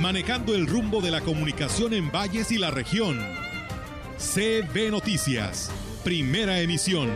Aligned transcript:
manejando 0.00 0.54
el 0.54 0.66
rumbo 0.66 1.00
de 1.00 1.10
la 1.10 1.20
comunicación 1.20 1.94
en 1.94 2.10
valles 2.10 2.52
y 2.52 2.58
la 2.58 2.70
región. 2.70 3.18
CB 4.18 4.90
Noticias, 4.90 5.70
primera 6.04 6.60
emisión. 6.60 7.10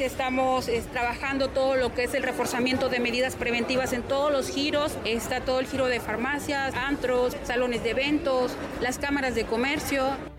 Estamos 0.00 0.68
trabajando 0.92 1.48
todo 1.48 1.76
lo 1.76 1.94
que 1.94 2.04
es 2.04 2.14
el 2.14 2.22
reforzamiento 2.22 2.88
de 2.88 3.00
medidas 3.00 3.36
preventivas 3.36 3.92
en 3.92 4.02
todos 4.02 4.30
los 4.30 4.50
giros. 4.50 4.92
Está 5.04 5.40
todo 5.40 5.60
el 5.60 5.66
giro 5.66 5.86
de 5.86 5.98
farmacias, 5.98 6.74
antros, 6.74 7.36
salones 7.44 7.82
de 7.82 7.90
eventos, 7.90 8.54
las 8.80 8.98
cámaras 8.98 9.34
de 9.34 9.44
comercio. 9.44 10.33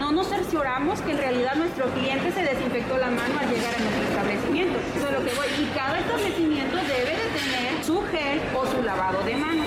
No 0.00 0.12
nos 0.12 0.28
cercioramos 0.28 1.00
que 1.00 1.12
en 1.12 1.18
realidad 1.18 1.54
nuestro 1.56 1.86
cliente 1.92 2.30
se 2.32 2.42
desinfectó 2.42 2.96
la 2.98 3.10
mano 3.10 3.38
al 3.38 3.50
llegar 3.50 3.74
a 3.74 3.78
nuestro 3.78 4.02
establecimiento. 4.08 4.78
Eso 4.96 5.06
es 5.08 5.12
lo 5.12 5.24
que 5.24 5.34
voy. 5.34 5.46
Y 5.60 5.66
cada 5.76 5.98
establecimiento 5.98 6.76
debe 6.76 7.16
de 7.16 7.28
tener 7.38 7.84
su 7.84 8.02
gel 8.02 8.40
o 8.56 8.66
su 8.66 8.82
lavado 8.82 9.22
de 9.24 9.36
manos. 9.36 9.66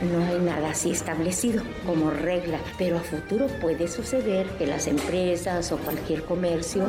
No 0.00 0.24
hay 0.24 0.38
nada 0.38 0.70
así 0.70 0.92
establecido 0.92 1.64
como 1.84 2.10
regla, 2.10 2.58
pero 2.78 2.98
a 2.98 3.00
futuro 3.00 3.48
puede 3.60 3.88
suceder 3.88 4.46
que 4.50 4.64
las 4.64 4.86
empresas 4.86 5.72
o 5.72 5.78
cualquier 5.78 6.22
comercio, 6.24 6.88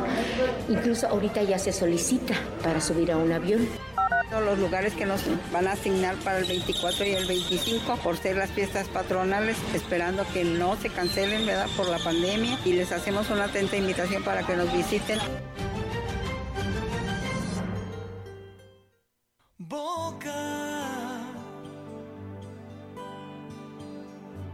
incluso 0.68 1.08
ahorita 1.08 1.42
ya 1.42 1.58
se 1.58 1.72
solicita 1.72 2.34
para 2.62 2.80
subir 2.80 3.10
a 3.10 3.16
un 3.16 3.32
avión. 3.32 3.68
Los 4.30 4.58
lugares 4.58 4.94
que 4.94 5.06
nos 5.06 5.22
van 5.52 5.66
a 5.66 5.72
asignar 5.72 6.14
para 6.16 6.38
el 6.38 6.44
24 6.44 7.04
y 7.04 7.10
el 7.10 7.26
25 7.26 7.96
por 7.96 8.16
ser 8.16 8.36
las 8.36 8.50
fiestas 8.50 8.88
patronales, 8.88 9.56
esperando 9.74 10.24
que 10.32 10.44
no 10.44 10.76
se 10.76 10.88
cancelen, 10.88 11.44
¿verdad? 11.46 11.66
Por 11.76 11.88
la 11.88 11.98
pandemia 11.98 12.58
y 12.64 12.72
les 12.72 12.92
hacemos 12.92 13.28
una 13.30 13.44
atenta 13.44 13.76
invitación 13.76 14.22
para 14.22 14.46
que 14.46 14.56
nos 14.56 14.72
visiten. 14.72 15.18
Boca 19.58 20.32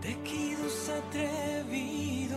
tequidos 0.00 0.88
atrevidos. 0.88 2.36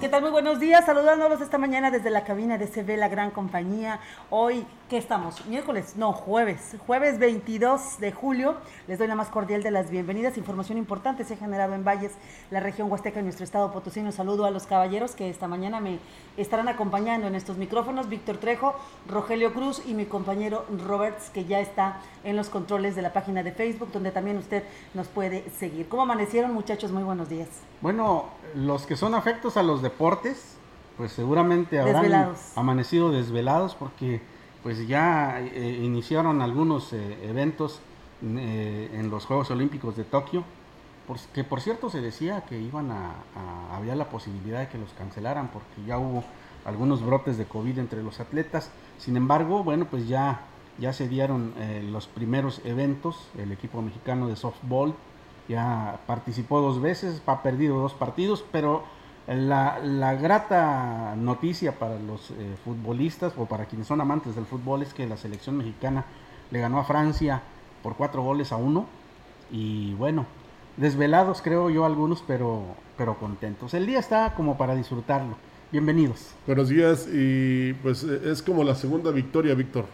¿Qué 0.00 0.08
tal? 0.08 0.22
Muy 0.22 0.30
buenos 0.30 0.60
días, 0.60 0.86
saludándolos 0.86 1.40
esta 1.40 1.58
mañana 1.58 1.90
desde 1.90 2.10
la 2.10 2.22
cabina 2.22 2.56
de 2.56 2.68
CB 2.68 2.96
La 2.96 3.08
Gran 3.08 3.32
Compañía. 3.32 3.98
Hoy, 4.30 4.64
¿qué 4.88 4.96
estamos? 4.96 5.44
Miércoles, 5.46 5.94
no, 5.96 6.12
jueves, 6.12 6.76
jueves 6.86 7.18
22 7.18 7.98
de 7.98 8.12
julio. 8.12 8.54
Les 8.86 9.00
doy 9.00 9.08
la 9.08 9.16
más 9.16 9.28
cordial 9.28 9.64
de 9.64 9.72
las 9.72 9.90
bienvenidas. 9.90 10.38
Información 10.38 10.78
importante 10.78 11.24
se 11.24 11.34
ha 11.34 11.36
generado 11.36 11.74
en 11.74 11.82
Valles, 11.82 12.12
la 12.52 12.60
región 12.60 12.88
Huasteca, 12.88 13.18
en 13.18 13.24
nuestro 13.24 13.42
estado 13.42 13.72
Potosí. 13.72 13.98
Un 13.98 14.12
saludo 14.12 14.44
a 14.44 14.52
los 14.52 14.68
caballeros 14.68 15.16
que 15.16 15.30
esta 15.30 15.48
mañana 15.48 15.80
me 15.80 15.98
estarán 16.36 16.68
acompañando 16.68 17.26
en 17.26 17.34
estos 17.34 17.56
micrófonos. 17.56 18.08
Víctor 18.08 18.36
Trejo, 18.36 18.76
Rogelio 19.08 19.52
Cruz 19.52 19.82
y 19.84 19.94
mi 19.94 20.06
compañero 20.06 20.64
Roberts, 20.86 21.28
que 21.30 21.44
ya 21.44 21.58
está 21.58 21.96
en 22.22 22.36
los 22.36 22.50
controles 22.50 22.94
de 22.94 23.02
la 23.02 23.12
página 23.12 23.42
de 23.42 23.50
Facebook, 23.50 23.90
donde 23.92 24.12
también 24.12 24.36
usted 24.36 24.62
nos 24.94 25.08
puede 25.08 25.50
seguir. 25.58 25.88
¿Cómo 25.88 26.02
amanecieron, 26.02 26.54
muchachos? 26.54 26.92
Muy 26.92 27.02
buenos 27.02 27.28
días. 27.28 27.48
Bueno, 27.80 28.26
los 28.54 28.86
que 28.86 28.94
son 28.94 29.16
afectos 29.16 29.56
a 29.56 29.64
los 29.64 29.82
deportes, 29.88 30.56
pues 30.96 31.12
seguramente 31.12 31.78
habrán 31.78 32.02
Desvelados. 32.02 32.38
amanecido 32.56 33.10
desvelados 33.10 33.74
porque 33.74 34.20
pues 34.62 34.86
ya 34.88 35.40
eh, 35.40 35.80
iniciaron 35.82 36.42
algunos 36.42 36.92
eh, 36.92 37.18
eventos 37.28 37.80
eh, 38.22 38.90
en 38.92 39.10
los 39.10 39.24
Juegos 39.26 39.50
Olímpicos 39.50 39.96
de 39.96 40.04
Tokio, 40.04 40.42
que 41.32 41.42
por 41.44 41.60
cierto 41.60 41.88
se 41.88 42.00
decía 42.02 42.42
que 42.42 42.58
iban 42.60 42.90
a, 42.90 43.12
a- 43.36 43.76
había 43.76 43.94
la 43.94 44.10
posibilidad 44.10 44.60
de 44.60 44.68
que 44.68 44.76
los 44.78 44.92
cancelaran 44.92 45.48
porque 45.48 45.82
ya 45.86 45.98
hubo 45.98 46.22
algunos 46.66 47.02
brotes 47.04 47.38
de 47.38 47.44
COVID 47.46 47.78
entre 47.78 48.02
los 48.02 48.20
atletas. 48.20 48.70
Sin 48.98 49.16
embargo, 49.16 49.62
bueno, 49.64 49.86
pues 49.90 50.06
ya, 50.08 50.40
ya 50.78 50.92
se 50.92 51.08
dieron 51.08 51.54
los 51.92 52.08
primeros 52.08 52.60
eventos. 52.64 53.28
El 53.38 53.52
equipo 53.52 53.80
mexicano 53.80 54.26
de 54.28 54.36
softball 54.36 54.92
ya 55.48 56.00
participó 56.06 56.60
dos 56.60 56.82
veces, 56.82 57.22
ha 57.26 57.42
perdido 57.42 57.78
dos 57.80 57.94
partidos, 57.94 58.44
pero 58.52 58.82
la, 59.28 59.78
la 59.82 60.14
grata 60.14 61.14
noticia 61.16 61.78
para 61.78 61.98
los 61.98 62.30
eh, 62.30 62.56
futbolistas 62.64 63.34
o 63.36 63.46
para 63.46 63.66
quienes 63.66 63.86
son 63.86 64.00
amantes 64.00 64.34
del 64.34 64.46
fútbol 64.46 64.82
es 64.82 64.94
que 64.94 65.06
la 65.06 65.16
selección 65.18 65.56
mexicana 65.58 66.06
le 66.50 66.60
ganó 66.60 66.78
a 66.78 66.84
Francia 66.84 67.42
por 67.82 67.96
cuatro 67.96 68.22
goles 68.22 68.52
a 68.52 68.56
uno 68.56 68.86
y 69.50 69.92
bueno, 69.94 70.26
desvelados 70.78 71.42
creo 71.42 71.68
yo 71.68 71.84
algunos, 71.84 72.24
pero, 72.26 72.62
pero 72.96 73.18
contentos. 73.18 73.74
El 73.74 73.86
día 73.86 73.98
está 73.98 74.34
como 74.34 74.56
para 74.56 74.74
disfrutarlo. 74.74 75.36
Bienvenidos. 75.70 76.30
Buenos 76.46 76.70
días 76.70 77.06
y 77.12 77.74
pues 77.74 78.02
es 78.04 78.42
como 78.42 78.64
la 78.64 78.74
segunda 78.74 79.10
victoria, 79.10 79.54
Víctor. 79.54 79.84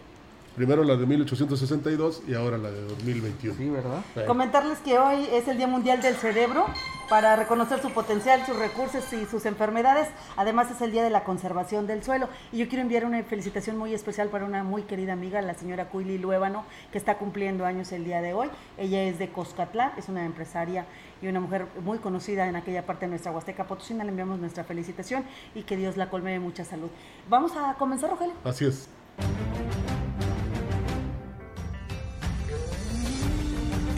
Primero 0.55 0.85
la 0.85 0.95
de 0.95 1.05
1862 1.05 2.23
y 2.27 2.33
ahora 2.33 2.57
la 2.57 2.71
de 2.71 2.81
2021. 2.81 3.57
Sí, 3.57 3.69
¿verdad? 3.69 4.01
Sí. 4.13 4.21
Comentarles 4.25 4.79
que 4.79 4.97
hoy 4.97 5.27
es 5.33 5.49
el 5.49 5.57
Día 5.57 5.67
Mundial 5.67 6.01
del 6.01 6.15
Cerebro 6.15 6.65
para 7.09 7.35
reconocer 7.35 7.81
su 7.81 7.91
potencial, 7.91 8.45
sus 8.45 8.55
recursos 8.55 9.11
y 9.11 9.25
sus 9.25 9.45
enfermedades. 9.45 10.07
Además 10.37 10.71
es 10.71 10.81
el 10.81 10.93
Día 10.93 11.03
de 11.03 11.09
la 11.09 11.25
Conservación 11.25 11.87
del 11.87 12.03
Suelo. 12.03 12.29
Y 12.53 12.57
yo 12.59 12.69
quiero 12.69 12.81
enviar 12.83 13.03
una 13.03 13.21
felicitación 13.23 13.77
muy 13.77 13.93
especial 13.93 14.29
para 14.29 14.45
una 14.45 14.63
muy 14.63 14.83
querida 14.83 15.11
amiga, 15.11 15.41
la 15.41 15.55
señora 15.55 15.89
Cuili 15.89 16.17
Luébano, 16.17 16.63
que 16.91 16.97
está 16.97 17.17
cumpliendo 17.17 17.65
años 17.65 17.91
el 17.91 18.05
día 18.05 18.21
de 18.21 18.33
hoy. 18.33 18.49
Ella 18.77 19.03
es 19.03 19.19
de 19.19 19.29
Coscatlán, 19.29 19.91
es 19.97 20.07
una 20.07 20.25
empresaria 20.25 20.85
y 21.21 21.27
una 21.27 21.41
mujer 21.41 21.67
muy 21.83 21.97
conocida 21.97 22.47
en 22.47 22.55
aquella 22.55 22.85
parte 22.85 23.07
de 23.07 23.09
nuestra 23.09 23.33
Huasteca 23.33 23.65
Potosina. 23.67 24.05
Le 24.05 24.11
enviamos 24.11 24.39
nuestra 24.39 24.63
felicitación 24.63 25.25
y 25.53 25.63
que 25.63 25.75
Dios 25.75 25.97
la 25.97 26.09
colme 26.09 26.31
de 26.31 26.39
mucha 26.39 26.63
salud. 26.63 26.89
Vamos 27.29 27.51
a 27.57 27.73
comenzar, 27.73 28.09
Rogelio. 28.09 28.35
Así 28.45 28.65
es. 28.65 28.87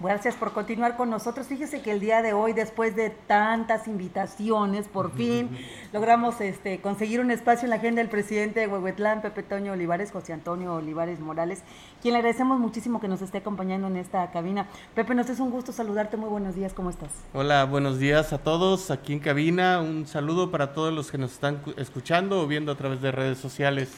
Gracias 0.00 0.34
por 0.34 0.52
continuar 0.52 0.96
con 0.96 1.10
nosotros. 1.10 1.46
Fíjese 1.46 1.82
que 1.82 1.92
el 1.92 2.00
día 2.00 2.22
de 2.22 2.32
hoy, 2.32 2.54
después 2.54 2.96
de 2.96 3.10
tantas 3.10 3.86
invitaciones, 3.86 4.88
por 4.88 5.12
fin 5.12 5.50
logramos 5.92 6.40
este, 6.40 6.80
conseguir 6.80 7.20
un 7.20 7.30
espacio 7.30 7.66
en 7.66 7.70
la 7.70 7.76
agenda 7.76 8.00
del 8.00 8.08
presidente 8.10 8.60
de 8.60 8.66
Huehuetlán, 8.66 9.20
Pepe 9.20 9.42
Toño 9.42 9.72
Olivares, 9.72 10.10
José 10.10 10.32
Antonio 10.32 10.74
Olivares 10.74 11.20
Morales, 11.20 11.62
quien 12.00 12.14
le 12.14 12.18
agradecemos 12.20 12.58
muchísimo 12.58 12.98
que 13.00 13.08
nos 13.08 13.20
esté 13.20 13.38
acompañando 13.38 13.88
en 13.88 13.96
esta 13.96 14.30
cabina. 14.30 14.66
Pepe, 14.94 15.14
nos 15.14 15.28
es 15.28 15.38
un 15.38 15.50
gusto 15.50 15.70
saludarte. 15.72 16.16
Muy 16.16 16.30
buenos 16.30 16.54
días, 16.54 16.72
¿cómo 16.72 16.88
estás? 16.88 17.10
Hola, 17.34 17.64
buenos 17.64 17.98
días 17.98 18.32
a 18.32 18.38
todos 18.38 18.90
aquí 18.90 19.12
en 19.12 19.20
cabina. 19.20 19.80
Un 19.80 20.06
saludo 20.06 20.50
para 20.50 20.72
todos 20.72 20.94
los 20.94 21.10
que 21.10 21.18
nos 21.18 21.32
están 21.32 21.56
cu- 21.58 21.74
escuchando 21.76 22.40
o 22.40 22.46
viendo 22.46 22.72
a 22.72 22.76
través 22.76 23.02
de 23.02 23.12
redes 23.12 23.38
sociales. 23.38 23.90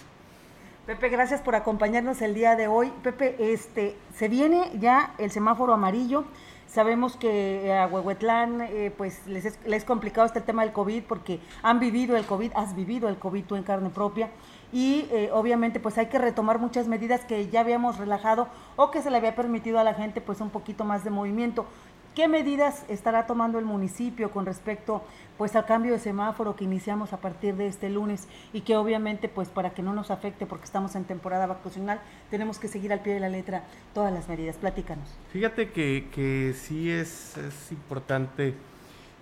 Pepe, 0.87 1.11
gracias 1.11 1.41
por 1.41 1.55
acompañarnos 1.55 2.21
el 2.23 2.35
día 2.35 2.57
de 2.57 2.67
hoy. 2.67 2.93
Pepe, 3.05 3.37
este, 3.53 3.97
se 4.17 4.29
viene 4.29 4.69
ya 4.81 5.15
el 5.19 5.31
semáforo 5.31 5.73
amarillo. 5.73 6.25
Sabemos 6.67 7.17
que 7.17 7.67
eh, 7.67 7.79
a 7.79 7.87
Huehuetlán 7.87 8.63
eh, 8.63 8.93
pues 8.97 9.25
les 9.29 9.45
es, 9.45 9.61
les 9.65 9.83
es 9.83 9.85
complicado 9.85 10.27
este 10.27 10.41
tema 10.41 10.65
del 10.65 10.73
COVID 10.73 11.05
porque 11.05 11.39
han 11.63 11.79
vivido 11.79 12.17
el 12.17 12.27
COVID, 12.27 12.51
has 12.57 12.75
vivido 12.75 13.09
el 13.09 13.17
COVID 13.17 13.45
tú 13.45 13.55
en 13.55 13.63
carne 13.63 13.91
propia 13.91 14.31
y 14.73 15.07
eh, 15.13 15.31
obviamente 15.33 15.79
pues 15.79 15.99
hay 15.99 16.07
que 16.07 16.19
retomar 16.19 16.59
muchas 16.59 16.89
medidas 16.89 17.25
que 17.27 17.49
ya 17.49 17.61
habíamos 17.61 17.99
relajado 17.99 18.49
o 18.75 18.91
que 18.91 19.03
se 19.03 19.11
le 19.11 19.19
había 19.19 19.37
permitido 19.37 19.79
a 19.79 19.85
la 19.85 19.95
gente 19.95 20.21
pues 20.21 20.41
un 20.41 20.51
poquito 20.51 20.85
más 20.85 21.05
de 21.05 21.11
movimiento. 21.11 21.67
¿Qué 22.15 22.29
medidas 22.29 22.85
estará 22.91 23.27
tomando 23.27 23.59
el 23.59 23.65
municipio 23.65 24.31
con 24.31 24.45
respecto 24.45 25.03
pues 25.39 25.57
al 25.57 25.65
cambio 25.65 25.93
de 25.93 25.99
semáforo 25.99 26.55
que 26.57 26.65
iniciamos 26.65 27.15
a 27.15 27.17
partir 27.17 27.55
de 27.57 27.67
este 27.67 27.89
lunes 27.89 28.29
y 28.53 28.61
que 28.61 28.77
obviamente 28.77 29.31
pues 29.31 29.49
para 29.49 29.71
que 29.71 29.83
no 29.83 29.95
nos 29.95 30.11
afecte 30.11 30.45
porque 30.45 30.67
estamos 30.67 30.95
en 30.95 31.05
temporada 31.05 31.47
vacacional 31.47 32.01
tenemos 32.31 32.59
que 32.59 32.69
seguir 32.69 32.93
al 32.93 33.01
pie 33.01 33.15
de 33.15 33.21
la 33.21 33.31
letra 33.31 33.65
todas 33.95 34.13
las 34.13 34.29
medidas? 34.29 34.57
Platícanos. 34.57 35.09
Fíjate 35.33 35.71
que, 35.71 36.55
sí 36.55 36.91
es, 36.91 37.35
importante. 37.71 38.55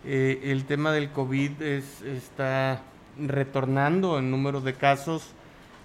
eh, 0.05 0.41
el 0.45 0.65
tema 0.65 0.91
del 0.91 1.11
COVID 1.11 1.63
es, 1.63 2.03
está 2.03 2.83
retornando 3.17 4.19
en 4.19 4.33
número 4.33 4.61
de 4.61 4.75
casos. 4.75 5.33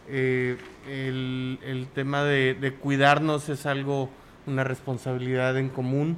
eh, 0.10 0.58
el, 0.88 1.88
tema 1.94 2.24
de 2.24 2.78
cuidarnos 2.82 3.48
es 3.50 3.68
algo 3.68 4.10
una 4.48 4.64
responsabilidad 4.64 5.56
en 5.58 5.70
común. 5.70 6.18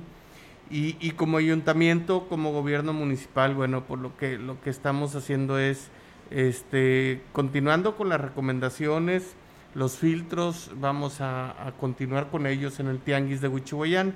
Y, 0.69 0.97
y, 0.99 1.11
como 1.11 1.37
ayuntamiento, 1.37 2.27
como 2.27 2.51
gobierno 2.51 2.91
municipal, 2.91 3.55
bueno, 3.55 3.85
por 3.85 3.99
lo 3.99 4.17
que 4.17 4.37
lo 4.37 4.59
que 4.59 4.69
estamos 4.69 5.15
haciendo 5.15 5.57
es 5.59 5.89
este 6.29 7.21
continuando 7.31 7.95
con 7.95 8.09
las 8.09 8.19
recomendaciones, 8.19 9.35
los 9.75 9.97
filtros, 9.97 10.71
vamos 10.75 11.21
a, 11.21 11.73
continuar 11.79 12.29
con 12.29 12.47
ellos 12.47 12.79
en 12.79 12.87
el 12.87 12.99
Tianguis 12.99 13.41
de 13.41 13.47
Huichihuayán, 13.47 14.15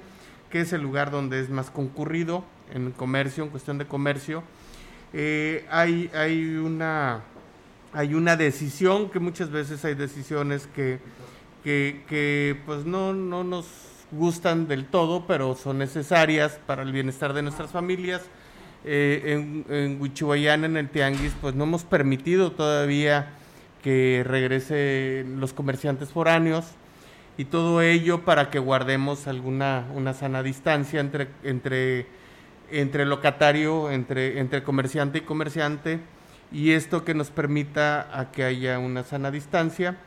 que 0.50 0.62
es 0.62 0.74
el 0.74 0.81
lugar 0.81 1.12
donde 1.12 1.39
es 1.39 1.50
más 1.50 1.69
concurrido 1.69 2.44
en 2.74 2.92
comercio, 2.92 3.44
en 3.44 3.50
cuestión 3.50 3.77
de 3.77 3.86
comercio. 3.86 4.44
Eh, 5.13 5.65
hay, 5.69 6.09
hay 6.13 6.56
una 6.56 7.21
hay 7.94 8.13
una 8.13 8.38
decisión 8.38 9.09
que 9.09 9.19
muchas 9.19 9.51
veces 9.51 9.83
hay 9.83 9.95
decisiones 9.95 10.68
que, 10.68 11.00
que, 11.63 12.04
que 12.07 12.57
pues 12.65 12.86
no, 12.86 13.13
no 13.13 13.44
nos 13.44 13.68
gustan 14.11 14.67
del 14.67 14.85
todo, 14.85 15.25
pero 15.27 15.55
son 15.55 15.77
necesarias 15.77 16.59
para 16.65 16.83
el 16.83 16.91
bienestar 16.91 17.33
de 17.33 17.41
nuestras 17.41 17.71
familias. 17.71 18.21
Eh, 18.83 19.21
en, 19.25 19.65
en 19.69 20.63
en 20.65 20.77
el 20.77 20.89
Tianguis, 20.89 21.33
pues 21.39 21.53
no 21.53 21.65
hemos 21.65 21.83
permitido 21.83 22.51
todavía 22.51 23.33
que 23.83 24.23
regresen 24.25 25.39
los 25.39 25.53
comerciantes 25.53 26.09
foráneos 26.09 26.65
y 27.37 27.45
todo 27.45 27.81
ello 27.81 28.23
para 28.25 28.49
que 28.49 28.59
guardemos 28.59 29.27
alguna 29.27 29.87
una 29.93 30.13
sana 30.13 30.43
distancia 30.43 30.99
entre, 30.99 31.27
entre, 31.43 32.05
entre 32.69 33.05
locatario, 33.05 33.89
entre, 33.89 34.39
entre 34.39 34.63
comerciante 34.63 35.19
y 35.19 35.21
comerciante 35.21 35.99
y 36.51 36.71
esto 36.71 37.03
que 37.05 37.13
nos 37.13 37.31
permita 37.31 38.07
a 38.17 38.31
que 38.31 38.43
haya 38.43 38.77
una 38.79 39.03
sana 39.03 39.31
distancia 39.31 39.97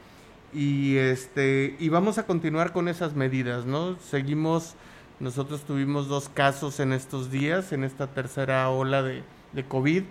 y 0.54 0.96
este 0.96 1.76
y 1.80 1.88
vamos 1.88 2.18
a 2.18 2.26
continuar 2.26 2.72
con 2.72 2.88
esas 2.88 3.14
medidas, 3.14 3.66
¿no? 3.66 3.98
Seguimos 3.98 4.76
nosotros 5.20 5.62
tuvimos 5.62 6.08
dos 6.08 6.28
casos 6.28 6.80
en 6.80 6.92
estos 6.92 7.30
días, 7.30 7.72
en 7.72 7.84
esta 7.84 8.08
tercera 8.08 8.68
ola 8.70 9.02
de, 9.02 9.22
de 9.52 9.64
COVID, 9.64 10.02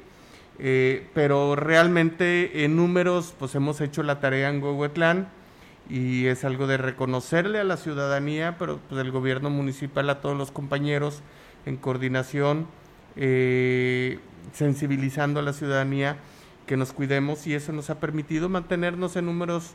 eh, 0.59 1.07
pero 1.13 1.55
realmente 1.55 2.63
en 2.63 2.75
números 2.75 3.33
pues 3.37 3.55
hemos 3.55 3.81
hecho 3.81 4.03
la 4.03 4.19
tarea 4.19 4.49
en 4.49 4.61
Huehuetlán 4.61 5.27
y 5.89 6.27
es 6.27 6.45
algo 6.45 6.67
de 6.67 6.77
reconocerle 6.77 7.59
a 7.59 7.63
la 7.63 7.77
ciudadanía, 7.77 8.57
pero 8.57 8.79
pues 8.89 9.01
el 9.01 9.11
gobierno 9.11 9.49
municipal, 9.49 10.09
a 10.09 10.21
todos 10.21 10.37
los 10.37 10.51
compañeros 10.51 11.21
en 11.65 11.77
coordinación, 11.77 12.67
eh, 13.15 14.19
sensibilizando 14.53 15.39
a 15.39 15.43
la 15.43 15.53
ciudadanía 15.53 16.17
que 16.65 16.77
nos 16.77 16.93
cuidemos 16.93 17.45
y 17.47 17.53
eso 17.53 17.73
nos 17.73 17.89
ha 17.89 17.99
permitido 17.99 18.47
mantenernos 18.47 19.15
en 19.15 19.25
números 19.25 19.73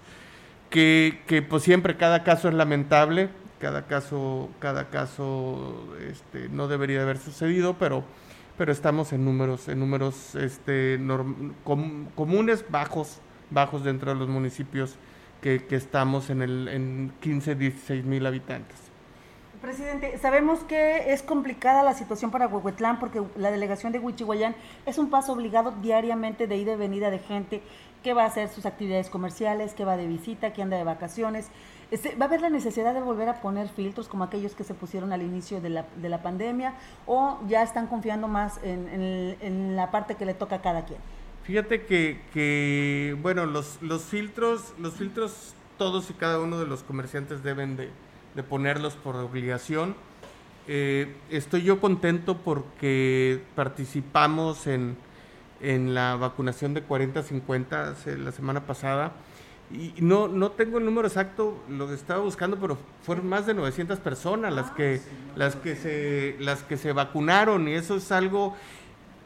que, 0.70 1.22
que 1.26 1.42
pues 1.42 1.62
siempre 1.62 1.96
cada 1.96 2.24
caso 2.24 2.48
es 2.48 2.54
lamentable, 2.54 3.30
cada 3.60 3.86
caso, 3.86 4.48
cada 4.58 4.88
caso 4.90 5.88
este, 6.08 6.48
no 6.48 6.68
debería 6.68 7.02
haber 7.02 7.18
sucedido, 7.18 7.76
pero, 7.78 8.04
pero 8.56 8.72
estamos 8.72 9.12
en 9.12 9.24
números, 9.24 9.68
en 9.68 9.80
números 9.80 10.34
este, 10.34 11.00
com 11.64 12.06
comunes, 12.14 12.64
bajos, 12.68 13.20
bajos 13.50 13.84
dentro 13.84 14.12
de 14.12 14.18
los 14.18 14.28
municipios 14.28 14.96
que, 15.40 15.64
que 15.66 15.76
estamos 15.76 16.30
en, 16.30 16.42
el, 16.42 16.68
en 16.68 17.12
15, 17.20 17.54
16 17.54 18.04
mil 18.04 18.26
habitantes. 18.26 18.88
Presidente, 19.60 20.16
sabemos 20.18 20.60
que 20.60 21.12
es 21.12 21.24
complicada 21.24 21.82
la 21.82 21.92
situación 21.92 22.30
para 22.30 22.46
Huehuetlán 22.46 23.00
porque 23.00 23.20
la 23.36 23.50
delegación 23.50 23.90
de 23.90 23.98
Huichihuayán 23.98 24.54
es 24.86 24.98
un 24.98 25.10
paso 25.10 25.32
obligado 25.32 25.72
diariamente 25.82 26.46
de 26.46 26.56
ida 26.56 26.74
y 26.74 26.76
venida 26.76 27.10
de 27.10 27.18
gente 27.18 27.60
que 28.02 28.14
va 28.14 28.24
a 28.24 28.26
hacer 28.26 28.48
sus 28.48 28.66
actividades 28.66 29.10
comerciales, 29.10 29.74
que 29.74 29.84
va 29.84 29.96
de 29.96 30.06
visita, 30.06 30.52
que 30.52 30.62
anda 30.62 30.76
de 30.76 30.84
vacaciones. 30.84 31.48
Este, 31.90 32.14
¿Va 32.16 32.26
a 32.26 32.28
haber 32.28 32.42
la 32.42 32.50
necesidad 32.50 32.92
de 32.94 33.00
volver 33.00 33.28
a 33.28 33.40
poner 33.40 33.68
filtros 33.68 34.08
como 34.08 34.24
aquellos 34.24 34.54
que 34.54 34.62
se 34.62 34.74
pusieron 34.74 35.12
al 35.12 35.22
inicio 35.22 35.60
de 35.60 35.70
la, 35.70 35.86
de 35.96 36.08
la 36.08 36.22
pandemia 36.22 36.74
o 37.06 37.38
ya 37.48 37.62
están 37.62 37.86
confiando 37.86 38.28
más 38.28 38.60
en, 38.62 38.88
en, 38.88 39.36
en, 39.40 39.76
la 39.76 39.90
parte 39.90 40.14
que 40.16 40.26
le 40.26 40.34
toca 40.34 40.56
a 40.56 40.62
cada 40.62 40.84
quien? 40.84 40.98
Fíjate 41.44 41.86
que, 41.86 42.20
que 42.34 43.16
bueno, 43.22 43.46
los, 43.46 43.80
los 43.80 44.02
filtros, 44.02 44.74
los 44.78 44.94
filtros 44.94 45.54
todos 45.78 46.10
y 46.10 46.12
cada 46.12 46.40
uno 46.40 46.58
de 46.58 46.66
los 46.66 46.82
comerciantes 46.82 47.42
deben 47.42 47.76
de, 47.76 47.88
de 48.34 48.42
ponerlos 48.42 48.94
por 48.94 49.16
obligación. 49.16 49.94
Eh, 50.66 51.16
estoy 51.30 51.62
yo 51.62 51.80
contento 51.80 52.36
porque 52.36 53.42
participamos 53.54 54.66
en, 54.66 54.98
en 55.60 55.94
la 55.94 56.16
vacunación 56.16 56.74
de 56.74 56.86
40-50 56.86 58.16
la 58.16 58.32
semana 58.32 58.66
pasada. 58.66 59.12
Y 59.70 59.92
no, 59.98 60.28
no 60.28 60.52
tengo 60.52 60.78
el 60.78 60.86
número 60.86 61.08
exacto, 61.08 61.62
lo 61.68 61.92
estaba 61.92 62.22
buscando, 62.22 62.56
pero 62.58 62.78
fueron 63.02 63.28
más 63.28 63.44
de 63.46 63.52
900 63.52 63.98
personas 63.98 64.52
las 64.52 64.70
que, 64.70 65.00
las 65.36 65.56
que, 65.56 65.76
se, 65.76 66.36
las 66.40 66.62
que 66.62 66.78
se 66.78 66.92
vacunaron 66.92 67.68
y 67.68 67.74
eso 67.74 67.96
es 67.96 68.10
algo 68.10 68.56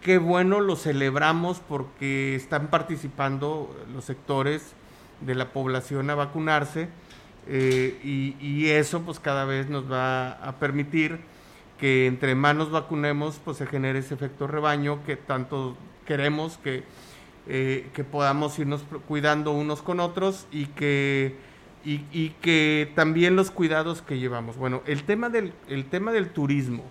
que 0.00 0.18
bueno, 0.18 0.60
lo 0.60 0.74
celebramos 0.74 1.60
porque 1.60 2.34
están 2.34 2.68
participando 2.68 3.72
los 3.94 4.04
sectores 4.04 4.72
de 5.20 5.36
la 5.36 5.52
población 5.52 6.10
a 6.10 6.16
vacunarse 6.16 6.88
eh, 7.46 8.00
y, 8.02 8.36
y, 8.40 8.70
eso 8.70 9.02
pues 9.02 9.20
cada 9.20 9.44
vez 9.44 9.68
nos 9.68 9.90
va 9.90 10.32
a 10.32 10.56
permitir 10.58 11.20
que 11.78 12.06
entre 12.06 12.34
más 12.34 12.56
nos 12.56 12.70
vacunemos 12.72 13.40
pues 13.44 13.58
se 13.58 13.66
genere 13.66 14.00
ese 14.00 14.14
efecto 14.14 14.48
rebaño 14.48 15.04
que 15.04 15.16
tanto 15.16 15.76
queremos 16.06 16.58
que, 16.58 16.84
eh, 17.48 17.88
que 17.94 18.04
podamos 18.04 18.58
irnos 18.58 18.84
cuidando 19.08 19.52
unos 19.52 19.82
con 19.82 20.00
otros 20.00 20.46
y 20.50 20.66
que, 20.66 21.36
y, 21.84 22.28
que 22.40 22.92
también 22.94 23.36
los 23.36 23.50
cuidados 23.50 24.02
que 24.02 24.18
llevamos. 24.18 24.56
Bueno, 24.56 24.82
el 24.86 25.02
tema 25.04 25.28
del, 25.28 25.52
el 25.68 25.86
tema 25.86 26.12
del 26.12 26.30
turismo, 26.30 26.84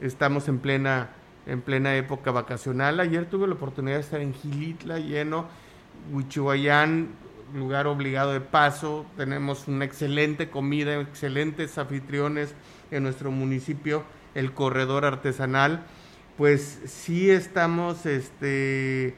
estamos 0.00 0.48
en 0.48 0.58
plena, 0.58 1.10
en 1.46 1.62
plena 1.62 1.96
época 1.96 2.30
vacacional. 2.30 3.00
Ayer 3.00 3.26
tuve 3.26 3.46
la 3.46 3.54
oportunidad 3.54 3.96
de 3.96 4.02
estar 4.02 4.20
en 4.20 4.34
Gilitla 4.34 4.98
lleno, 4.98 5.46
Huichihuayán 6.12 7.08
lugar 7.54 7.86
obligado 7.86 8.32
de 8.32 8.40
paso, 8.40 9.06
tenemos 9.16 9.68
una 9.68 9.84
excelente 9.84 10.50
comida, 10.50 11.00
excelentes 11.00 11.78
anfitriones 11.78 12.54
en 12.90 13.02
nuestro 13.02 13.30
municipio, 13.30 14.04
el 14.34 14.52
corredor 14.52 15.04
artesanal, 15.04 15.84
pues 16.36 16.80
sí 16.86 17.30
estamos 17.30 18.06
este 18.06 19.14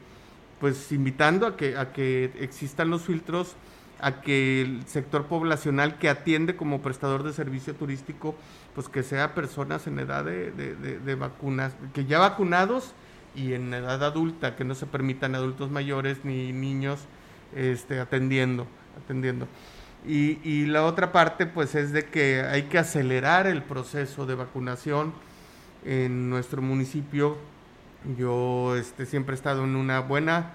pues 0.61 0.91
invitando 0.93 1.47
a 1.47 1.57
que 1.57 1.77
a 1.77 1.93
que 1.93 2.33
existan 2.41 2.91
los 2.91 3.03
filtros, 3.03 3.57
a 4.01 4.21
que 4.21 4.63
el 4.63 4.87
sector 4.87 5.27
poblacional 5.27 5.99
que 5.99 6.09
atiende 6.09 6.57
como 6.57 6.83
prestador 6.83 7.23
de 7.23 7.33
servicio 7.33 7.75
turístico, 7.75 8.35
pues 8.75 8.89
que 8.89 9.03
sea 9.03 9.35
personas 9.35 9.87
en 9.87 9.99
edad 9.99 10.25
de, 10.25 10.51
de, 10.51 11.15
vacunas, 11.15 11.73
que 11.95 12.05
ya 12.05 12.19
vacunados 12.19 12.93
y 13.35 13.53
en 13.55 13.73
edad 13.73 14.03
adulta, 14.05 14.57
que 14.57 14.65
no 14.65 14.75
se 14.75 14.87
permitan 14.87 15.35
adultos 15.35 15.71
mayores 15.71 16.25
ni 16.25 16.53
niños 16.53 17.01
este, 17.55 18.01
atendiendo, 18.01 18.67
atendiendo. 19.03 19.47
Y, 20.07 20.39
y, 20.49 20.67
la 20.67 20.85
otra 20.85 21.11
parte, 21.11 21.47
pues, 21.47 21.75
es 21.75 21.91
de 21.93 22.05
que 22.05 22.43
hay 22.43 22.65
que 22.65 22.79
acelerar 22.79 23.47
el 23.47 23.63
proceso 23.63 24.25
de 24.25 24.37
vacunación 24.37 25.13
en 25.87 26.29
nuestro 26.29 26.61
municipio. 26.61 27.39
Yo 28.19 28.77
este, 28.77 29.07
siempre 29.07 29.35
he 29.35 29.37
estado 29.37 29.65
en 29.65 29.77
una 29.77 30.01
buena, 30.01 30.53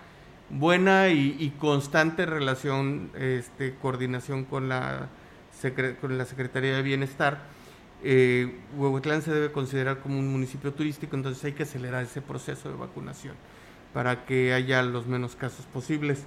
buena 0.49 1.09
y, 1.09 1.35
y 1.39 1.51
constante 1.51 2.25
relación, 2.25 3.09
este, 3.17 3.75
coordinación 3.75 4.45
con 4.45 4.69
la, 4.69 5.09
con 5.99 6.17
la 6.17 6.25
Secretaría 6.25 6.75
de 6.75 6.81
Bienestar. 6.81 7.39
Eh, 8.03 8.59
Huehuetlán 8.77 9.21
se 9.21 9.31
debe 9.31 9.51
considerar 9.51 9.99
como 9.99 10.17
un 10.19 10.31
municipio 10.31 10.73
turístico, 10.73 11.15
entonces 11.15 11.43
hay 11.43 11.53
que 11.53 11.63
acelerar 11.63 12.03
ese 12.03 12.21
proceso 12.21 12.69
de 12.69 12.75
vacunación 12.75 13.35
para 13.93 14.25
que 14.25 14.53
haya 14.53 14.81
los 14.83 15.07
menos 15.07 15.35
casos 15.35 15.65
posibles. 15.65 16.23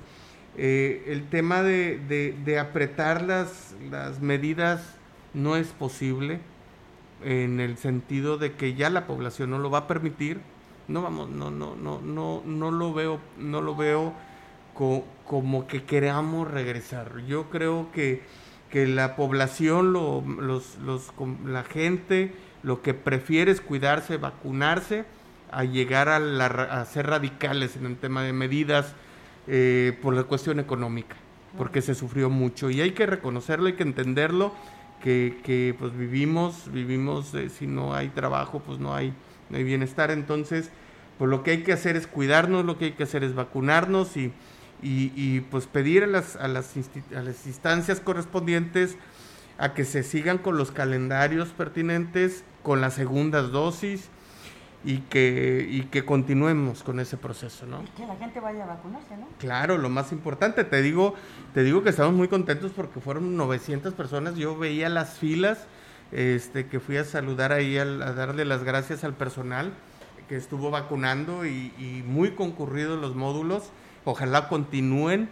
Eh, 0.57 1.05
el 1.09 1.29
tema 1.29 1.63
de, 1.63 1.99
de, 1.99 2.37
de 2.45 2.59
apretar 2.61 3.23
las, 3.23 3.75
las, 3.91 4.21
medidas 4.21 4.95
no 5.33 5.57
es 5.57 5.69
posible 5.69 6.39
en 7.25 7.61
el 7.61 7.77
sentido 7.79 8.39
de 8.39 8.53
que 8.53 8.75
ya 8.75 8.91
la 8.91 9.07
población 9.07 9.51
no 9.51 9.59
lo 9.59 9.71
va 9.71 9.79
a 9.79 9.87
permitir. 9.89 10.41
No 10.87 11.03
vamos, 11.03 11.31
no, 11.31 11.51
no, 11.51 11.75
no, 11.77 12.01
no, 12.01 12.43
no 12.45 12.71
lo 12.71 12.93
veo, 12.93 13.19
no 13.39 13.63
lo 13.63 13.75
veo 13.75 14.13
co 14.75 15.05
como 15.27 15.67
que 15.67 15.85
queramos 15.85 16.51
regresar. 16.51 17.25
Yo 17.27 17.49
creo 17.49 17.91
que, 17.93 18.23
que 18.71 18.87
la 18.87 19.17
población, 19.17 19.93
lo, 19.95 20.23
los, 20.23 20.77
los, 20.79 21.13
la 21.47 21.65
gente, 21.65 22.35
lo 22.63 22.83
que 22.83 22.93
prefiere 22.93 23.51
es 23.51 23.63
cuidarse, 23.63 24.19
vacunarse, 24.19 25.07
a 25.51 25.65
llegar 25.65 26.09
a, 26.09 26.19
la, 26.19 26.47
a 26.47 26.85
ser 26.85 27.07
radicales 27.07 27.77
en 27.77 27.87
el 27.87 27.97
tema 27.97 28.23
de 28.23 28.33
medidas 28.33 28.95
eh, 29.47 29.97
por 30.03 30.15
la 30.15 30.25
cuestión 30.25 30.59
económica, 30.59 31.17
porque 31.57 31.81
se 31.81 31.95
sufrió 31.95 32.29
mucho 32.29 32.71
y 32.71 32.81
hay 32.81 32.91
que 32.91 33.07
reconocerlo, 33.07 33.67
hay 33.67 33.75
que 33.75 33.83
entenderlo, 33.85 34.53
que, 35.05 35.37
que 35.45 35.77
pues 35.79 35.95
vivimos, 35.95 36.73
vivimos, 36.73 37.35
si 37.59 37.67
no 37.67 37.95
hay 37.95 38.09
trabajo, 38.09 38.63
pues 38.65 38.79
no 38.79 38.95
hay, 38.95 39.13
no 39.51 39.59
hay 39.59 39.63
bienestar, 39.63 40.11
entonces, 40.11 40.71
pues 41.19 41.31
lo 41.31 41.43
que 41.43 41.51
hay 41.51 41.63
que 41.63 41.75
hacer 41.75 41.95
es 41.95 42.07
cuidarnos, 42.07 42.65
lo 42.65 42.79
que 42.79 42.87
hay 42.87 42.93
que 42.93 43.03
hacer 43.03 43.23
es 43.23 43.35
vacunarnos 43.35 44.17
y, 44.17 44.33
y, 44.83 45.13
y 45.15 45.41
pues 45.51 45.67
pedir 45.67 46.05
a 46.05 46.07
las, 46.07 46.37
a 46.37 46.49
las, 46.49 46.73
a 47.15 47.21
las 47.21 47.47
instancias 47.47 48.01
correspondientes 48.01 48.97
a 49.59 49.75
que 49.75 49.85
se 49.85 50.05
sigan 50.05 50.39
con 50.39 50.57
los 50.57 50.71
calendarios 50.71 51.51
pertinentes, 51.51 52.43
con 52.63 52.81
las 52.81 52.95
segundas 52.95 53.53
dosis 53.53 54.09
y 54.85 54.99
que, 54.99 55.67
y 55.69 55.83
que 55.85 56.05
continuemos 56.05 56.83
con 56.83 57.01
ese 57.01 57.17
proceso, 57.17 57.67
¿no? 57.67 57.83
Que 57.97 58.07
la 58.07 58.17
gente 58.17 58.39
vaya 58.41 58.65
a 58.65 58.67
vacunarse, 58.67 59.17
¿no? 59.17 59.27
Claro, 59.39 59.79
lo 59.79 59.89
más 59.89 60.13
importante, 60.13 60.65
te 60.65 60.83
digo, 60.83 61.15
te 61.55 61.63
digo 61.65 61.83
que 61.83 61.91
estamos 61.91 62.13
muy 62.13 62.29
contentos 62.29 62.73
porque 62.75 63.01
fueron 63.01 63.37
900 63.37 63.95
personas, 63.95 64.37
yo 64.37 64.57
veía 64.59 64.91
las 64.91 65.19
filas, 65.19 65.67
este, 66.13 66.67
que 66.67 66.81
fui 66.81 66.99
a 66.99 67.05
saludar 67.05 67.53
ahí, 67.53 67.79
a, 67.79 67.85
darle 67.85 68.45
las 68.45 68.63
gracias 68.63 69.05
al 69.05 69.15
personal 69.15 69.73
que 70.29 70.37
estuvo 70.37 70.71
vacunando 70.71 71.47
y, 71.47 71.73
y 71.79 72.03
muy 72.07 72.33
concurridos 72.33 73.01
los 73.01 73.15
módulos, 73.15 73.71
ojalá 74.05 74.49
continúen, 74.49 75.31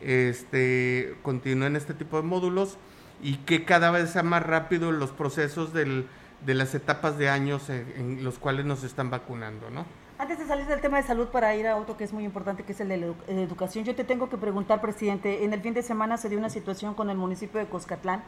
este, 0.00 1.14
continúen 1.22 1.76
este 1.76 1.92
tipo 1.92 2.16
de 2.16 2.22
módulos 2.22 2.78
y 3.22 3.36
que 3.38 3.64
cada 3.64 3.90
vez 3.90 4.10
sea 4.10 4.22
más 4.22 4.42
rápido 4.42 4.92
los 4.92 5.10
procesos 5.10 5.72
del, 5.72 6.06
de 6.44 6.54
las 6.54 6.74
etapas 6.74 7.18
de 7.18 7.28
años 7.28 7.70
en, 7.70 8.22
los 8.24 8.38
cuales 8.38 8.64
nos 8.64 8.84
están 8.84 9.10
vacunando, 9.10 9.70
¿no? 9.70 9.84
Antes 10.18 10.38
de 10.38 10.46
salir 10.46 10.66
del 10.66 10.80
tema 10.80 10.98
de 10.98 11.02
salud 11.02 11.28
para 11.28 11.54
ir 11.56 11.66
a 11.66 11.76
otro 11.76 11.96
que 11.96 12.04
es 12.04 12.12
muy 12.12 12.24
importante, 12.24 12.62
que 12.62 12.72
es 12.72 12.80
el 12.80 12.88
de 12.88 12.98
la 12.98 13.06
educación, 13.28 13.84
yo 13.84 13.94
te 13.94 14.04
tengo 14.04 14.28
que 14.28 14.36
preguntar, 14.36 14.80
presidente, 14.80 15.44
en 15.44 15.52
el 15.52 15.60
fin 15.60 15.74
de 15.74 15.82
semana 15.82 16.16
se 16.16 16.28
dio 16.28 16.38
una 16.38 16.50
situación 16.50 16.94
con 16.94 17.10
el 17.10 17.16
municipio 17.16 17.58
de 17.58 17.66
Coscatlán, 17.66 18.22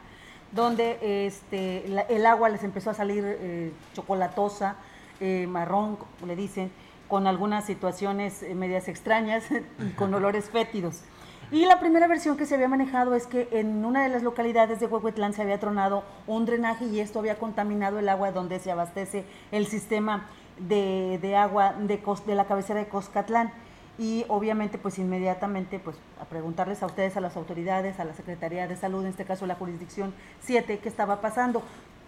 donde 0.51 1.25
este, 1.25 1.85
el 2.09 2.25
agua 2.25 2.49
les 2.49 2.63
empezó 2.63 2.89
a 2.89 2.93
salir 2.93 3.23
eh, 3.25 3.71
chocolatosa, 3.93 4.75
eh, 5.19 5.47
marrón, 5.47 5.95
como 5.95 6.27
le 6.27 6.35
dicen, 6.35 6.71
con 7.07 7.25
algunas 7.25 7.65
situaciones 7.65 8.43
eh, 8.43 8.53
medias 8.53 8.87
extrañas 8.87 9.45
y 9.79 9.91
con 9.91 10.13
olores 10.13 10.49
fétidos. 10.49 11.01
Y 11.49 11.65
la 11.65 11.79
primera 11.79 12.07
versión 12.07 12.35
que 12.35 12.45
se 12.45 12.55
había 12.55 12.67
manejado 12.67 13.15
es 13.15 13.25
que 13.25 13.47
en 13.51 13.85
una 13.85 14.03
de 14.03 14.09
las 14.09 14.21
localidades 14.21 14.81
de 14.81 14.85
Huehuetlán 14.85 15.31
se 15.31 15.41
había 15.41 15.61
tronado 15.61 16.03
un 16.27 16.45
drenaje 16.45 16.85
y 16.85 16.99
esto 16.99 17.19
había 17.19 17.37
contaminado 17.39 17.99
el 17.99 18.09
agua 18.09 18.33
donde 18.33 18.59
se 18.59 18.69
abastece 18.69 19.23
el 19.53 19.65
sistema 19.65 20.27
de, 20.59 21.35
agua 21.37 21.73
de, 21.79 22.01
de 22.25 22.35
la 22.35 22.45
cabecera 22.45 22.81
de 22.81 22.89
Coscatlán. 22.89 23.53
Y 23.97 24.25
obviamente, 24.27 24.77
pues 24.77 24.99
inmediatamente, 24.99 25.79
pues 25.79 25.95
a 26.21 26.25
preguntarles 26.25 26.83
a 26.83 26.85
ustedes, 26.85 27.15
a 27.15 27.21
las 27.21 27.37
autoridades, 27.37 27.99
a 28.01 28.03
la 28.03 28.13
Secretaría 28.13 28.67
de 28.67 28.75
Salud, 28.75 29.03
en 29.03 29.09
este 29.09 29.23
caso 29.23 29.47
la 29.47 29.55
jurisdicción 29.55 30.13
7, 30.41 30.79
qué 30.79 30.89
estaba 30.89 31.21
pasando 31.21 31.63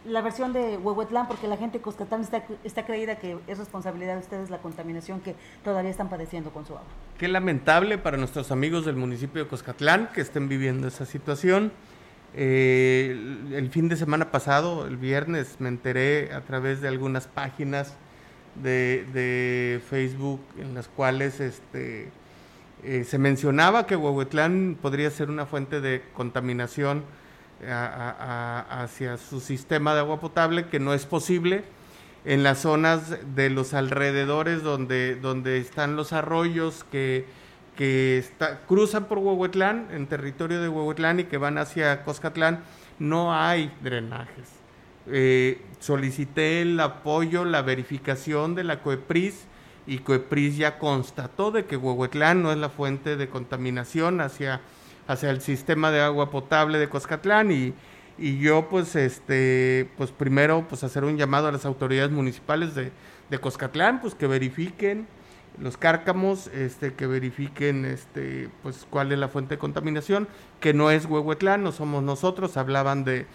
la 0.05 0.21
versión 0.21 0.53
de 0.53 0.77
Huehuetlán, 0.77 1.27
porque 1.27 1.47
la 1.47 1.57
gente 1.57 1.77
de 1.77 1.81
Coscatlán 1.81 2.21
está, 2.21 2.85
creída 2.85 3.17
que 3.17 3.37
es 3.47 3.57
responsabilidad 3.57 4.13
de 4.13 4.19
ustedes 4.19 4.49
la 4.49 4.59
contaminación 4.59 5.19
que 5.19 5.35
todavía 5.63 5.91
están 5.91 6.09
padeciendo 6.09 6.51
con 6.51 6.65
su 6.65 6.73
agua. 6.73 6.87
Qué 7.17 7.27
lamentable 7.27 7.97
para 7.97 8.17
nuestros 8.17 8.51
amigos 8.51 8.85
del 8.85 8.95
municipio 8.95 9.43
de 9.43 9.49
Coscatlán 9.49 10.09
que 10.13 10.21
estén 10.21 10.47
viviendo 10.47 10.87
esa 10.87 11.05
situación. 11.05 11.71
Eh, 12.33 13.47
el, 13.53 13.69
fin 13.71 13.89
de 13.89 13.97
semana 13.97 14.31
pasado, 14.31 14.85
el 14.87 14.97
viernes, 14.97 15.57
me 15.59 15.67
enteré 15.67 16.31
a 16.33 16.41
través 16.41 16.79
de 16.79 16.87
algunas 16.87 17.27
páginas 17.27 17.95
de, 18.55 19.81
Facebook 19.89 20.41
en 20.57 20.75
las 20.75 20.87
cuales 20.87 21.39
este, 21.39 22.09
eh, 22.83 23.03
se 23.03 23.17
mencionaba 23.17 23.85
que 23.85 23.95
Huehuetlán 23.95 24.77
podría 24.81 25.09
ser 25.09 25.29
una 25.29 25.45
fuente 25.45 25.81
de 25.81 26.03
contaminación 26.13 27.03
hacia 27.67 29.17
su 29.17 29.39
sistema 29.39 29.93
de 29.93 29.99
agua 29.99 30.19
potable, 30.19 30.67
que 30.67 30.79
no 30.79 30.93
es 30.93 31.05
posible 31.05 31.63
en 32.25 32.43
las 32.43 32.59
zonas 32.59 33.17
de 33.35 33.49
los 33.49 33.73
alrededores 33.73 34.63
donde, 34.63 35.15
donde 35.15 35.57
están 35.57 35.95
los 35.95 36.13
arroyos 36.13 36.85
que, 36.91 37.25
que 37.77 38.23
cruzan 38.67 39.05
por 39.05 39.19
Huehuetlán, 39.19 39.87
en 39.91 40.07
territorio 40.07 40.61
de 40.61 40.69
Huehuetlán 40.69 41.21
y 41.21 41.23
que 41.25 41.37
van 41.37 41.57
hacia 41.57 42.03
Coscatlán, 42.03 42.61
no 42.99 43.33
hay 43.33 43.71
drenajes. 43.81 44.49
Eh, 45.07 45.61
solicité 45.79 46.61
el 46.61 46.79
apoyo, 46.79 47.45
la 47.45 47.61
verificación 47.61 48.53
de 48.53 48.63
la 48.63 48.81
COEPRIS 48.81 49.45
y 49.87 49.99
COEPRIS 49.99 50.57
ya 50.57 50.77
constató 50.77 51.51
de 51.51 51.65
que 51.65 51.77
Huehuetlán 51.77 52.43
no 52.43 52.51
es 52.51 52.57
la 52.57 52.69
fuente 52.69 53.15
de 53.15 53.29
contaminación 53.29 54.21
hacia 54.21 54.61
hacia 55.09 55.31
el 55.31 55.41
sistema 55.41 55.89
de 55.89 56.01
agua 56.01 56.29
potable 56.29 56.77
de 56.77 56.87
Coscatlán 56.87 57.51
y, 57.51 57.73
y 58.19 58.37
yo 58.37 58.69
pues 58.69 58.95
este 58.95 59.89
pues 59.97 60.11
primero 60.11 60.67
pues 60.69 60.83
hacer 60.83 61.03
un 61.03 61.17
llamado 61.17 61.47
a 61.47 61.51
las 61.51 61.65
autoridades 61.65 62.11
municipales 62.11 62.75
de, 62.75 62.91
de 63.31 63.39
Coscatlán 63.39 64.01
pues 64.01 64.13
que 64.13 64.27
verifiquen 64.27 65.07
los 65.59 65.77
cárcamos 65.77 66.45
este 66.49 66.93
que 66.93 67.07
verifiquen 67.07 67.85
este 67.85 68.49
pues 68.61 68.85
cuál 68.87 69.11
es 69.11 69.17
la 69.17 69.29
fuente 69.29 69.55
de 69.55 69.57
contaminación 69.59 70.27
que 70.59 70.75
no 70.75 70.91
es 70.91 71.05
Huehuetlán 71.05 71.63
no 71.63 71.71
somos 71.71 72.03
nosotros 72.03 72.55
hablaban 72.55 73.03
de 73.03 73.25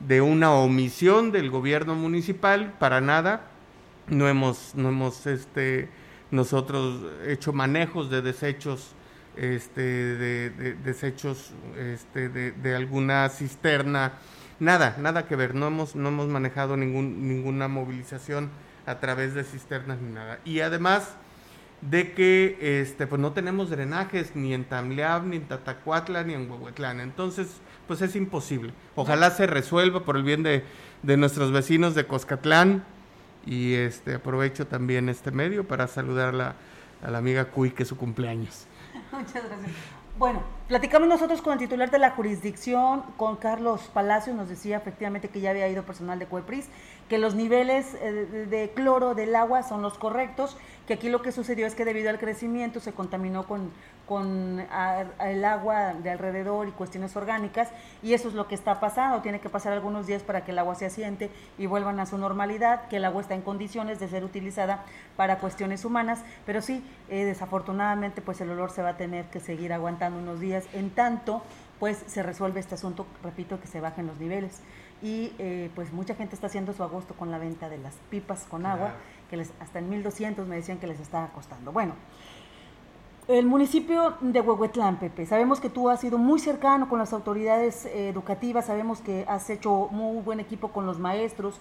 de 0.00 0.22
una 0.22 0.54
omisión 0.54 1.30
del 1.30 1.50
gobierno 1.50 1.94
municipal 1.94 2.72
para 2.78 3.02
nada 3.02 3.50
no 4.06 4.28
hemos 4.28 4.74
no 4.74 4.88
hemos 4.88 5.26
este 5.26 5.90
nosotros 6.30 7.02
hecho 7.26 7.52
manejos 7.52 8.08
de 8.08 8.22
desechos 8.22 8.94
este, 9.38 9.80
de, 9.80 10.74
desechos 10.84 11.52
este, 11.78 12.28
de, 12.28 12.76
alguna 12.76 13.28
cisterna, 13.28 14.12
nada, 14.58 14.96
nada 14.98 15.26
que 15.26 15.36
ver, 15.36 15.54
no 15.54 15.68
hemos, 15.68 15.94
no 15.94 16.08
hemos 16.08 16.28
manejado 16.28 16.76
ningún, 16.76 17.28
ninguna 17.28 17.68
movilización 17.68 18.50
a 18.86 18.98
través 18.98 19.34
de 19.34 19.44
cisternas 19.44 20.00
ni 20.00 20.12
nada. 20.12 20.40
Y 20.44 20.60
además 20.60 21.14
de 21.80 22.12
que 22.12 22.80
este, 22.80 23.06
pues 23.06 23.20
no 23.20 23.32
tenemos 23.32 23.70
drenajes 23.70 24.34
ni 24.34 24.52
en 24.52 24.64
Tamleab, 24.64 25.24
ni 25.24 25.36
en 25.36 25.46
Tatacuatla, 25.46 26.24
ni 26.24 26.34
en 26.34 26.50
Huehuetlán. 26.50 27.00
Entonces, 27.00 27.60
pues 27.86 28.02
es 28.02 28.16
imposible. 28.16 28.72
Ojalá 28.96 29.30
se 29.30 29.46
resuelva 29.46 30.04
por 30.04 30.16
el 30.16 30.24
bien 30.24 30.42
de, 30.42 30.64
de 31.02 31.16
nuestros 31.16 31.52
vecinos 31.52 31.94
de 31.94 32.06
Coscatlán. 32.06 32.84
Y 33.46 33.74
este 33.74 34.14
aprovecho 34.14 34.66
también 34.66 35.08
este 35.08 35.30
medio 35.30 35.66
para 35.66 35.86
saludar 35.86 36.30
a 36.30 36.32
la, 36.32 36.54
a 37.02 37.10
la 37.10 37.18
amiga 37.18 37.46
Cuy, 37.46 37.70
que 37.70 37.84
es 37.84 37.88
su 37.88 37.96
cumpleaños. 37.96 38.67
Muchas 39.12 39.44
gracias. 39.44 39.72
Bueno, 40.18 40.42
platicamos 40.68 41.08
nosotros 41.08 41.40
con 41.40 41.54
el 41.54 41.58
titular 41.58 41.90
de 41.90 41.98
la 41.98 42.10
jurisdicción, 42.10 43.02
con 43.16 43.36
Carlos 43.36 43.90
Palacio, 43.92 44.34
nos 44.34 44.50
decía 44.50 44.76
efectivamente 44.76 45.28
que 45.30 45.40
ya 45.40 45.50
había 45.50 45.66
ido 45.66 45.82
personal 45.82 46.18
de 46.18 46.26
CUEPRIS, 46.26 46.68
que 47.08 47.16
los 47.16 47.34
niveles 47.34 47.94
eh, 47.94 48.46
de 48.48 48.70
cloro 48.74 49.14
del 49.14 49.34
agua 49.34 49.62
son 49.62 49.80
los 49.80 49.96
correctos, 49.96 50.58
que 50.86 50.94
aquí 50.94 51.08
lo 51.08 51.22
que 51.22 51.32
sucedió 51.32 51.66
es 51.66 51.74
que 51.74 51.84
debido 51.84 52.10
al 52.10 52.18
crecimiento 52.18 52.80
se 52.80 52.92
contaminó 52.92 53.46
con, 53.46 53.70
con 54.06 54.66
el 55.20 55.44
agua 55.44 55.92
de 55.94 56.10
alrededor 56.10 56.66
y 56.68 56.72
cuestiones 56.72 57.14
orgánicas, 57.16 57.68
y 58.02 58.14
eso 58.14 58.28
es 58.28 58.34
lo 58.34 58.48
que 58.48 58.54
está 58.54 58.80
pasando, 58.80 59.20
tiene 59.20 59.40
que 59.40 59.50
pasar 59.50 59.74
algunos 59.74 60.06
días 60.06 60.22
para 60.22 60.44
que 60.44 60.52
el 60.52 60.58
agua 60.58 60.74
se 60.74 60.86
asiente 60.86 61.30
y 61.58 61.66
vuelvan 61.66 62.00
a 62.00 62.06
su 62.06 62.16
normalidad, 62.16 62.88
que 62.88 62.96
el 62.96 63.04
agua 63.04 63.20
está 63.20 63.34
en 63.34 63.42
condiciones 63.42 64.00
de 64.00 64.08
ser 64.08 64.24
utilizada 64.24 64.84
para 65.16 65.38
cuestiones 65.38 65.84
humanas, 65.84 66.20
pero 66.46 66.62
sí, 66.62 66.82
eh, 67.10 67.24
desafortunadamente 67.24 68.22
pues 68.22 68.40
el 68.40 68.50
olor 68.50 68.70
se 68.70 68.82
va 68.82 68.90
a 68.90 68.96
tener 68.96 69.26
que 69.26 69.40
seguir 69.40 69.74
aguantando 69.74 70.18
unos 70.18 70.40
días, 70.40 70.57
en 70.72 70.90
tanto 70.90 71.42
pues 71.78 72.02
se 72.06 72.22
resuelve 72.22 72.60
este 72.60 72.74
asunto, 72.74 73.06
repito, 73.22 73.60
que 73.60 73.66
se 73.66 73.80
bajen 73.80 74.06
los 74.06 74.18
niveles 74.18 74.62
y 75.00 75.32
eh, 75.38 75.70
pues 75.74 75.92
mucha 75.92 76.14
gente 76.14 76.34
está 76.34 76.48
haciendo 76.48 76.72
su 76.72 76.82
agosto 76.82 77.14
con 77.14 77.30
la 77.30 77.38
venta 77.38 77.68
de 77.68 77.78
las 77.78 77.94
pipas 78.10 78.44
con 78.44 78.66
agua, 78.66 78.94
que 79.30 79.36
les, 79.36 79.52
hasta 79.60 79.78
en 79.78 79.88
1200 79.88 80.46
me 80.48 80.56
decían 80.56 80.78
que 80.78 80.86
les 80.86 80.98
estaba 80.98 81.28
costando. 81.28 81.70
Bueno, 81.70 81.94
el 83.28 83.46
municipio 83.46 84.16
de 84.20 84.40
Huehuetlán, 84.40 84.98
Pepe, 84.98 85.26
sabemos 85.26 85.60
que 85.60 85.68
tú 85.68 85.88
has 85.90 86.00
sido 86.00 86.18
muy 86.18 86.40
cercano 86.40 86.88
con 86.88 86.98
las 86.98 87.12
autoridades 87.12 87.84
eh, 87.84 88.08
educativas, 88.08 88.66
sabemos 88.66 89.00
que 89.00 89.24
has 89.28 89.48
hecho 89.50 89.88
muy 89.90 90.22
buen 90.22 90.40
equipo 90.40 90.68
con 90.68 90.86
los 90.86 90.98
maestros. 90.98 91.60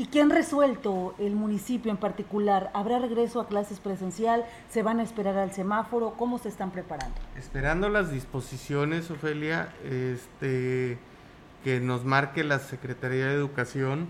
¿Y 0.00 0.06
qué 0.06 0.22
han 0.22 0.30
resuelto 0.30 1.14
el 1.18 1.36
municipio 1.36 1.90
en 1.90 1.98
particular? 1.98 2.70
¿Habrá 2.72 3.00
regreso 3.00 3.38
a 3.38 3.46
clases 3.46 3.80
presencial? 3.80 4.46
¿Se 4.70 4.82
van 4.82 4.98
a 4.98 5.02
esperar 5.02 5.36
al 5.36 5.52
semáforo? 5.52 6.14
¿Cómo 6.16 6.38
se 6.38 6.48
están 6.48 6.70
preparando? 6.70 7.14
Esperando 7.36 7.90
las 7.90 8.10
disposiciones, 8.10 9.10
Ofelia, 9.10 9.68
este 9.84 10.96
que 11.64 11.80
nos 11.80 12.06
marque 12.06 12.44
la 12.44 12.60
Secretaría 12.60 13.26
de 13.26 13.34
Educación, 13.34 14.06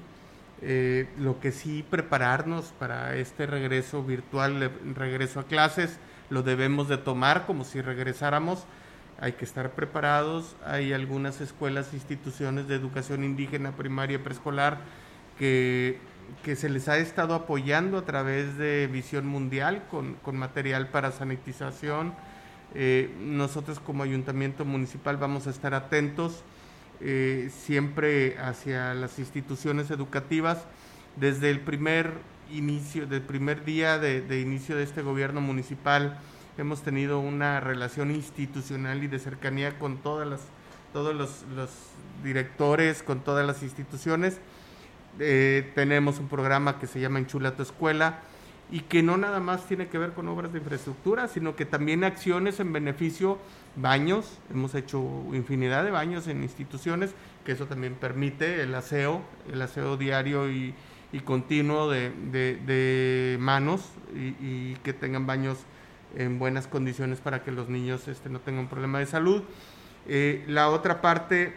eh, 0.63 1.09
lo 1.19 1.41
que 1.41 1.51
sí 1.51 1.85
prepararnos 1.91 2.67
para 2.79 3.17
este 3.17 3.47
regreso 3.47 4.05
virtual, 4.05 4.71
regreso 4.95 5.41
a 5.41 5.43
clases, 5.43 5.99
lo 6.29 6.45
debemos 6.45 6.87
de 6.87 6.99
tomar 6.99 7.47
como 7.47 7.65
si 7.65 7.81
regresáramos, 7.81 8.63
hay 9.21 9.33
que 9.33 9.45
estar 9.45 9.73
preparados, 9.73 10.55
hay 10.65 10.93
algunas 10.93 11.41
escuelas, 11.41 11.95
instituciones 11.95 12.69
de 12.69 12.77
educación 12.77 13.25
indígena, 13.25 13.73
primaria 13.73 14.23
preescolar 14.23 14.79
que, 15.41 15.99
se 16.55 16.69
les 16.69 16.89
ha 16.89 16.99
estado 16.99 17.35
apoyando 17.35 17.99
a 17.99 18.05
través 18.05 18.59
de 18.59 18.87
Visión 18.87 19.27
Mundial 19.27 19.85
con, 19.91 20.15
con 20.17 20.37
material 20.37 20.89
para 20.89 21.13
sanitización. 21.13 22.13
Eh, 22.75 23.13
nosotros 23.21 23.81
como 23.81 24.03
ayuntamiento 24.03 24.65
municipal 24.65 25.17
vamos 25.17 25.47
a 25.47 25.51
estar 25.51 25.75
atentos 25.75 26.45
eh, 27.01 27.51
siempre 27.65 28.39
hacia 28.39 28.93
las 28.95 29.19
instituciones 29.19 29.91
educativas. 29.91 30.67
Desde 31.17 31.51
el 31.51 31.61
primer 31.61 32.13
inicio, 32.53 33.07
del 33.07 33.23
primer 33.23 33.65
día 33.65 33.99
de, 33.99 34.41
inicio 34.41 34.77
de 34.77 34.83
este 34.83 35.01
gobierno 35.01 35.41
municipal, 35.41 36.19
hemos 36.59 36.83
tenido 36.83 37.19
una 37.19 37.61
relación 37.61 38.11
institucional 38.11 39.03
y 39.03 39.07
de 39.07 39.19
cercanía 39.19 39.79
con 39.79 39.99
todas 39.99 40.29
las 40.29 40.41
todos 40.93 41.15
los, 41.15 41.45
los 41.55 41.71
directores, 42.25 43.05
con 43.05 43.21
todas 43.21 43.47
las 43.47 43.63
instituciones. 43.63 44.41
Eh, 45.19 45.71
tenemos 45.75 46.19
un 46.19 46.29
programa 46.29 46.79
que 46.79 46.87
se 46.87 47.01
llama 47.01 47.19
Enchula 47.19 47.57
tu 47.57 47.63
Escuela 47.63 48.21
y 48.71 48.81
que 48.81 49.03
no 49.03 49.17
nada 49.17 49.41
más 49.41 49.67
tiene 49.67 49.89
que 49.89 49.99
ver 49.99 50.13
con 50.13 50.29
obras 50.29 50.53
de 50.53 50.61
infraestructura, 50.61 51.27
sino 51.29 51.57
que 51.57 51.65
también 51.65 52.05
acciones 52.05 52.61
en 52.61 52.73
beneficio, 52.73 53.39
baños, 53.77 54.39
hemos 54.51 54.75
hecho 54.75 55.03
infinidad 55.33 55.85
de 55.85 55.91
baños 55.91 56.29
en 56.29 56.43
instituciones, 56.43 57.15
que 57.45 57.53
eso 57.53 57.67
también 57.67 57.95
permite 57.95 58.63
el 58.63 58.75
aseo, 58.75 59.23
el 59.53 59.61
aseo 59.61 59.97
diario 59.97 60.51
y, 60.51 60.75
y 61.13 61.21
continuo 61.21 61.91
de, 61.91 62.11
de, 62.31 63.37
manos 63.41 63.89
y, 64.15 64.29
y, 64.41 64.77
que 64.85 64.93
tengan 64.93 65.27
baños 65.27 65.59
en 66.17 66.39
buenas 66.39 66.69
condiciones 66.69 67.21
para 67.21 67.43
que 67.43 67.51
los 67.51 67.69
niños 67.69 68.07
este, 68.07 68.29
no 68.29 68.41
tengan 68.41 68.69
problema 68.69 69.01
de 69.01 69.07
salud. 69.07 69.43
Eh, 70.07 70.45
la 70.47 70.69
otra 70.71 71.01
parte 71.01 71.55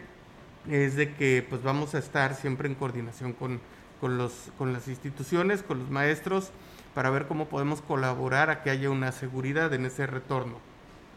es 0.70 0.96
de 0.96 1.14
que 1.14 1.44
pues 1.48 1.62
vamos 1.62 1.94
a 1.94 1.98
estar 1.98 2.34
siempre 2.34 2.68
en 2.68 2.74
coordinación 2.74 3.32
con, 3.32 3.60
con, 4.00 4.18
los, 4.18 4.50
con 4.58 4.72
las 4.72 4.88
instituciones, 4.88 5.62
con 5.62 5.78
los 5.78 5.90
maestros, 5.90 6.50
para 6.94 7.10
ver 7.10 7.26
cómo 7.26 7.48
podemos 7.48 7.82
colaborar 7.82 8.50
a 8.50 8.62
que 8.62 8.70
haya 8.70 8.90
una 8.90 9.12
seguridad 9.12 9.72
en 9.74 9.86
ese 9.86 10.06
retorno 10.06 10.58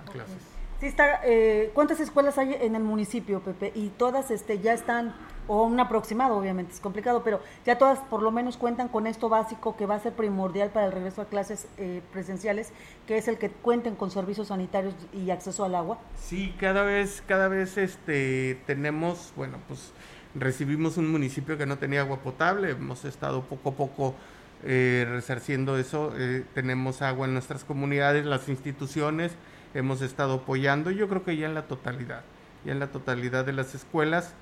a 0.06 0.12
clases. 0.12 0.57
Eh, 0.80 1.72
¿Cuántas 1.74 2.00
escuelas 2.00 2.38
hay 2.38 2.54
en 2.54 2.76
el 2.76 2.84
municipio, 2.84 3.40
Pepe? 3.40 3.72
Y 3.74 3.90
todas 3.90 4.30
este, 4.30 4.60
ya 4.60 4.74
están, 4.74 5.16
o 5.48 5.64
un 5.64 5.80
aproximado, 5.80 6.38
obviamente, 6.38 6.74
es 6.74 6.80
complicado, 6.80 7.24
pero 7.24 7.42
ya 7.66 7.80
todas 7.80 8.00
por 8.00 8.22
lo 8.22 8.32
menos 8.32 8.58
cuentan 8.58 8.88
con 8.88 9.08
esto 9.08 9.28
básico 9.28 9.76
que 9.76 9.88
va 9.88 9.96
a 9.96 10.00
ser 10.00 10.14
primordial 10.14 10.70
para 10.70 10.86
el 10.86 10.92
regreso 10.92 11.24
a 11.24 11.26
clases 11.26 11.68
eh, 11.78 12.02
presenciales, 12.14 12.72
que 13.08 13.18
es 13.18 13.28
el 13.28 13.40
que 13.40 13.50
cuenten 13.50 13.96
con 13.96 14.12
servicios 14.12 14.50
sanitarios 14.50 14.94
y 15.14 15.32
acceso 15.32 15.66
al 15.66 15.74
agua. 15.74 15.98
Sí, 16.16 16.54
cada 16.60 16.84
vez, 16.84 17.24
cada 17.28 17.48
vez 17.48 17.78
este, 17.78 18.60
tenemos, 18.68 19.34
bueno, 19.36 19.58
pues 19.68 19.94
recibimos 20.36 20.98
un 20.98 21.12
municipio 21.12 21.58
que 21.58 21.66
no 21.66 21.80
tenía 21.80 22.02
agua 22.02 22.18
potable, 22.18 22.70
hemos 22.70 23.04
estado 23.04 23.42
poco 23.42 23.70
a 23.70 23.74
poco 23.74 24.16
eh, 24.64 25.08
resarciendo 25.10 25.78
eso, 25.78 26.14
eh, 26.18 26.44
tenemos 26.54 27.02
agua 27.02 27.26
en 27.26 27.34
nuestras 27.34 27.64
comunidades, 27.64 28.26
las 28.26 28.48
instituciones, 28.48 29.32
hemos 29.74 30.02
estado 30.02 30.36
apoyando, 30.36 30.92
yo 30.92 31.08
creo 31.08 31.24
que 31.24 31.38
ya 31.38 31.48
en 31.48 31.54
la 31.54 31.68
totalidad, 31.68 32.22
ya 32.66 32.72
en 32.72 32.80
la 32.80 32.88
totalidad 32.88 33.46
de 33.46 33.54
las 33.54 33.76
escuelas 33.76 34.34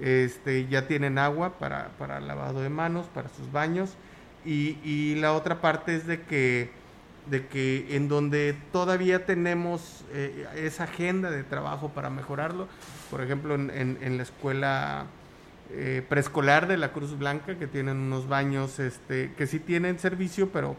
este, 0.00 0.66
ya 0.68 0.86
tienen 0.86 1.18
agua 1.18 1.58
para, 1.58 1.88
para 1.98 2.20
lavado 2.20 2.60
de 2.60 2.68
manos, 2.68 3.06
para 3.12 3.28
sus 3.28 3.50
baños, 3.50 3.94
y, 4.44 4.78
y, 4.84 5.16
la 5.16 5.32
otra 5.32 5.60
parte 5.60 5.96
es 5.96 6.06
de 6.06 6.22
que, 6.22 6.70
de 7.28 7.46
que 7.48 7.96
en 7.96 8.08
donde 8.08 8.56
todavía 8.72 9.26
tenemos 9.26 10.04
eh, 10.12 10.46
esa 10.54 10.84
agenda 10.84 11.30
de 11.30 11.42
trabajo 11.42 11.90
para 11.90 12.08
mejorarlo, 12.08 12.68
por 13.10 13.20
ejemplo 13.20 13.56
en, 13.56 13.98
en, 14.00 14.16
la 14.16 14.22
escuela 14.22 15.06
eh, 15.70 16.02
preescolar 16.08 16.68
de 16.68 16.76
la 16.76 16.92
Cruz 16.92 17.18
Blanca, 17.18 17.58
que 17.58 17.66
tienen 17.66 17.96
unos 17.96 18.28
baños 18.28 18.78
este, 18.78 19.32
que 19.36 19.46
sí 19.48 19.58
tienen 19.58 19.98
servicio, 19.98 20.50
pero 20.50 20.76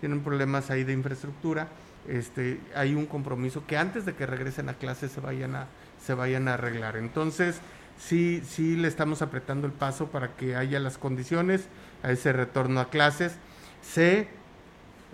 tienen 0.00 0.22
problemas 0.22 0.70
ahí 0.70 0.82
de 0.82 0.94
infraestructura, 0.94 1.68
este, 2.08 2.60
hay 2.74 2.94
un 2.94 3.06
compromiso 3.06 3.64
que 3.66 3.76
antes 3.76 4.04
de 4.04 4.14
que 4.14 4.26
regresen 4.26 4.68
a 4.68 4.74
clase 4.74 5.08
se 5.08 5.20
vayan 5.20 5.54
a, 5.54 5.66
se 6.04 6.14
vayan 6.14 6.48
a 6.48 6.54
arreglar. 6.54 6.96
Entonces, 6.96 7.60
sí, 7.98 8.42
sí 8.46 8.76
le 8.76 8.88
estamos 8.88 9.22
apretando 9.22 9.66
el 9.66 9.72
paso 9.72 10.06
para 10.06 10.36
que 10.36 10.56
haya 10.56 10.80
las 10.80 10.98
condiciones 10.98 11.68
a 12.02 12.10
ese 12.10 12.32
retorno 12.32 12.80
a 12.80 12.88
clases. 12.90 13.36
Sé, 13.82 14.28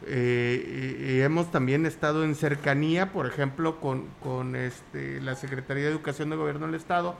eh, 0.07 1.17
y 1.17 1.21
hemos 1.21 1.51
también 1.51 1.87
estado 1.87 2.25
en 2.25 2.35
cercanía, 2.35 3.13
por 3.13 3.27
ejemplo, 3.27 3.81
con, 3.81 4.07
con 4.23 4.57
este, 4.57 5.21
la 5.21 5.35
Secretaría 5.35 5.85
de 5.85 5.91
Educación 5.91 6.31
del 6.31 6.39
Gobierno 6.39 6.67
del 6.67 6.77
Estado, 6.77 7.17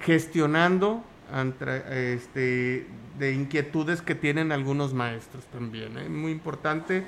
gestionando 0.00 1.04
este, 1.90 2.86
de 3.18 3.32
inquietudes 3.32 4.00
que 4.00 4.14
tienen 4.14 4.52
algunos 4.52 4.94
maestros 4.94 5.44
también. 5.46 5.98
¿eh? 5.98 6.08
Muy 6.08 6.32
importante 6.32 7.04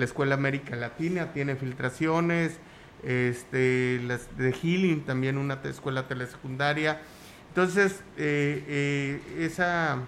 la 0.00 0.06
Escuela 0.06 0.34
América 0.34 0.74
Latina 0.76 1.32
tiene 1.34 1.56
filtraciones, 1.56 2.58
este, 3.04 4.00
de 4.36 4.52
Healing 4.52 5.04
también 5.04 5.36
una 5.36 5.60
escuela 5.64 6.08
telesecundaria. 6.08 7.00
Entonces, 7.48 8.02
eh, 8.16 8.64
eh, 8.66 9.44
esa, 9.44 9.98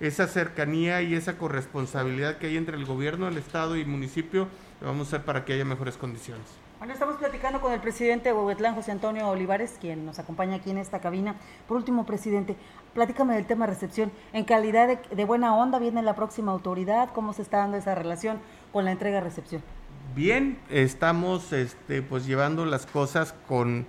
esa 0.00 0.26
cercanía 0.26 1.02
y 1.02 1.14
esa 1.14 1.36
corresponsabilidad 1.36 2.38
que 2.38 2.46
hay 2.46 2.56
entre 2.56 2.76
el 2.78 2.86
gobierno, 2.86 3.28
el 3.28 3.36
Estado 3.36 3.76
y 3.76 3.82
el 3.82 3.88
municipio, 3.88 4.48
lo 4.80 4.86
vamos 4.86 5.08
a 5.08 5.16
hacer 5.16 5.26
para 5.26 5.44
que 5.44 5.52
haya 5.52 5.66
mejores 5.66 5.98
condiciones. 5.98 6.61
Bueno, 6.82 6.94
estamos 6.94 7.14
platicando 7.14 7.60
con 7.60 7.72
el 7.72 7.78
presidente 7.78 8.30
de 8.30 8.32
Huehuetlán, 8.32 8.74
José 8.74 8.90
Antonio 8.90 9.28
Olivares, 9.28 9.76
quien 9.80 10.04
nos 10.04 10.18
acompaña 10.18 10.56
aquí 10.56 10.72
en 10.72 10.78
esta 10.78 10.98
cabina. 10.98 11.36
Por 11.68 11.76
último, 11.76 12.04
presidente, 12.04 12.56
platícame 12.92 13.36
del 13.36 13.46
tema 13.46 13.68
recepción. 13.68 14.10
En 14.32 14.42
calidad 14.42 14.88
de, 14.88 14.98
de 15.14 15.24
buena 15.24 15.54
onda 15.54 15.78
viene 15.78 16.02
la 16.02 16.16
próxima 16.16 16.50
autoridad, 16.50 17.10
¿cómo 17.14 17.34
se 17.34 17.42
está 17.42 17.58
dando 17.58 17.76
esa 17.76 17.94
relación 17.94 18.40
con 18.72 18.84
la 18.84 18.90
entrega-recepción? 18.90 19.62
Bien, 20.16 20.58
estamos 20.70 21.52
este, 21.52 22.02
pues 22.02 22.26
llevando 22.26 22.66
las 22.66 22.84
cosas 22.86 23.32
con, 23.46 23.86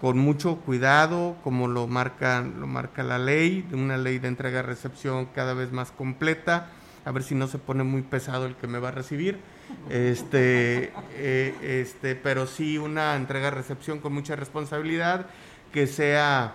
con 0.00 0.16
mucho 0.16 0.56
cuidado, 0.60 1.36
como 1.44 1.68
lo 1.68 1.88
marca, 1.88 2.40
lo 2.40 2.66
marca 2.66 3.02
la 3.02 3.18
ley, 3.18 3.68
una 3.70 3.98
ley 3.98 4.18
de 4.18 4.28
entrega-recepción 4.28 5.26
cada 5.34 5.52
vez 5.52 5.72
más 5.72 5.90
completa, 5.90 6.68
a 7.04 7.12
ver 7.12 7.22
si 7.22 7.34
no 7.34 7.48
se 7.48 7.58
pone 7.58 7.84
muy 7.84 8.00
pesado 8.00 8.46
el 8.46 8.56
que 8.56 8.66
me 8.66 8.78
va 8.78 8.88
a 8.88 8.92
recibir 8.92 9.57
este, 9.90 10.92
eh, 11.14 11.54
este, 11.62 12.14
pero 12.14 12.46
sí 12.46 12.78
una 12.78 13.16
entrega-recepción 13.16 14.00
con 14.00 14.12
mucha 14.12 14.36
responsabilidad, 14.36 15.26
que 15.72 15.86
sea, 15.86 16.54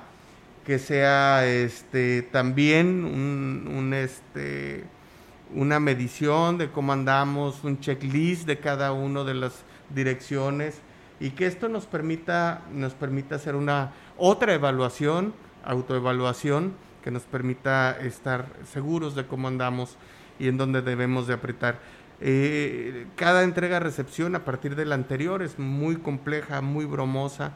que 0.66 0.80
sea 0.80 1.46
este, 1.48 2.22
también 2.22 3.04
un, 3.04 3.94
este, 3.94 4.84
una 5.54 5.80
medición 5.80 6.58
de 6.58 6.70
cómo 6.70 6.94
andamos, 6.94 7.64
un 7.64 7.80
checklist 7.80 8.46
de 8.46 8.60
cada 8.60 8.92
una 8.92 9.24
de 9.24 9.34
las 9.34 9.64
direcciones 9.94 10.82
y 11.20 11.32
que 11.32 11.46
esto 11.46 11.70
nos 11.70 11.86
permita, 11.86 12.62
nos 12.72 12.94
permita 12.94 13.36
hacer 13.36 13.56
una 13.56 13.94
otra 14.18 14.54
evaluación, 14.54 15.34
autoevaluación, 15.64 16.74
que 17.04 17.12
nos 17.12 17.24
permita 17.24 17.98
estar 18.00 18.48
seguros 18.72 19.16
de 19.16 19.26
cómo 19.28 19.48
andamos 19.48 19.98
y 20.40 20.48
en 20.48 20.58
dónde 20.58 20.82
debemos 20.82 21.28
de 21.28 21.34
apretar. 21.34 21.80
Eh, 22.22 23.08
cada 23.16 23.44
entrega-recepción 23.44 24.36
a 24.36 24.46
partir 24.46 24.76
de 24.76 24.86
la 24.86 24.96
anterior 24.96 25.42
es 25.42 25.60
muy 25.60 25.98
compleja, 25.98 26.62
muy 26.62 26.86
bromosa, 26.86 27.54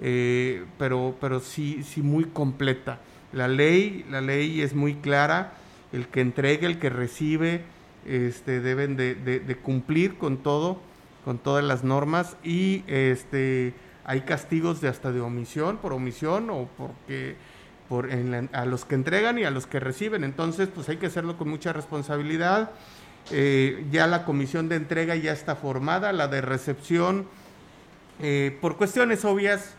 eh, 0.00 0.64
pero, 0.78 1.16
pero 1.20 1.40
sí, 1.40 1.82
sí 1.82 2.02
muy 2.02 2.24
completa. 2.24 2.98
La 3.32 3.46
ley, 3.46 4.04
la 4.10 4.20
ley 4.20 4.62
es 4.62 4.74
muy 4.74 4.94
clara, 4.96 5.52
el 5.92 6.08
que 6.08 6.20
entregue, 6.20 6.66
el 6.66 6.78
que 6.78 6.90
recibe, 6.90 7.62
este, 8.06 8.60
deben 8.60 8.96
de, 8.96 9.14
de, 9.14 9.56
cumplir 9.56 10.16
con 10.16 10.38
todo, 10.38 10.80
con 11.24 11.38
todas 11.38 11.62
las 11.62 11.84
normas 11.84 12.36
y 12.42 12.82
este, 12.86 13.74
hay 14.04 14.22
castigos 14.22 14.80
de 14.80 14.88
hasta 14.88 15.12
de 15.12 15.20
omisión, 15.20 15.76
por 15.76 15.92
omisión 15.92 16.50
o 16.50 16.68
porque 16.76 17.36
por 17.88 18.10
en 18.10 18.30
la, 18.30 18.48
a 18.52 18.64
los 18.64 18.84
que 18.84 18.94
entregan 18.94 19.38
y 19.38 19.44
a 19.44 19.50
los 19.50 19.66
que 19.66 19.80
reciben. 19.80 20.24
Entonces, 20.24 20.68
pues 20.74 20.88
hay 20.88 20.96
que 20.96 21.06
hacerlo 21.06 21.36
con 21.36 21.48
mucha 21.48 21.72
responsabilidad. 21.72 22.70
Eh, 23.32 23.86
ya 23.90 24.06
la 24.06 24.24
comisión 24.24 24.68
de 24.68 24.76
entrega 24.76 25.14
ya 25.14 25.32
está 25.32 25.54
formada, 25.54 26.12
la 26.12 26.26
de 26.26 26.40
recepción, 26.40 27.26
eh, 28.20 28.56
por 28.60 28.76
cuestiones 28.76 29.24
obvias, 29.24 29.74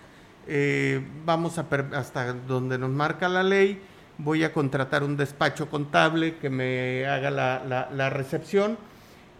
eh, 0.47 1.01
vamos 1.25 1.57
a 1.57 1.67
hasta 1.93 2.33
donde 2.33 2.77
nos 2.77 2.89
marca 2.89 3.27
la 3.27 3.43
ley, 3.43 3.81
voy 4.17 4.43
a 4.43 4.53
contratar 4.53 5.03
un 5.03 5.17
despacho 5.17 5.69
contable 5.69 6.37
que 6.37 6.49
me 6.49 7.05
haga 7.07 7.29
la, 7.29 7.63
la, 7.67 7.89
la 7.91 8.09
recepción 8.09 8.77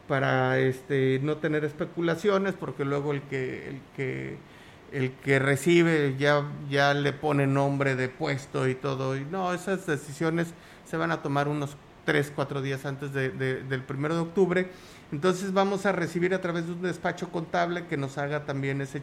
para 0.08 0.60
este, 0.60 1.20
no 1.24 1.38
tener 1.38 1.64
especulaciones, 1.64 2.54
porque 2.54 2.84
luego 2.84 3.14
el 3.14 3.22
que, 3.22 3.70
el 3.70 3.82
que, 3.96 4.38
el 4.92 5.12
que 5.14 5.40
recibe 5.40 6.16
ya, 6.20 6.44
ya 6.70 6.94
le 6.94 7.14
pone 7.14 7.48
nombre 7.48 7.96
de 7.96 8.10
puesto 8.10 8.68
y 8.68 8.76
todo, 8.76 9.16
y 9.16 9.24
no, 9.24 9.54
esas 9.54 9.86
decisiones 9.88 10.54
se 10.86 10.98
van 10.98 11.12
a 11.12 11.22
tomar 11.22 11.48
unos 11.48 11.78
tres, 12.06 12.32
cuatro 12.36 12.62
días 12.62 12.86
antes 12.86 13.14
de, 13.14 13.30
de, 13.30 13.64
del 13.64 13.84
primero 13.84 14.16
de 14.16 14.22
octubre. 14.22 14.68
Entonces 15.12 15.54
vamos 15.54 15.86
a 15.86 15.92
recibir 15.92 16.34
a 16.34 16.42
través 16.42 16.68
de 16.68 16.74
un 16.74 16.82
despacho 16.82 17.30
contable 17.30 17.86
que 17.88 17.98
nos 17.98 18.18
haga 18.18 18.46
también 18.46 18.82
ese, 18.82 19.02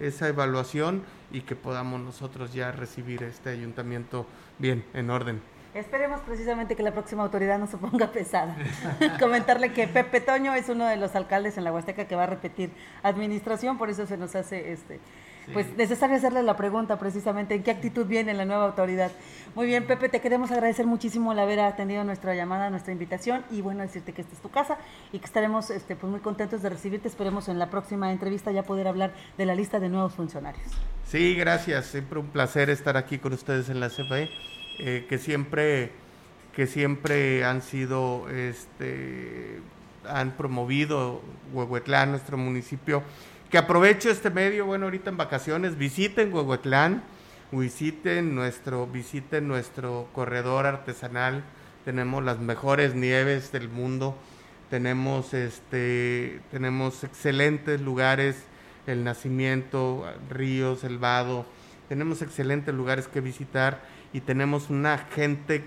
esa 0.00 0.28
evaluación 0.28 1.02
y 1.30 1.42
que 1.42 1.56
podamos 1.56 2.00
nosotros 2.00 2.52
ya 2.52 2.72
recibir 2.72 3.22
este 3.22 3.50
ayuntamiento 3.50 4.26
bien, 4.58 4.84
en 4.94 5.10
orden. 5.10 5.40
Esperemos 5.74 6.20
precisamente 6.20 6.76
que 6.76 6.84
la 6.84 6.92
próxima 6.92 7.24
autoridad 7.24 7.58
no 7.58 7.66
se 7.66 7.76
ponga 7.76 8.12
pesada. 8.12 8.56
Comentarle 9.20 9.72
que 9.72 9.88
Pepe 9.88 10.20
Toño 10.20 10.54
es 10.54 10.68
uno 10.68 10.86
de 10.86 10.96
los 10.96 11.16
alcaldes 11.16 11.58
en 11.58 11.64
la 11.64 11.72
Huasteca 11.72 12.06
que 12.06 12.14
va 12.14 12.24
a 12.24 12.26
repetir 12.26 12.70
administración, 13.02 13.76
por 13.76 13.90
eso 13.90 14.06
se 14.06 14.16
nos 14.16 14.36
hace 14.36 14.72
este 14.72 15.00
pues 15.52 15.76
necesario 15.76 16.16
hacerle 16.16 16.42
la 16.42 16.56
pregunta 16.56 16.98
precisamente, 16.98 17.54
¿en 17.54 17.62
qué 17.62 17.70
actitud 17.70 18.06
viene 18.06 18.34
la 18.34 18.44
nueva 18.44 18.64
autoridad? 18.66 19.12
Muy 19.54 19.66
bien, 19.66 19.86
Pepe, 19.86 20.08
te 20.08 20.20
queremos 20.20 20.50
agradecer 20.50 20.86
muchísimo 20.86 21.32
el 21.32 21.38
haber 21.38 21.60
atendido 21.60 22.04
nuestra 22.04 22.34
llamada, 22.34 22.70
nuestra 22.70 22.92
invitación 22.92 23.44
y 23.50 23.60
bueno, 23.60 23.82
decirte 23.82 24.12
que 24.12 24.22
esta 24.22 24.34
es 24.34 24.40
tu 24.40 24.50
casa 24.50 24.78
y 25.12 25.18
que 25.18 25.26
estaremos 25.26 25.70
este, 25.70 25.96
pues 25.96 26.10
muy 26.10 26.20
contentos 26.20 26.62
de 26.62 26.70
recibirte. 26.70 27.08
Esperemos 27.08 27.48
en 27.48 27.58
la 27.58 27.70
próxima 27.70 28.10
entrevista 28.12 28.50
ya 28.50 28.62
poder 28.62 28.88
hablar 28.88 29.12
de 29.36 29.46
la 29.46 29.54
lista 29.54 29.80
de 29.80 29.88
nuevos 29.88 30.14
funcionarios. 30.14 30.66
Sí, 31.06 31.34
gracias. 31.34 31.86
Siempre 31.86 32.18
un 32.18 32.28
placer 32.28 32.70
estar 32.70 32.96
aquí 32.96 33.18
con 33.18 33.32
ustedes 33.32 33.68
en 33.68 33.80
la 33.80 33.88
CFE, 33.88 34.30
eh, 34.78 35.06
que 35.08 35.18
siempre 35.18 35.92
que 36.54 36.66
siempre 36.66 37.44
han 37.44 37.62
sido, 37.62 38.28
este, 38.30 39.60
han 40.08 40.32
promovido 40.32 41.20
Huehuetlán, 41.52 42.10
nuestro 42.10 42.36
municipio. 42.36 43.02
Que 43.50 43.58
aprovecho 43.58 44.10
este 44.10 44.30
medio, 44.30 44.66
bueno, 44.66 44.86
ahorita 44.86 45.10
en 45.10 45.16
vacaciones, 45.16 45.78
visiten 45.78 46.32
Huehuetlán, 46.32 47.02
visiten 47.52 48.34
nuestro, 48.34 48.86
visiten 48.86 49.46
nuestro 49.46 50.08
corredor 50.12 50.66
artesanal, 50.66 51.44
tenemos 51.84 52.24
las 52.24 52.40
mejores 52.40 52.94
nieves 52.94 53.52
del 53.52 53.68
mundo, 53.68 54.16
tenemos 54.70 55.34
este, 55.34 56.40
tenemos 56.50 57.04
excelentes 57.04 57.80
lugares, 57.80 58.36
el 58.86 59.04
nacimiento, 59.04 60.04
ríos, 60.30 60.82
el 60.84 60.98
vado, 60.98 61.46
tenemos 61.88 62.22
excelentes 62.22 62.74
lugares 62.74 63.06
que 63.06 63.20
visitar 63.20 63.82
y 64.12 64.20
tenemos 64.20 64.70
una 64.70 64.98
gente 64.98 65.64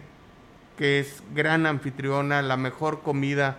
que 0.78 1.00
es 1.00 1.24
gran 1.34 1.66
anfitriona, 1.66 2.42
la 2.42 2.58
mejor 2.58 3.02
comida. 3.02 3.58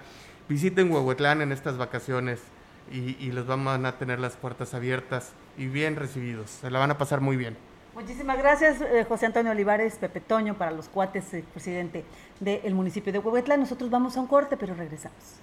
Visiten 0.48 0.90
Huehuetlán 0.90 1.42
en 1.42 1.52
estas 1.52 1.76
vacaciones 1.76 2.40
y, 2.90 3.31
los 3.33 3.46
vamos 3.46 3.85
a 3.85 3.98
tener 3.98 4.18
las 4.18 4.37
puertas 4.37 4.74
abiertas 4.74 5.33
y 5.57 5.66
bien 5.66 5.96
recibidos. 5.96 6.51
Se 6.51 6.70
la 6.70 6.79
van 6.79 6.90
a 6.90 6.98
pasar 6.98 7.20
muy 7.20 7.37
bien. 7.37 7.57
Muchísimas 7.94 8.38
gracias, 8.38 8.81
eh, 8.81 9.05
José 9.09 9.27
Antonio 9.27 9.51
Olivares, 9.53 9.96
Pepe 9.96 10.20
Toño, 10.20 10.57
para 10.57 10.70
los 10.70 10.88
cuates, 10.88 11.35
eh, 11.35 11.44
presidente 11.53 12.05
del 12.38 12.74
municipio 12.74 13.12
de 13.12 13.18
Huehuetlán. 13.18 13.61
Nosotros 13.61 13.90
vamos 13.90 14.16
a 14.16 14.20
un 14.20 14.27
corte, 14.29 14.57
pero 14.57 14.74
regresamos. 14.74 15.42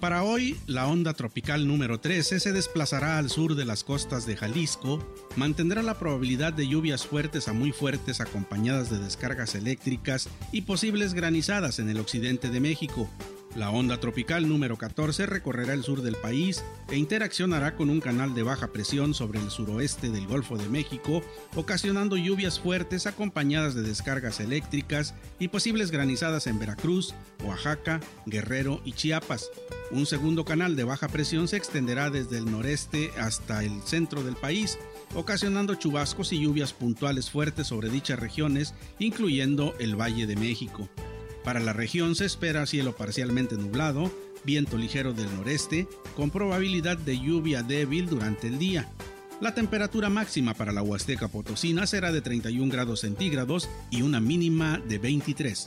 Para 0.00 0.22
hoy, 0.22 0.56
la 0.68 0.86
onda 0.86 1.12
tropical 1.12 1.66
número 1.66 1.98
13 1.98 2.38
se 2.38 2.52
desplazará 2.52 3.18
al 3.18 3.30
sur 3.30 3.56
de 3.56 3.64
las 3.64 3.82
costas 3.82 4.26
de 4.26 4.36
Jalisco, 4.36 5.04
mantendrá 5.34 5.82
la 5.82 5.98
probabilidad 5.98 6.52
de 6.52 6.68
lluvias 6.68 7.04
fuertes 7.04 7.48
a 7.48 7.52
muy 7.52 7.72
fuertes 7.72 8.20
acompañadas 8.20 8.90
de 8.90 9.00
descargas 9.00 9.56
eléctricas 9.56 10.28
y 10.52 10.62
posibles 10.62 11.14
granizadas 11.14 11.80
en 11.80 11.88
el 11.88 11.98
occidente 11.98 12.48
de 12.48 12.60
México, 12.60 13.10
la 13.56 13.70
onda 13.70 13.98
tropical 13.98 14.48
número 14.48 14.76
14 14.76 15.26
recorrerá 15.26 15.72
el 15.72 15.82
sur 15.82 16.02
del 16.02 16.16
país 16.16 16.64
e 16.88 16.96
interaccionará 16.96 17.74
con 17.76 17.90
un 17.90 18.00
canal 18.00 18.34
de 18.34 18.42
baja 18.42 18.68
presión 18.68 19.14
sobre 19.14 19.40
el 19.40 19.50
suroeste 19.50 20.10
del 20.10 20.26
Golfo 20.26 20.56
de 20.56 20.68
México, 20.68 21.22
ocasionando 21.56 22.16
lluvias 22.16 22.60
fuertes 22.60 23.06
acompañadas 23.06 23.74
de 23.74 23.82
descargas 23.82 24.40
eléctricas 24.40 25.14
y 25.38 25.48
posibles 25.48 25.90
granizadas 25.90 26.46
en 26.46 26.58
Veracruz, 26.58 27.14
Oaxaca, 27.44 28.00
Guerrero 28.26 28.80
y 28.84 28.92
Chiapas. 28.92 29.50
Un 29.90 30.04
segundo 30.04 30.44
canal 30.44 30.76
de 30.76 30.84
baja 30.84 31.08
presión 31.08 31.48
se 31.48 31.56
extenderá 31.56 32.10
desde 32.10 32.38
el 32.38 32.50
noreste 32.50 33.10
hasta 33.18 33.64
el 33.64 33.82
centro 33.82 34.22
del 34.22 34.36
país, 34.36 34.78
ocasionando 35.14 35.74
chubascos 35.74 36.32
y 36.32 36.40
lluvias 36.40 36.74
puntuales 36.74 37.30
fuertes 37.30 37.68
sobre 37.68 37.88
dichas 37.88 38.18
regiones, 38.18 38.74
incluyendo 38.98 39.74
el 39.78 39.96
Valle 39.96 40.26
de 40.26 40.36
México. 40.36 40.88
Para 41.44 41.60
la 41.60 41.72
región 41.72 42.14
se 42.14 42.24
espera 42.24 42.66
cielo 42.66 42.94
parcialmente 42.96 43.56
nublado, 43.56 44.10
viento 44.44 44.76
ligero 44.76 45.12
del 45.12 45.34
noreste, 45.34 45.86
con 46.16 46.30
probabilidad 46.30 46.98
de 46.98 47.18
lluvia 47.18 47.62
débil 47.62 48.08
durante 48.08 48.48
el 48.48 48.58
día. 48.58 48.90
La 49.40 49.54
temperatura 49.54 50.10
máxima 50.10 50.54
para 50.54 50.72
la 50.72 50.82
Huasteca 50.82 51.28
Potosina 51.28 51.86
será 51.86 52.10
de 52.10 52.20
31 52.20 52.72
grados 52.72 53.00
centígrados 53.00 53.68
y 53.90 54.02
una 54.02 54.20
mínima 54.20 54.78
de 54.78 54.98
23. 54.98 55.66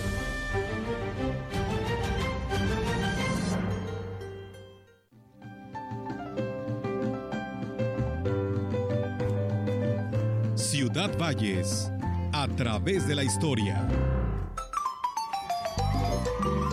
Ciudad 11.01 11.17
Valles, 11.17 11.91
a 12.31 12.47
través 12.47 13.07
de 13.07 13.15
la 13.15 13.23
historia. 13.23 13.87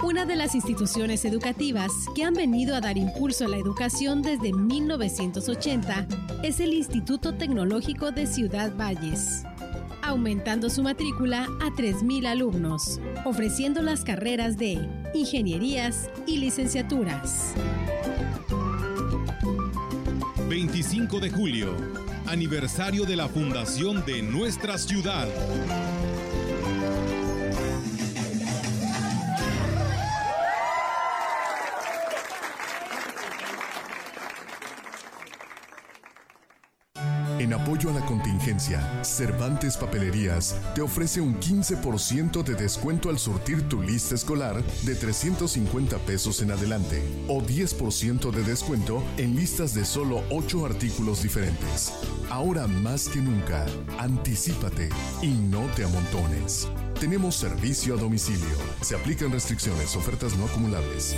Una 0.02 0.26
de 0.26 0.36
las 0.36 0.54
instituciones 0.54 1.24
educativas 1.24 1.90
que 2.14 2.24
han 2.24 2.34
venido 2.34 2.76
a 2.76 2.82
dar 2.82 2.98
impulso 2.98 3.46
a 3.46 3.48
la 3.48 3.56
educación 3.56 4.20
desde 4.20 4.52
1980 4.52 6.06
es 6.42 6.60
el 6.60 6.74
Instituto 6.74 7.36
Tecnológico 7.36 8.10
de 8.10 8.26
Ciudad 8.26 8.76
Valles, 8.76 9.44
aumentando 10.02 10.68
su 10.68 10.82
matrícula 10.82 11.44
a 11.62 11.70
3.000 11.70 12.26
alumnos, 12.26 13.00
ofreciendo 13.24 13.80
las 13.80 14.04
carreras 14.04 14.58
de 14.58 14.78
ingenierías 15.14 16.10
y 16.26 16.36
licenciaturas. 16.36 17.54
25 20.50 21.18
de 21.18 21.30
julio, 21.30 21.74
aniversario 22.30 23.04
de 23.04 23.16
la 23.16 23.28
fundación 23.28 24.04
de 24.04 24.22
nuestra 24.22 24.78
ciudad. 24.78 25.28
Cervantes 39.02 39.76
Papelerías 39.76 40.56
te 40.74 40.80
ofrece 40.80 41.20
un 41.20 41.38
15% 41.38 42.42
de 42.42 42.54
descuento 42.54 43.10
al 43.10 43.18
surtir 43.18 43.68
tu 43.68 43.82
lista 43.82 44.14
escolar 44.14 44.62
de 44.84 44.94
350 44.94 45.98
pesos 45.98 46.40
en 46.40 46.52
adelante 46.52 47.02
o 47.28 47.42
10% 47.42 48.30
de 48.30 48.42
descuento 48.42 49.02
en 49.18 49.36
listas 49.36 49.74
de 49.74 49.84
solo 49.84 50.22
8 50.30 50.64
artículos 50.64 51.22
diferentes. 51.22 51.92
Ahora 52.30 52.66
más 52.66 53.08
que 53.08 53.20
nunca, 53.20 53.66
anticípate 53.98 54.88
y 55.20 55.28
no 55.28 55.66
te 55.76 55.84
amontones. 55.84 56.68
Tenemos 56.98 57.36
servicio 57.36 57.94
a 57.94 57.96
domicilio. 57.98 58.56
Se 58.80 58.96
aplican 58.96 59.30
restricciones, 59.30 59.94
ofertas 59.94 60.36
no 60.38 60.46
acumulables. 60.46 61.14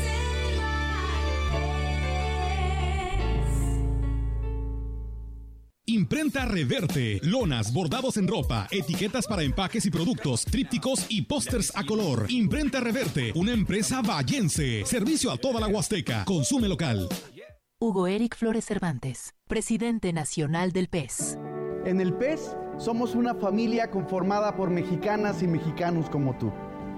Imprenta 6.31 6.55
Reverte, 6.55 7.19
lonas, 7.25 7.73
bordados 7.73 8.16
en 8.16 8.29
ropa, 8.29 8.69
etiquetas 8.71 9.27
para 9.27 9.43
empaques 9.43 9.85
y 9.87 9.90
productos, 9.90 10.45
trípticos 10.45 11.07
y 11.09 11.23
pósters 11.23 11.73
a 11.75 11.83
color. 11.83 12.27
Imprenta 12.29 12.79
Reverte, 12.79 13.33
una 13.35 13.53
empresa 13.53 14.01
vallense. 14.01 14.87
Servicio 14.87 15.33
a 15.33 15.38
toda 15.38 15.59
la 15.59 15.66
Huasteca. 15.66 16.25
Consume 16.25 16.69
local. 16.69 17.09
Hugo 17.81 18.07
Eric 18.07 18.37
Flores 18.37 18.64
Cervantes, 18.64 19.35
presidente 19.49 20.12
nacional 20.12 20.71
del 20.71 20.87
PES. 20.87 21.37
En 21.85 22.01
el 22.01 22.14
PES 22.14 22.57
somos 22.79 23.16
una 23.16 23.35
familia 23.35 23.90
conformada 23.90 24.55
por 24.55 24.71
mexicanas 24.71 25.43
y 25.43 25.49
mexicanos 25.49 26.09
como 26.11 26.38
tú. 26.38 26.53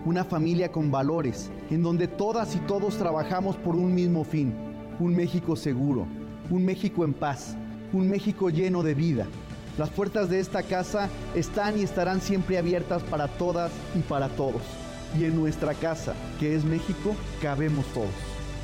Una 0.05 0.27
familia 0.27 0.71
con 0.71 0.90
valores, 0.90 1.51
en 1.71 1.83
donde 1.83 2.07
todas 2.07 2.55
y 2.55 2.59
todos 2.59 2.99
trabajamos 2.99 3.57
por 3.57 3.77
un 3.77 3.95
mismo 3.95 4.25
fin. 4.25 4.55
Un 5.01 5.16
México 5.16 5.57
seguro, 5.57 6.07
un 6.51 6.66
México 6.66 7.03
en 7.03 7.14
paz 7.14 7.57
un 7.92 8.09
México 8.09 8.50
lleno 8.50 8.83
de 8.83 8.94
vida. 8.94 9.26
Las 9.78 9.90
puertas 9.90 10.28
de 10.28 10.40
esta 10.40 10.62
casa 10.62 11.09
están 11.35 11.78
y 11.78 11.83
estarán 11.83 12.20
siempre 12.20 12.59
abiertas 12.59 13.02
para 13.05 13.28
todas 13.28 13.72
y 13.94 14.00
para 14.00 14.28
todos. 14.28 14.62
Y 15.18 15.24
en 15.24 15.37
nuestra 15.37 15.74
casa, 15.74 16.14
que 16.38 16.55
es 16.55 16.64
México, 16.64 17.14
cabemos 17.40 17.87
todos. 17.94 18.11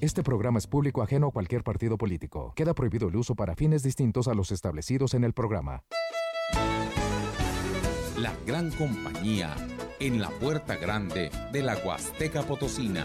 Este 0.00 0.22
programa 0.22 0.58
es 0.58 0.68
público 0.68 1.02
ajeno 1.02 1.26
a 1.26 1.32
cualquier 1.32 1.64
partido 1.64 1.98
político. 1.98 2.52
Queda 2.54 2.72
prohibido 2.72 3.08
el 3.08 3.16
uso 3.16 3.34
para 3.34 3.56
fines 3.56 3.82
distintos 3.82 4.28
a 4.28 4.34
los 4.34 4.52
establecidos 4.52 5.12
en 5.14 5.24
el 5.24 5.32
programa. 5.32 5.82
La 8.16 8.32
gran 8.46 8.70
compañía 8.70 9.56
en 9.98 10.20
la 10.20 10.30
puerta 10.30 10.76
grande 10.76 11.30
de 11.52 11.62
la 11.62 11.76
Huasteca 11.76 12.42
Potosina. 12.42 13.04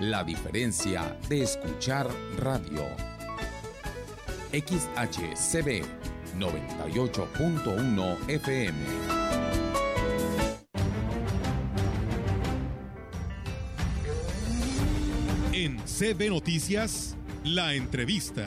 la 0.00 0.22
diferencia 0.22 1.16
de 1.28 1.42
escuchar 1.42 2.08
radio. 2.36 2.84
XHCB 4.52 5.84
98.1 6.38 8.16
FM. 8.28 8.78
En 15.52 15.78
CB 15.78 16.30
Noticias, 16.30 17.16
la 17.42 17.74
entrevista. 17.74 18.46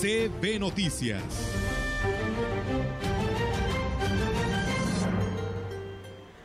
CB 0.00 0.58
Noticias. 0.58 1.22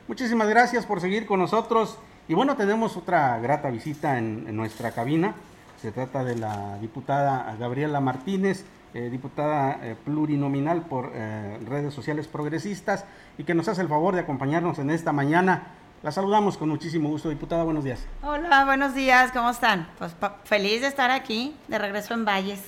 Muchísimas 0.08 0.48
gracias 0.48 0.86
por 0.86 1.02
seguir 1.02 1.26
con 1.26 1.40
nosotros. 1.40 1.98
Y 2.28 2.34
bueno, 2.34 2.56
tenemos 2.56 2.96
otra 2.96 3.38
grata 3.40 3.70
visita 3.70 4.18
en, 4.18 4.46
en 4.48 4.56
nuestra 4.56 4.92
cabina. 4.92 5.36
Se 5.82 5.92
trata 5.92 6.24
de 6.24 6.38
la 6.38 6.78
diputada 6.80 7.54
Gabriela 7.60 8.00
Martínez, 8.00 8.66
eh, 8.94 9.10
diputada 9.10 9.80
eh, 9.82 9.96
plurinominal 10.06 10.84
por 10.84 11.12
eh, 11.14 11.60
redes 11.68 11.94
sociales 11.94 12.28
progresistas 12.28 13.06
y 13.40 13.44
que 13.44 13.54
nos 13.54 13.68
hace 13.68 13.82
el 13.82 13.90
favor 13.90 14.14
de 14.14 14.22
acompañarnos 14.22 14.80
en 14.80 14.92
esta 14.92 15.12
mañana. 15.12 15.64
La 16.04 16.12
saludamos 16.12 16.58
con 16.58 16.70
muchísimo 16.70 17.10
gusto, 17.10 17.30
diputada. 17.30 17.64
Buenos 17.64 17.84
días. 17.84 18.06
Hola, 18.22 18.66
buenos 18.66 18.94
días, 18.94 19.32
¿cómo 19.32 19.50
están? 19.50 19.90
Pues 19.98 20.16
feliz 20.46 20.82
de 20.82 20.88
estar 20.88 21.12
aquí, 21.12 21.56
de 21.68 21.78
regreso 21.80 22.14
en 22.14 22.24
Valles. 22.24 22.62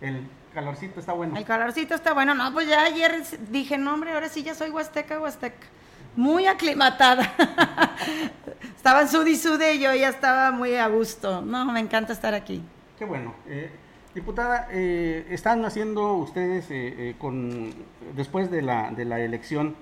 El 0.00 0.26
calorcito 0.52 1.00
está 1.00 1.12
bueno. 1.12 1.36
El 1.36 1.44
calorcito 1.44 1.94
está 1.94 2.12
bueno, 2.12 2.34
no, 2.34 2.52
pues 2.52 2.68
ya 2.68 2.82
ayer 2.82 3.22
dije, 3.50 3.78
no 3.78 3.94
hombre, 3.94 4.12
ahora 4.12 4.28
sí 4.28 4.42
ya 4.42 4.54
soy 4.54 4.70
huasteca, 4.70 5.20
huasteca. 5.20 5.66
Muy 6.16 6.46
aclimatada. 6.46 7.32
estaba 8.76 9.02
en 9.02 9.08
sud 9.08 9.26
y 9.26 9.36
sude 9.36 9.74
y 9.74 9.80
yo 9.80 9.94
ya 9.94 10.08
estaba 10.08 10.50
muy 10.50 10.74
a 10.76 10.88
gusto. 10.88 11.40
No, 11.42 11.64
me 11.72 11.80
encanta 11.80 12.12
estar 12.12 12.34
aquí. 12.34 12.62
Qué 12.98 13.04
bueno. 13.04 13.34
Eh, 13.48 13.70
diputada, 14.14 14.68
eh, 14.70 15.26
están 15.30 15.64
haciendo 15.64 16.14
ustedes, 16.14 16.70
eh, 16.70 16.94
eh, 17.10 17.14
con, 17.18 17.72
después 18.14 18.50
de 18.50 18.62
la, 18.62 18.90
de 18.90 19.04
la 19.04 19.20
elección, 19.20 19.74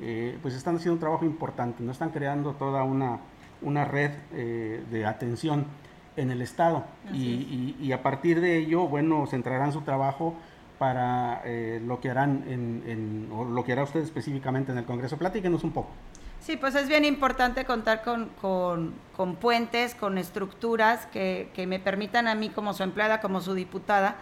eh, 0.00 0.36
pues 0.42 0.54
están 0.54 0.76
haciendo 0.76 0.94
un 0.94 1.00
trabajo 1.00 1.24
importante, 1.24 1.82
¿no? 1.82 1.92
Están 1.92 2.10
creando 2.10 2.52
toda 2.54 2.82
una, 2.82 3.20
una 3.62 3.84
red 3.84 4.10
eh, 4.34 4.82
de 4.90 5.06
atención 5.06 5.66
en 6.16 6.30
el 6.30 6.42
Estado 6.42 6.84
y, 7.12 7.22
y- 7.24 7.76
y 7.80 7.92
a 7.92 8.02
partir 8.02 8.40
de 8.40 8.56
ello, 8.56 8.88
bueno, 8.88 9.26
centrarán 9.26 9.72
su 9.72 9.82
trabajo 9.82 10.34
para 10.78 11.42
eh, 11.44 11.80
lo 11.84 12.00
que 12.00 12.10
harán 12.10 12.44
en, 12.48 12.82
en- 12.86 13.28
o 13.32 13.44
lo 13.44 13.64
que 13.64 13.72
hará 13.72 13.82
usted 13.82 14.00
específicamente 14.00 14.72
en 14.72 14.78
el 14.78 14.84
Congreso. 14.84 15.16
Platíquenos 15.16 15.64
un 15.64 15.72
poco. 15.72 15.88
Sí, 16.40 16.56
pues 16.56 16.74
es 16.74 16.86
bien 16.88 17.04
importante 17.04 17.64
contar 17.64 18.02
con, 18.02 18.28
con- 18.40 18.94
con 19.16 19.36
puentes, 19.36 19.94
con 19.94 20.18
estructuras 20.18 21.06
que, 21.06 21.48
que 21.54 21.66
me 21.66 21.80
permitan 21.80 22.28
a 22.28 22.34
mí 22.34 22.50
como 22.50 22.72
su 22.74 22.82
empleada, 22.82 23.20
como 23.20 23.40
su 23.40 23.54
diputada, 23.54 24.16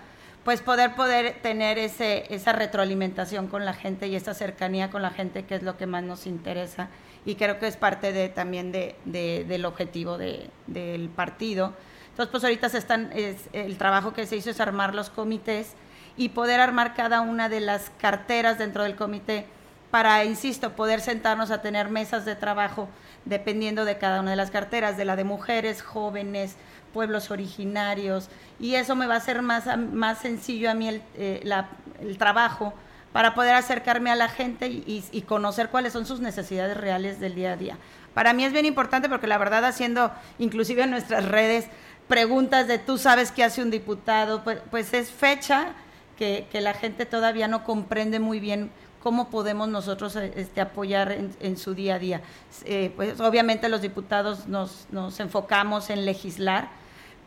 pues 0.44 0.60
poder 0.62 0.94
poder 0.94 1.38
tener 1.42 1.78
ese, 1.78 2.32
esa 2.32 2.52
retroalimentación 2.52 3.48
con 3.48 3.64
la 3.64 3.72
gente 3.72 4.08
y 4.08 4.14
esa 4.14 4.32
cercanía 4.34 4.90
con 4.90 5.02
la 5.02 5.10
gente 5.10 5.44
que 5.44 5.54
es 5.56 5.62
lo 5.62 5.76
que 5.76 5.86
más 5.86 6.02
nos 6.04 6.26
interesa 6.26 6.88
y 7.26 7.34
creo 7.36 7.58
que 7.58 7.66
es 7.66 7.76
parte 7.78 8.12
de, 8.12 8.28
también 8.28 8.70
de, 8.70 8.94
de- 9.06 9.44
del 9.48 9.64
objetivo 9.64 10.16
de- 10.18 10.50
del 10.66 11.08
partido. 11.08 11.72
Entonces, 12.10 12.30
pues 12.30 12.44
ahorita 12.44 12.68
se 12.68 12.78
están, 12.78 13.10
es- 13.14 13.48
el 13.52 13.76
trabajo 13.76 14.12
que 14.12 14.26
se 14.26 14.36
hizo 14.36 14.50
es 14.50 14.60
armar 14.60 14.94
los 14.94 15.10
comités 15.10 15.74
y 16.16 16.30
poder 16.30 16.60
armar 16.60 16.94
cada 16.94 17.20
una 17.20 17.48
de 17.48 17.60
las 17.60 17.90
carteras 18.00 18.58
dentro 18.58 18.82
del 18.84 18.96
comité 18.96 19.46
para, 19.90 20.24
insisto, 20.24 20.72
poder 20.72 21.00
sentarnos 21.00 21.50
a 21.50 21.62
tener 21.62 21.88
mesas 21.88 22.24
de 22.24 22.34
trabajo 22.36 22.88
dependiendo 23.24 23.84
de 23.84 23.96
cada 23.98 24.20
una 24.20 24.30
de 24.30 24.36
las 24.36 24.50
carteras, 24.50 24.96
de 24.96 25.04
la 25.04 25.16
de 25.16 25.24
mujeres, 25.24 25.82
jóvenes, 25.82 26.56
pueblos 26.92 27.30
originarios, 27.30 28.28
y 28.60 28.74
eso 28.74 28.94
me 28.96 29.06
va 29.06 29.14
a 29.14 29.18
hacer 29.18 29.42
más, 29.42 29.64
más 29.92 30.18
sencillo 30.18 30.70
a 30.70 30.74
mí 30.74 30.88
el, 30.88 31.02
eh, 31.16 31.40
la- 31.44 31.68
el 32.00 32.18
trabajo 32.18 32.74
para 33.12 33.34
poder 33.34 33.54
acercarme 33.54 34.10
a 34.10 34.16
la 34.16 34.28
gente 34.28 34.68
y- 34.68 35.04
y 35.10 35.22
conocer 35.22 35.68
cuáles 35.70 35.92
son 35.92 36.06
sus 36.06 36.20
necesidades 36.20 36.76
reales 36.76 37.18
del 37.20 37.34
día 37.34 37.52
a 37.52 37.56
día. 37.56 37.78
Para 38.12 38.32
mí 38.32 38.44
es 38.44 38.52
bien 38.52 38.66
importante 38.66 39.08
porque 39.08 39.26
la 39.26 39.38
verdad 39.38 39.64
haciendo 39.64 40.12
inclusive 40.38 40.82
en 40.82 40.90
nuestras 40.90 41.24
redes 41.24 41.66
preguntas 42.08 42.68
de 42.68 42.78
tú 42.78 42.98
sabes 42.98 43.32
qué 43.32 43.42
hace 43.44 43.62
un 43.62 43.70
diputado, 43.70 44.44
pues, 44.44 44.58
pues 44.70 44.92
es 44.94 45.10
fecha 45.10 45.68
que, 46.16 46.46
la 46.60 46.74
gente 46.74 47.06
todavía 47.06 47.48
no 47.48 47.64
comprende 47.64 48.20
muy 48.20 48.40
bien 48.40 48.70
cómo 49.02 49.28
podemos 49.28 49.68
nosotros 49.68 50.16
eh, 50.16 50.32
este, 50.36 50.60
apoyar 50.60 51.12
en, 51.12 51.56
su 51.56 51.74
día 51.74 51.96
a 51.96 51.98
día. 51.98 52.20
Eh, 52.64 52.92
pues 52.96 53.20
obviamente 53.20 53.68
los 53.68 53.82
diputados 53.82 54.46
nos, 54.46 54.86
enfocamos 55.18 55.90
en 55.90 56.04
legislar, 56.06 56.68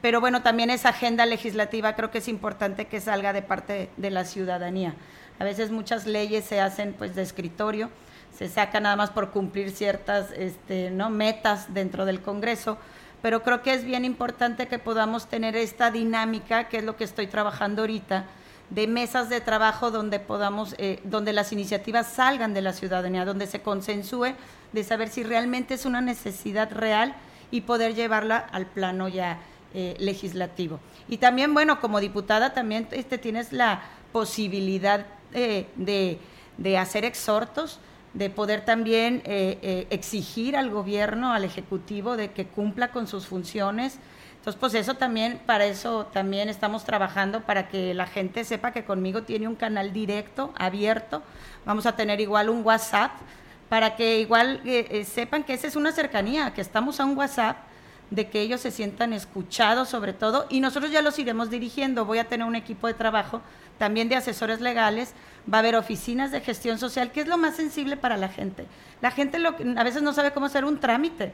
pero 0.01 0.21
bueno, 0.21 0.41
también 0.41 0.69
esa 0.69 0.89
agenda 0.89 1.25
legislativa 1.25 1.95
creo 1.95 2.11
que 2.11 2.19
es 2.19 2.27
importante 2.27 2.85
que 2.85 3.01
salga 3.01 3.33
de 3.33 3.41
parte 3.41 3.89
de 3.97 4.11
la 4.11 4.25
ciudadanía. 4.25 4.95
A 5.39 5.43
veces 5.43 5.69
muchas 5.69 6.07
leyes 6.07 6.45
se 6.45 6.59
hacen 6.59 6.93
pues 6.93 7.15
de 7.15 7.21
escritorio, 7.21 7.89
se 8.35 8.49
sacan 8.49 8.83
nada 8.83 8.95
más 8.95 9.11
por 9.11 9.31
cumplir 9.31 9.71
ciertas 9.71 10.31
este, 10.31 10.91
¿no? 10.91 11.09
metas 11.09 11.73
dentro 11.73 12.05
del 12.05 12.21
Congreso, 12.21 12.77
pero 13.21 13.43
creo 13.43 13.61
que 13.61 13.73
es 13.73 13.83
bien 13.83 14.05
importante 14.05 14.67
que 14.67 14.79
podamos 14.79 15.27
tener 15.27 15.55
esta 15.55 15.91
dinámica, 15.91 16.69
que 16.69 16.77
es 16.77 16.83
lo 16.83 16.95
que 16.95 17.03
estoy 17.03 17.27
trabajando 17.27 17.81
ahorita, 17.81 18.25
de 18.69 18.87
mesas 18.87 19.29
de 19.29 19.39
trabajo 19.41 19.91
donde 19.91 20.19
podamos, 20.19 20.75
eh, 20.77 20.99
donde 21.03 21.33
las 21.33 21.53
iniciativas 21.53 22.07
salgan 22.07 22.53
de 22.53 22.61
la 22.61 22.73
ciudadanía, 22.73 23.25
donde 23.25 23.47
se 23.47 23.61
consensúe 23.61 24.33
de 24.73 24.83
saber 24.83 25.09
si 25.09 25.23
realmente 25.23 25.73
es 25.73 25.85
una 25.85 26.01
necesidad 26.01 26.71
real 26.71 27.15
y 27.49 27.61
poder 27.61 27.95
llevarla 27.95 28.37
al 28.37 28.65
plano 28.65 29.07
ya 29.07 29.39
eh, 29.73 29.95
legislativo. 29.99 30.79
Y 31.07 31.17
también, 31.17 31.53
bueno, 31.53 31.79
como 31.79 32.01
diputada 32.01 32.53
también 32.53 32.87
este, 32.91 33.17
tienes 33.17 33.53
la 33.53 33.81
posibilidad 34.11 35.05
eh, 35.33 35.67
de, 35.77 36.19
de 36.57 36.77
hacer 36.77 37.05
exhortos, 37.05 37.79
de 38.13 38.29
poder 38.29 38.65
también 38.65 39.21
exigir 39.25 40.57
al 40.57 40.71
gobierno, 40.71 41.33
al 41.33 41.43
ejecutivo, 41.43 42.17
de 42.17 42.31
que 42.31 42.47
cumpla 42.47 42.91
con 42.91 43.05
sus 43.05 43.27
funciones. 43.27 43.99
Entonces, 44.47 44.61
pues 44.61 44.75
eso 44.75 44.93
también, 44.93 45.41
para 45.45 45.65
eso 45.65 46.05
también 46.13 46.47
estamos 46.47 46.85
trabajando, 46.85 47.41
para 47.41 47.67
que 47.67 47.93
la 47.93 48.07
gente 48.07 48.45
sepa 48.45 48.71
que 48.71 48.85
conmigo 48.85 49.23
tiene 49.23 49.45
un 49.45 49.55
canal 49.55 49.91
directo, 49.91 50.53
abierto. 50.57 51.21
Vamos 51.65 51.85
a 51.85 51.97
tener 51.97 52.21
igual 52.21 52.49
un 52.49 52.65
WhatsApp, 52.65 53.11
para 53.67 53.97
que 53.97 54.21
igual 54.21 54.61
eh, 54.63 54.87
eh, 54.89 55.03
sepan 55.03 55.43
que 55.43 55.53
esa 55.53 55.67
es 55.67 55.75
una 55.75 55.91
cercanía, 55.91 56.53
que 56.53 56.61
estamos 56.61 57.01
a 57.01 57.03
un 57.03 57.17
WhatsApp, 57.17 57.57
de 58.09 58.29
que 58.29 58.39
ellos 58.39 58.61
se 58.61 58.71
sientan 58.71 59.11
escuchados 59.11 59.89
sobre 59.89 60.13
todo, 60.13 60.45
y 60.49 60.61
nosotros 60.61 60.93
ya 60.93 61.01
los 61.01 61.19
iremos 61.19 61.49
dirigiendo. 61.49 62.05
Voy 62.05 62.19
a 62.19 62.29
tener 62.29 62.47
un 62.47 62.55
equipo 62.55 62.87
de 62.87 62.93
trabajo 62.93 63.41
también 63.77 64.07
de 64.07 64.15
asesores 64.15 64.61
legales, 64.61 65.11
va 65.53 65.57
a 65.57 65.59
haber 65.59 65.75
oficinas 65.75 66.31
de 66.31 66.39
gestión 66.39 66.79
social, 66.79 67.11
que 67.11 67.19
es 67.19 67.27
lo 67.27 67.37
más 67.37 67.57
sensible 67.57 67.97
para 67.97 68.15
la 68.15 68.29
gente. 68.29 68.65
La 69.01 69.11
gente 69.11 69.39
lo, 69.39 69.49
a 69.75 69.83
veces 69.83 70.03
no 70.03 70.13
sabe 70.13 70.31
cómo 70.31 70.45
hacer 70.45 70.63
un 70.63 70.79
trámite. 70.79 71.33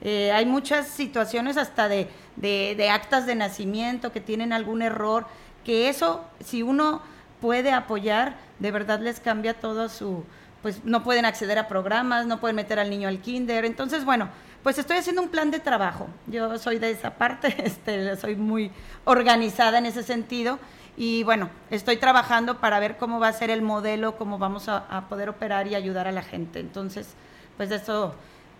Eh, 0.00 0.32
hay 0.32 0.44
muchas 0.46 0.88
situaciones 0.88 1.56
hasta 1.56 1.88
de, 1.88 2.08
de- 2.36 2.90
actas 2.90 3.26
de 3.26 3.34
nacimiento 3.34 4.12
que 4.12 4.20
tienen 4.20 4.52
algún 4.52 4.82
error 4.82 5.26
que 5.64 5.88
eso, 5.88 6.22
si 6.44 6.62
uno 6.62 7.00
puede 7.40 7.72
apoyar, 7.72 8.36
de 8.58 8.70
verdad 8.70 9.00
les 9.00 9.18
cambia 9.20 9.54
todo 9.54 9.88
su, 9.88 10.24
pues 10.62 10.84
no 10.84 11.02
pueden 11.02 11.24
acceder 11.24 11.58
a 11.58 11.68
programas, 11.68 12.26
no 12.26 12.38
pueden 12.40 12.56
meter 12.56 12.78
al 12.78 12.90
niño 12.90 13.08
al 13.08 13.20
kinder. 13.20 13.64
Entonces, 13.64 14.04
bueno, 14.04 14.28
pues 14.62 14.78
estoy 14.78 14.98
haciendo 14.98 15.22
un 15.22 15.28
plan 15.28 15.50
de 15.50 15.60
trabajo. 15.60 16.06
Yo 16.26 16.58
soy 16.58 16.78
de 16.78 16.90
esa 16.90 17.14
parte, 17.14 17.54
este, 17.64 18.16
soy 18.16 18.36
muy 18.36 18.70
organizada 19.04 19.78
en 19.78 19.86
ese 19.86 20.02
sentido. 20.02 20.58
Y 20.96 21.24
bueno, 21.24 21.50
estoy 21.70 21.96
trabajando 21.96 22.60
para 22.60 22.78
ver 22.78 22.96
cómo 22.98 23.18
va 23.20 23.28
a 23.28 23.32
ser 23.32 23.50
el 23.50 23.62
modelo, 23.62 24.16
cómo 24.16 24.38
vamos 24.38 24.68
a 24.68 25.06
poder 25.08 25.28
operar 25.28 25.66
y 25.66 25.74
ayudar 25.74 26.06
a 26.06 26.12
la 26.12 26.22
gente. 26.22 26.60
Entonces, 26.60 27.08
pues 27.56 27.70
eso, 27.70 28.14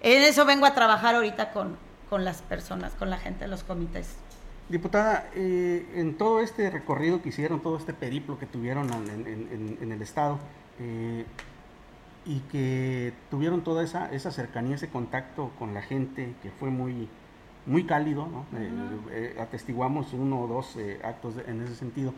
en 0.04 0.22
eso 0.22 0.44
vengo 0.44 0.66
a 0.66 0.74
trabajar 0.74 1.14
ahorita 1.14 1.52
con, 1.52 1.76
con 2.10 2.24
las 2.24 2.42
personas, 2.42 2.92
con 2.94 3.10
la 3.10 3.16
gente 3.18 3.44
de 3.44 3.48
los 3.48 3.64
comités. 3.64 4.16
Diputada, 4.68 5.28
eh, 5.34 5.86
en 5.94 6.16
todo 6.16 6.40
este 6.40 6.70
recorrido 6.70 7.20
que 7.22 7.30
hicieron, 7.30 7.60
todo 7.60 7.76
este 7.76 7.92
periplo 7.92 8.38
que 8.38 8.46
tuvieron 8.46 8.88
en, 8.92 9.26
en- 9.26 9.78
en 9.80 9.92
el 9.92 10.00
Estado, 10.02 10.38
eh, 10.80 11.24
y 12.26 12.40
que 12.50 13.12
tuvieron 13.30 13.62
toda 13.62 13.82
esa, 13.84 14.10
esa 14.12 14.30
cercanía, 14.30 14.76
ese 14.76 14.88
contacto 14.88 15.50
con 15.58 15.74
la 15.74 15.82
gente, 15.82 16.34
que 16.42 16.50
fue 16.50 16.70
muy, 16.70 17.08
muy 17.66 17.84
cálido, 17.84 18.26
¿no? 18.26 18.46
Eh, 18.58 18.70
eh, 19.10 19.36
atestiguamos 19.40 20.12
uno 20.14 20.40
o 20.40 20.46
dos 20.48 20.76
actos 21.02 21.36
de- 21.36 21.42
en 21.50 21.62
ese 21.62 21.74
sentido. 21.74 22.14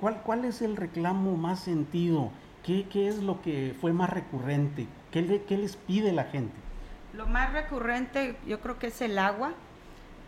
¿cuál, 0.00 0.22
¿Cuál 0.22 0.44
es 0.44 0.62
el 0.62 0.76
reclamo 0.76 1.36
más 1.36 1.60
sentido? 1.60 2.30
¿Qué, 2.64 2.86
qué 2.88 3.08
es 3.08 3.22
lo 3.22 3.42
que 3.42 3.74
fue 3.80 3.92
más 3.92 4.08
recurrente? 4.08 4.86
¿Qué, 5.10 5.20
le- 5.22 5.42
qué 5.42 5.58
les 5.58 5.76
pide 5.76 6.12
la 6.12 6.24
gente? 6.24 6.54
Lo 7.18 7.26
más 7.26 7.52
recurrente 7.52 8.36
yo 8.46 8.60
creo 8.60 8.78
que 8.78 8.86
es 8.86 9.00
el 9.02 9.18
agua. 9.18 9.50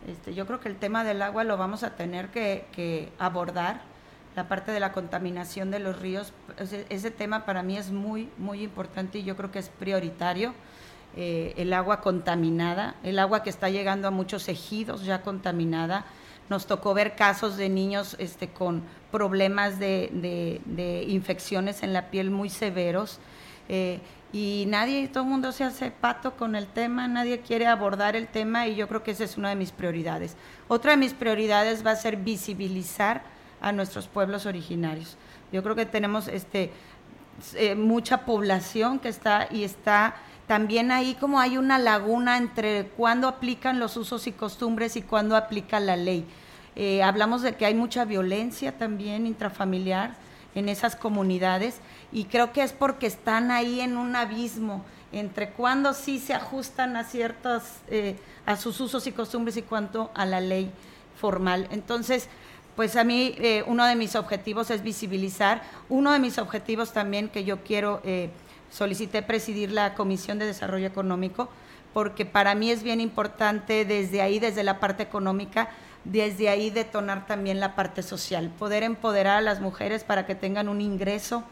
Este, 0.09 0.33
yo 0.33 0.45
creo 0.45 0.59
que 0.59 0.67
el 0.67 0.75
tema 0.75 1.05
del 1.05 1.21
agua 1.21 1.45
lo 1.45 1.55
vamos 1.55 1.83
a 1.83 1.95
tener 1.95 2.27
que, 2.31 2.65
que 2.73 3.07
abordar. 3.17 3.79
La 4.35 4.49
parte 4.49 4.73
de 4.73 4.81
la 4.81 4.91
contaminación 4.91 5.71
de 5.71 5.79
los 5.79 6.01
ríos, 6.01 6.33
ese, 6.57 6.85
ese 6.89 7.09
tema 7.09 7.45
para 7.45 7.63
mí 7.63 7.77
es 7.77 7.91
muy, 7.91 8.27
muy 8.37 8.61
importante 8.61 9.19
y 9.19 9.23
yo 9.23 9.37
creo 9.37 9.51
que 9.51 9.59
es 9.59 9.69
prioritario. 9.69 10.53
Eh, 11.15 11.53
el 11.55 11.71
agua 11.71 12.01
contaminada, 12.01 12.95
el 13.03 13.19
agua 13.19 13.41
que 13.41 13.49
está 13.49 13.69
llegando 13.69 14.09
a 14.09 14.11
muchos 14.11 14.49
ejidos 14.49 15.05
ya 15.05 15.21
contaminada. 15.21 16.03
Nos 16.49 16.65
tocó 16.67 16.93
ver 16.93 17.15
casos 17.15 17.55
de 17.55 17.69
niños 17.69 18.17
este, 18.19 18.49
con 18.49 18.83
problemas 19.13 19.79
de, 19.79 20.09
de- 20.11 20.59
de 20.65 21.03
infecciones 21.03 21.83
en 21.83 21.93
la 21.93 22.09
piel 22.09 22.31
muy 22.31 22.49
severos. 22.49 23.21
Eh, 23.69 23.99
y 24.33 24.65
nadie, 24.67 25.07
todo 25.09 25.23
el 25.23 25.29
mundo 25.29 25.51
se 25.51 25.65
hace 25.65 25.91
pato 25.91 26.37
con 26.37 26.55
el 26.55 26.67
tema, 26.67 27.07
nadie 27.07 27.41
quiere 27.41 27.67
abordar 27.67 28.15
el 28.15 28.27
tema 28.27 28.67
y 28.67 28.75
yo 28.75 28.87
creo 28.87 29.03
que 29.03 29.11
esa 29.11 29.25
es 29.25 29.37
una 29.37 29.49
de 29.49 29.55
mis 29.55 29.71
prioridades. 29.71 30.37
Otra 30.69 30.91
de 30.91 30.97
mis 30.97 31.13
prioridades 31.13 31.85
va 31.85 31.91
a 31.91 31.95
ser 31.97 32.15
visibilizar 32.15 33.23
a 33.59 33.71
nuestros 33.73 34.07
pueblos 34.07 34.45
originarios. 34.45 35.17
Yo 35.51 35.63
creo 35.63 35.75
que 35.75 35.85
tenemos 35.85 36.29
este, 36.29 36.71
eh, 37.55 37.75
mucha 37.75 38.25
población 38.25 38.99
que 38.99 39.09
está 39.09 39.47
y 39.51 39.63
está 39.65 40.15
también 40.47 40.91
ahí 40.91 41.15
como 41.15 41.39
hay 41.39 41.57
una 41.57 41.77
laguna 41.77 42.37
entre 42.37 42.87
cuándo 42.87 43.27
aplican 43.27 43.79
los 43.79 43.97
usos 43.97 44.27
y 44.27 44.31
costumbres 44.31 44.95
y 44.95 45.01
cuándo 45.01 45.35
aplica 45.35 45.79
la 45.79 45.97
ley. 45.97 46.25
Eh, 46.75 47.03
hablamos 47.03 47.41
de 47.41 47.55
que 47.55 47.65
hay 47.65 47.73
mucha 47.73 48.05
violencia 48.05 48.77
también 48.77 49.27
intrafamiliar 49.27 50.13
en 50.55 50.69
esas 50.69 50.95
comunidades 50.95 51.79
y 52.11 52.25
creo 52.25 52.51
que 52.51 52.63
es 52.63 52.73
porque 52.73 53.07
están 53.07 53.51
ahí 53.51 53.81
en 53.81 53.97
un 53.97 54.15
abismo 54.15 54.83
entre 55.11 55.49
cuándo 55.49 55.93
sí 55.93 56.19
se 56.19 56.33
ajustan 56.33 56.95
a 56.95 57.03
ciertos, 57.03 57.63
eh, 57.89 58.15
a 58.45 58.55
sus 58.55 58.79
usos 58.79 59.07
y 59.07 59.11
costumbres 59.11 59.57
y 59.57 59.61
cuánto 59.61 60.09
a 60.13 60.25
la 60.25 60.39
ley 60.39 60.71
formal. 61.19 61.67
Entonces, 61.71 62.29
pues 62.75 62.95
a 62.95 63.03
mí 63.03 63.35
eh, 63.37 63.63
uno 63.67 63.85
de 63.85 63.95
mis 63.95 64.15
objetivos 64.15 64.71
es 64.71 64.81
visibilizar. 64.83 65.61
Uno 65.89 66.13
de 66.13 66.19
mis 66.19 66.37
objetivos 66.37 66.93
también 66.93 67.29
que 67.29 67.43
yo 67.43 67.63
quiero, 67.63 68.01
eh, 68.03 68.29
solicité 68.71 69.21
presidir 69.21 69.71
la 69.71 69.93
Comisión 69.95 70.39
de 70.39 70.45
Desarrollo 70.45 70.87
Económico, 70.87 71.49
porque 71.93 72.25
para 72.25 72.55
mí 72.55 72.71
es 72.71 72.83
bien 72.83 73.01
importante 73.01 73.83
desde 73.83 74.21
ahí, 74.21 74.39
desde 74.39 74.63
la 74.63 74.79
parte 74.79 75.03
económica, 75.03 75.69
desde 76.03 76.49
ahí 76.49 76.69
detonar 76.69 77.27
también 77.27 77.59
la 77.59 77.75
parte 77.75 78.01
social, 78.03 78.49
poder 78.57 78.83
empoderar 78.83 79.37
a 79.37 79.41
las 79.41 79.61
mujeres 79.61 80.03
para 80.03 80.25
que 80.25 80.35
tengan 80.35 80.67
un 80.69 80.81
ingreso. 80.81 81.43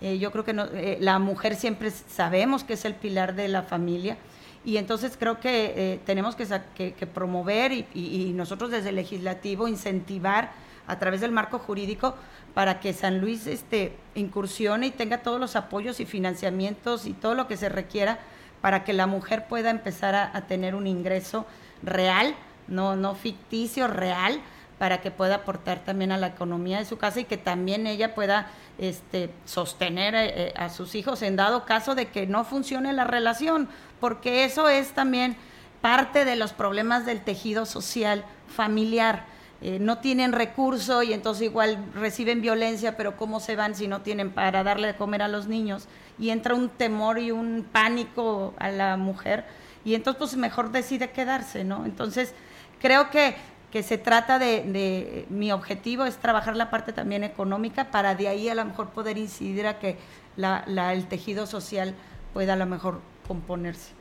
Eh, 0.00 0.18
yo 0.18 0.30
creo 0.32 0.44
que 0.44 0.52
no- 0.52 0.66
eh, 0.72 0.98
la 1.00 1.18
mujer 1.18 1.56
siempre 1.56 1.90
sabemos 1.90 2.64
que 2.64 2.74
es 2.74 2.84
el 2.84 2.94
pilar 2.94 3.34
de 3.34 3.48
la 3.48 3.62
familia 3.62 4.16
y 4.64 4.76
entonces 4.76 5.16
creo 5.18 5.40
que 5.40 5.72
eh, 5.76 6.00
tenemos 6.04 6.36
que, 6.36 6.46
que- 6.92 7.06
promover 7.06 7.72
y, 7.72 8.32
nosotros 8.34 8.70
desde 8.70 8.90
el 8.90 8.96
legislativo 8.96 9.68
incentivar 9.68 10.52
a 10.86 10.98
través 10.98 11.20
del 11.20 11.32
marco 11.32 11.58
jurídico 11.58 12.14
para 12.52 12.80
que 12.80 12.92
San 12.92 13.20
Luis 13.20 13.46
este, 13.46 13.96
incursione 14.14 14.86
y 14.88 14.90
tenga 14.90 15.18
todos 15.18 15.40
los 15.40 15.56
apoyos 15.56 16.00
y 16.00 16.06
financiamientos 16.06 17.06
y 17.06 17.12
todo 17.14 17.34
lo 17.34 17.46
que 17.46 17.56
se 17.56 17.68
requiera 17.68 18.18
para 18.60 18.84
que 18.84 18.92
la 18.92 19.06
mujer 19.06 19.46
pueda 19.48 19.70
empezar 19.70 20.14
a 20.14 20.40
tener 20.46 20.74
un 20.74 20.86
ingreso 20.86 21.46
real, 21.82 22.34
no, 22.68 22.96
no 22.96 23.14
ficticio, 23.14 23.86
real, 23.88 24.40
para 24.78 25.00
que 25.00 25.10
pueda 25.10 25.36
aportar 25.36 25.80
también 25.84 26.12
a 26.12 26.18
la 26.18 26.28
economía 26.28 26.78
de 26.78 26.84
su 26.84 26.98
casa 26.98 27.20
y 27.20 27.24
que 27.24 27.36
también 27.36 27.86
ella 27.86 28.14
pueda 28.14 28.48
este, 28.78 29.30
sostener 29.44 30.14
eh, 30.14 30.32
eh, 30.34 30.54
a 30.56 30.68
sus 30.68 30.94
hijos 30.94 31.22
en 31.22 31.36
dado 31.36 31.64
caso 31.64 31.94
de 31.94 32.06
que 32.06 32.26
no 32.26 32.44
funcione 32.44 32.92
la 32.92 33.04
relación, 33.04 33.68
porque 34.00 34.44
eso 34.44 34.68
es 34.68 34.92
también 34.92 35.36
parte 35.80 36.24
de 36.24 36.36
los 36.36 36.52
problemas 36.52 37.06
del 37.06 37.22
tejido 37.22 37.66
social 37.66 38.24
familiar. 38.48 39.26
Eh, 39.60 39.78
no 39.78 39.98
tienen 39.98 40.32
recurso 40.32 41.02
y 41.02 41.12
entonces 41.12 41.44
igual 41.44 41.78
reciben 41.94 42.42
violencia, 42.42 42.96
pero 42.96 43.16
¿cómo 43.16 43.40
se 43.40 43.56
van 43.56 43.74
si 43.74 43.86
no 43.86 44.02
tienen 44.02 44.30
para 44.30 44.64
darle 44.64 44.88
de 44.88 44.96
comer 44.96 45.22
a 45.22 45.28
los 45.28 45.46
niños? 45.46 45.86
Y 46.18 46.30
entra 46.30 46.54
un 46.54 46.68
temor 46.68 47.18
y 47.18 47.30
un 47.30 47.66
pánico 47.70 48.54
a 48.58 48.70
la 48.70 48.96
mujer 48.96 49.44
y 49.84 49.94
entonces 49.94 50.18
pues 50.18 50.36
mejor 50.36 50.72
decide 50.72 51.10
quedarse, 51.10 51.64
¿no? 51.64 51.84
Entonces 51.84 52.34
creo 52.80 53.10
que, 53.10 53.34
que 53.72 53.82
se 53.82 53.98
trata 53.98 54.38
de, 54.38 54.62
de- 54.62 55.26
mi 55.30 55.50
objetivo 55.52 56.04
es 56.04 56.16
trabajar 56.16 56.56
la 56.56 56.70
parte 56.70 56.92
también 56.92 57.24
económica 57.24 57.90
para 57.90 58.14
de 58.14 58.28
ahí 58.28 58.48
a 58.48 58.54
lo 58.54 58.64
mejor 58.64 58.90
poder 58.90 59.18
incidir 59.18 59.66
a 59.66 59.78
que 59.78 59.96
la- 60.36 60.64
la- 60.66 60.92
el 60.92 61.06
tejido 61.06 61.46
social 61.46 61.94
pueda 62.32 62.52
a 62.54 62.56
lo 62.56 62.66
mejor 62.66 63.00
componerse. 63.26 63.92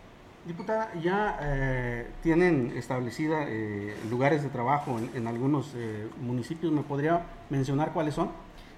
Diputada, 0.45 0.91
ya 1.01 1.37
eh, 1.41 2.07
tienen 2.21 2.73
establecida 2.75 3.45
eh, 3.47 3.95
lugares 4.09 4.43
de 4.43 4.49
trabajo 4.49 4.99
en, 4.99 5.09
en 5.15 5.27
algunos 5.27 5.71
eh, 5.75 6.09
municipios. 6.21 6.73
¿Me 6.73 6.81
podría 6.81 7.21
mencionar 7.49 7.93
cuáles 7.93 8.15
son? 8.15 8.29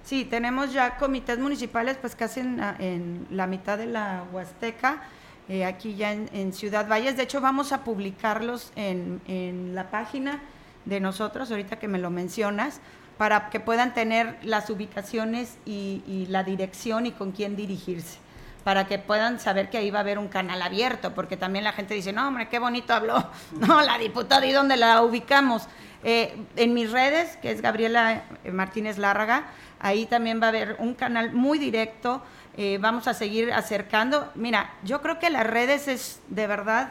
Sí, 0.04 0.24
tenemos 0.24 0.72
ya 0.72 0.96
comités 0.96 1.40
municipales, 1.40 1.96
pues 2.00 2.14
casi 2.14 2.38
en, 2.38 2.60
en 2.78 3.26
la 3.32 3.48
mitad 3.48 3.76
de 3.78 3.86
la 3.86 4.22
Huasteca, 4.32 5.00
eh, 5.48 5.64
aquí 5.64 5.94
ya 5.94 6.12
en, 6.12 6.52
Ciudad 6.52 6.88
Valles. 6.88 7.16
De 7.16 7.22
hecho, 7.22 7.40
vamos 7.40 7.72
a 7.72 7.84
publicarlos 7.84 8.72
en, 8.76 9.20
en 9.26 9.74
la 9.74 9.90
página 9.90 10.42
de 10.84 11.00
nosotros, 11.00 11.50
ahorita 11.50 11.78
que 11.78 11.88
me 11.88 11.98
lo 11.98 12.10
mencionas, 12.10 12.80
para 13.18 13.50
que 13.50 13.60
puedan 13.60 13.94
tener 13.94 14.36
las 14.42 14.70
ubicaciones 14.70 15.58
y, 15.64 16.02
y 16.06 16.26
la 16.26 16.42
dirección 16.44 17.06
y 17.06 17.12
con 17.12 17.32
quién 17.32 17.56
dirigirse 17.56 18.18
para 18.66 18.88
que 18.88 18.98
puedan 18.98 19.38
saber 19.38 19.70
que 19.70 19.78
ahí 19.78 19.92
va 19.92 19.98
a 19.98 20.00
haber 20.00 20.18
un 20.18 20.26
canal 20.26 20.60
abierto, 20.60 21.14
porque 21.14 21.36
también 21.36 21.62
la 21.62 21.70
gente 21.70 21.94
dice, 21.94 22.12
no, 22.12 22.26
hombre, 22.26 22.48
qué 22.48 22.58
bonito 22.58 22.92
habló, 22.94 23.30
no, 23.60 23.80
la 23.80 23.96
diputada, 23.96 24.44
¿y 24.44 24.50
dónde 24.50 24.76
la 24.76 25.02
ubicamos? 25.02 25.68
Eh, 26.02 26.36
en 26.56 26.74
mis 26.74 26.90
redes, 26.90 27.36
que 27.36 27.52
es 27.52 27.62
Gabriela 27.62 28.24
eh, 28.42 28.50
Martínez 28.50 28.98
Lárraga, 28.98 29.44
ahí 29.78 30.06
también 30.06 30.40
va 30.42 30.46
a 30.46 30.48
haber 30.48 30.74
un 30.80 30.94
canal 30.94 31.32
muy 31.32 31.60
directo, 31.60 32.24
eh, 32.56 32.78
vamos 32.80 33.06
a 33.08 33.14
seguir 33.14 33.52
acercando. 33.52 34.30
Mira, 34.34 34.70
yo 34.84 35.02
creo 35.02 35.18
que 35.18 35.30
las 35.30 35.46
redes 35.46 35.88
es 35.88 36.20
de 36.28 36.46
verdad 36.46 36.90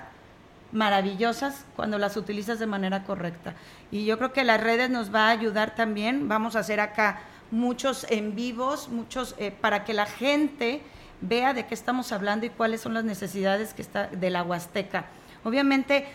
maravillosas 0.72 1.66
cuando 1.76 1.98
las 1.98 2.18
utilizas 2.18 2.60
de 2.60 2.66
manera 2.66 3.04
correcta. 3.04 3.54
Y 3.92 4.06
yo 4.06 4.18
creo 4.18 4.34
que 4.34 4.44
las 4.44 4.62
redes 4.62 4.90
nos 4.90 5.14
va 5.14 5.28
a 5.28 5.32
ayudar 5.32 5.76
también. 5.76 6.28
Vamos 6.28 6.56
a 6.56 6.60
hacer 6.60 6.80
acá 6.80 7.20
muchos 7.52 8.06
en 8.10 8.36
vivos, 8.36 8.90
muchos 8.90 9.36
eh, 9.38 9.52
para 9.52 9.84
que 9.86 9.94
la 9.94 10.06
gente 10.06 10.82
vea 11.22 11.54
de 11.54 11.66
qué 11.66 11.74
estamos 11.74 12.12
hablando 12.12 12.46
y 12.46 12.50
cuáles 12.50 12.82
son 12.82 12.94
las 12.94 13.04
necesidades 13.04 13.74
que 13.74 13.82
está 13.82 14.08
de 14.08 14.30
la 14.30 14.44
Huasteca. 14.44 15.06
Obviamente 15.44 16.08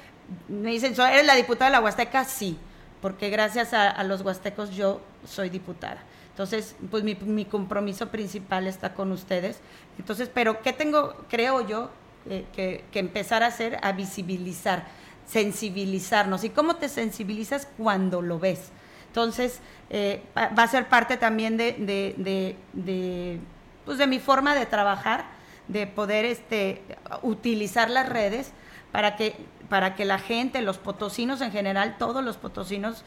me 0.49 0.71
dicen, 0.71 0.95
"¿So- 0.95 1.07
¿eres 1.07 1.27
la 1.27 1.35
diputada 1.37 1.71
de 1.71 1.77
la 1.77 1.81
Huasteca? 1.81 2.25
Sí, 2.25 2.59
porque 3.01 3.31
gracias 3.31 3.73
a, 3.73 3.89
a 3.91 4.05
los 4.05 4.21
huastecos 4.21 4.71
yo 4.71 5.01
soy 5.27 5.49
diputada. 5.49 5.99
Entonces, 6.31 6.77
pues 6.91 7.05
mi, 7.05 7.15
mi 7.17 7.45
compromiso 7.45 8.09
principal 8.09 8.67
está 8.67 8.95
con 8.95 9.13
ustedes. 9.13 9.61
Entonces, 9.99 10.31
pero 10.33 10.63
¿qué 10.63 10.73
tengo, 10.73 11.15
creo 11.29 11.67
yo, 11.67 11.91
eh, 12.29 12.47
que, 12.55 12.85
que 12.93 12.99
empezar 12.99 13.43
a 13.43 13.47
hacer? 13.49 13.79
A 13.83 13.93
visibilizar, 13.93 14.87
sensibilizarnos. 15.27 16.45
¿Y 16.45 16.51
cómo 16.51 16.77
te 16.77 16.89
sensibilizas 16.89 17.69
cuando 17.77 18.23
lo 18.23 18.39
ves? 18.39 18.71
Entonces, 19.09 19.61
eh, 19.91 20.23
va 20.37 20.49
va 20.49 20.63
a 20.63 20.69
ser 20.69 20.89
parte 20.89 21.17
también 21.17 21.57
de, 21.57 21.73
de, 21.73 22.15
de- 22.17 22.57
de, 22.73 23.41
pues 23.85 23.99
de 23.99 24.07
mi 24.07 24.21
forma 24.21 24.55
de 24.55 24.67
trabajar, 24.67 25.25
de 25.69 25.87
poder 25.87 26.25
este, 26.25 26.83
utilizar 27.23 27.91
las 27.91 28.09
redes 28.09 28.53
para 28.93 29.17
que, 29.17 29.35
para 29.71 29.95
que 29.95 30.05
la 30.05 30.19
gente, 30.19 30.61
los 30.61 30.77
potosinos 30.77 31.41
en 31.41 31.51
general, 31.51 31.97
todos 31.99 32.23
los 32.23 32.37
potosinos, 32.37 33.05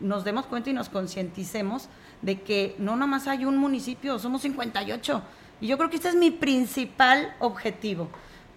nos 0.00 0.24
demos 0.24 0.46
cuenta 0.46 0.70
y 0.70 0.72
nos 0.72 0.88
concienticemos 0.88 1.88
de 2.22 2.40
que 2.40 2.74
no 2.78 2.96
nomás 2.96 3.28
hay 3.28 3.44
un 3.44 3.58
municipio, 3.58 4.18
somos 4.18 4.42
58. 4.42 5.22
Y 5.60 5.68
yo 5.68 5.78
creo 5.78 5.88
que 5.88 5.96
este 5.96 6.08
es 6.08 6.16
mi 6.16 6.32
principal 6.32 7.32
objetivo, 7.38 8.08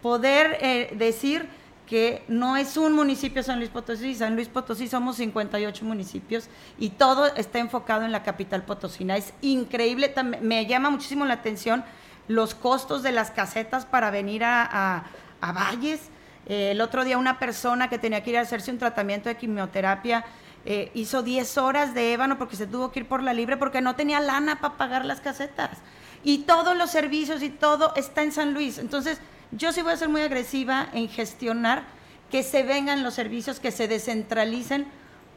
poder 0.02 0.58
eh, 0.62 0.96
decir 0.98 1.48
que 1.90 2.24
no 2.28 2.56
es 2.56 2.78
un 2.78 2.94
municipio 2.94 3.42
San 3.42 3.58
Luis 3.58 3.72
Potosí, 3.72 4.14
San 4.14 4.36
Luis 4.36 4.48
Potosí 4.48 4.88
somos 4.88 5.18
58 5.18 5.84
municipios 5.84 6.48
y 6.78 6.90
todo 6.90 7.26
está 7.36 7.58
enfocado 7.58 8.06
en 8.06 8.12
la 8.12 8.22
capital 8.22 8.64
potosina. 8.64 9.18
Es 9.18 9.34
increíble, 9.42 10.14
me 10.42 10.68
llama 10.68 10.92
muchísimo 10.92 11.26
la 11.26 11.34
atención 11.34 11.84
los 12.28 12.54
costos 12.54 13.02
de 13.02 13.12
las 13.12 13.32
casetas 13.32 13.86
para 13.86 14.12
venir 14.12 14.44
a, 14.46 15.04
Valles. 15.42 16.10
Eh, 16.50 16.72
el 16.72 16.82
otro 16.82 17.06
día 17.06 17.18
una 17.18 17.40
persona 17.40 17.90
que 17.90 18.00
tenía 18.00 18.24
que 18.24 18.32
ir 18.32 18.38
a 18.38 18.42
hacerse 18.42 18.72
un 18.72 18.80
tratamiento 18.80 19.30
de 19.30 19.38
quimioterapia 19.38 20.26
eh, 20.66 20.92
hizo 20.96 21.24
10 21.24 21.58
horas 21.60 21.94
de 21.94 22.12
ébano 22.12 22.38
porque 22.38 22.56
se 22.56 22.68
tuvo 22.68 22.92
que 22.92 23.02
ir 23.02 23.08
por 23.08 23.24
la 23.24 23.34
libre 23.34 23.56
porque 23.56 23.82
no 23.82 23.96
tenía 23.96 24.20
lana 24.20 24.60
para 24.60 24.76
pagar 24.76 25.06
las 25.06 25.22
casetas. 25.22 25.78
Y 26.24 26.40
todos 26.40 26.76
los 26.76 26.90
servicios 26.90 27.42
y 27.44 27.50
todo 27.50 27.94
está 27.96 28.24
en 28.24 28.34
San 28.34 28.54
Luis. 28.54 28.78
Entonces, 28.78 29.20
yo 29.52 29.72
sí 29.72 29.82
voy 29.84 29.94
a 29.94 29.98
ser 29.98 30.10
muy 30.10 30.22
agresiva 30.22 30.90
en 30.92 31.08
gestionar 31.08 31.84
que 32.30 32.44
se 32.44 32.64
vengan 32.64 33.04
los 33.04 33.14
servicios, 33.14 33.60
que 33.60 33.72
se 33.72 33.88
descentralicen, 33.88 34.86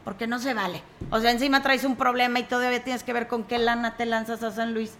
porque 0.03 0.27
no 0.27 0.39
se 0.39 0.53
vale. 0.53 0.83
O 1.09 1.19
sea, 1.19 1.31
encima 1.31 1.63
traes 1.63 1.85
un 1.85 1.95
problema 1.95 2.39
y 2.39 2.43
todavía 2.43 2.83
tienes 2.83 3.03
que 3.03 3.13
ver 3.13 3.27
con 3.27 3.45
qué 3.45 3.57
lana 3.59 3.95
te 3.95 4.05
lanzas 4.05 4.43
a 4.43 4.51
San 4.51 4.73
Luis 4.73 4.91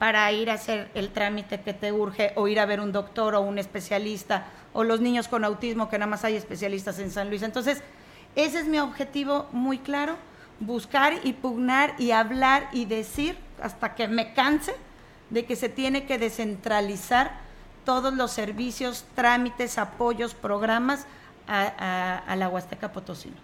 para 0.00 0.32
ir 0.32 0.48
a 0.48 0.54
hacer 0.54 0.90
el 0.94 1.10
trámite 1.10 1.60
que 1.60 1.74
te 1.74 1.92
urge 1.92 2.32
o 2.34 2.48
ir 2.48 2.58
a 2.58 2.64
ver 2.64 2.80
un 2.80 2.90
doctor 2.90 3.34
o 3.34 3.42
un 3.42 3.58
especialista 3.58 4.46
o 4.72 4.82
los 4.82 5.02
niños 5.02 5.28
con 5.28 5.44
autismo 5.44 5.90
que 5.90 5.98
nada 5.98 6.08
más 6.08 6.24
hay 6.24 6.36
especialistas 6.36 6.98
en 7.00 7.10
San 7.10 7.28
Luis. 7.28 7.42
Entonces, 7.42 7.82
ese 8.34 8.60
es 8.60 8.66
mi 8.66 8.78
objetivo 8.78 9.46
muy 9.52 9.76
claro, 9.76 10.16
buscar 10.58 11.12
y 11.22 11.34
pugnar 11.34 11.92
y 11.98 12.12
hablar 12.12 12.70
y 12.72 12.86
decir 12.86 13.36
hasta 13.62 13.94
que 13.94 14.08
me 14.08 14.32
canse 14.32 14.74
de 15.28 15.44
que 15.44 15.54
se 15.54 15.68
tiene 15.68 16.06
que 16.06 16.16
descentralizar 16.16 17.32
todos 17.84 18.14
los 18.14 18.30
servicios, 18.30 19.04
trámites, 19.14 19.76
apoyos, 19.76 20.32
programas 20.32 21.04
a, 21.46 22.34
la 22.38 22.48
Huasteca 22.48 22.90
Potosina. 22.90 23.36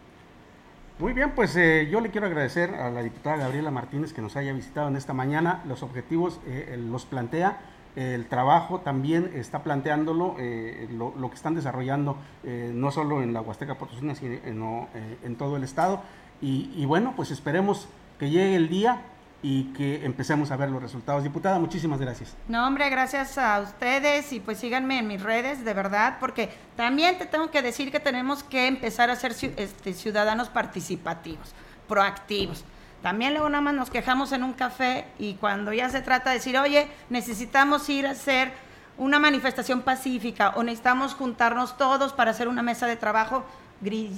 Muy 0.98 1.12
bien, 1.12 1.32
pues 1.34 1.54
eh, 1.56 1.88
yo 1.92 2.00
le 2.00 2.10
quiero 2.10 2.26
agradecer 2.26 2.74
a 2.74 2.88
la 2.88 3.02
diputada 3.02 3.36
Gabriela 3.36 3.70
Martínez 3.70 4.14
que 4.14 4.22
nos 4.22 4.34
haya 4.34 4.54
visitado 4.54 4.88
en 4.88 4.96
esta 4.96 5.12
mañana. 5.12 5.62
Los 5.66 5.82
objetivos 5.82 6.40
eh, 6.46 6.74
los 6.88 7.04
plantea, 7.04 7.60
el 7.96 8.24
trabajo 8.24 8.80
también 8.80 9.30
está 9.34 9.62
planteándolo, 9.62 10.36
eh, 10.38 10.88
lo, 10.90 11.28
que 11.28 11.34
están 11.34 11.54
desarrollando 11.54 12.16
no 12.44 12.90
solo 12.90 13.22
en 13.22 13.32
la 13.32 13.40
Huasteca 13.40 13.76
Potosina, 13.76 14.14
sino 14.14 14.88
en 14.94 15.36
todo 15.36 15.56
el 15.56 15.64
estado. 15.64 16.02
y 16.40 16.84
bueno, 16.84 17.14
pues 17.16 17.30
esperemos 17.30 17.88
que 18.18 18.28
llegue 18.30 18.56
el 18.56 18.68
día 18.68 19.02
y 19.42 19.64
que 19.74 20.04
empecemos 20.04 20.50
a 20.50 20.56
ver 20.56 20.70
los 20.70 20.82
resultados. 20.82 21.22
Diputada, 21.22 21.58
muchísimas 21.58 22.00
gracias. 22.00 22.34
No, 22.48 22.66
hombre, 22.66 22.88
gracias 22.90 23.38
a 23.38 23.60
ustedes 23.60 24.32
y 24.32 24.40
pues 24.40 24.58
síganme 24.58 24.98
en 24.98 25.06
mis 25.06 25.22
redes, 25.22 25.64
de 25.64 25.74
verdad, 25.74 26.16
porque 26.18 26.50
también 26.76 27.18
te 27.18 27.26
tengo 27.26 27.50
que 27.50 27.62
decir 27.62 27.92
que 27.92 28.00
tenemos 28.00 28.42
que 28.42 28.66
empezar 28.66 29.10
a 29.10 29.16
ser 29.16 29.32
este, 29.32 29.92
ciudadanos 29.92 30.48
participativos, 30.48 31.52
proactivos. 31.86 32.64
También 33.02 33.34
luego 33.34 33.48
nada 33.48 33.60
más 33.60 33.74
nos 33.74 33.90
quejamos 33.90 34.32
en 34.32 34.42
un 34.42 34.52
café 34.52 35.04
y 35.18 35.34
cuando 35.34 35.72
ya 35.72 35.88
se 35.90 36.00
trata 36.00 36.30
de 36.30 36.36
decir, 36.36 36.58
oye, 36.58 36.88
necesitamos 37.10 37.88
ir 37.88 38.06
a 38.06 38.12
hacer 38.12 38.52
una 38.98 39.18
manifestación 39.18 39.82
pacífica 39.82 40.54
o 40.56 40.62
necesitamos 40.62 41.14
juntarnos 41.14 41.76
todos 41.76 42.12
para 42.12 42.30
hacer 42.30 42.48
una 42.48 42.62
mesa 42.62 42.86
de 42.86 42.96
trabajo, 42.96 43.44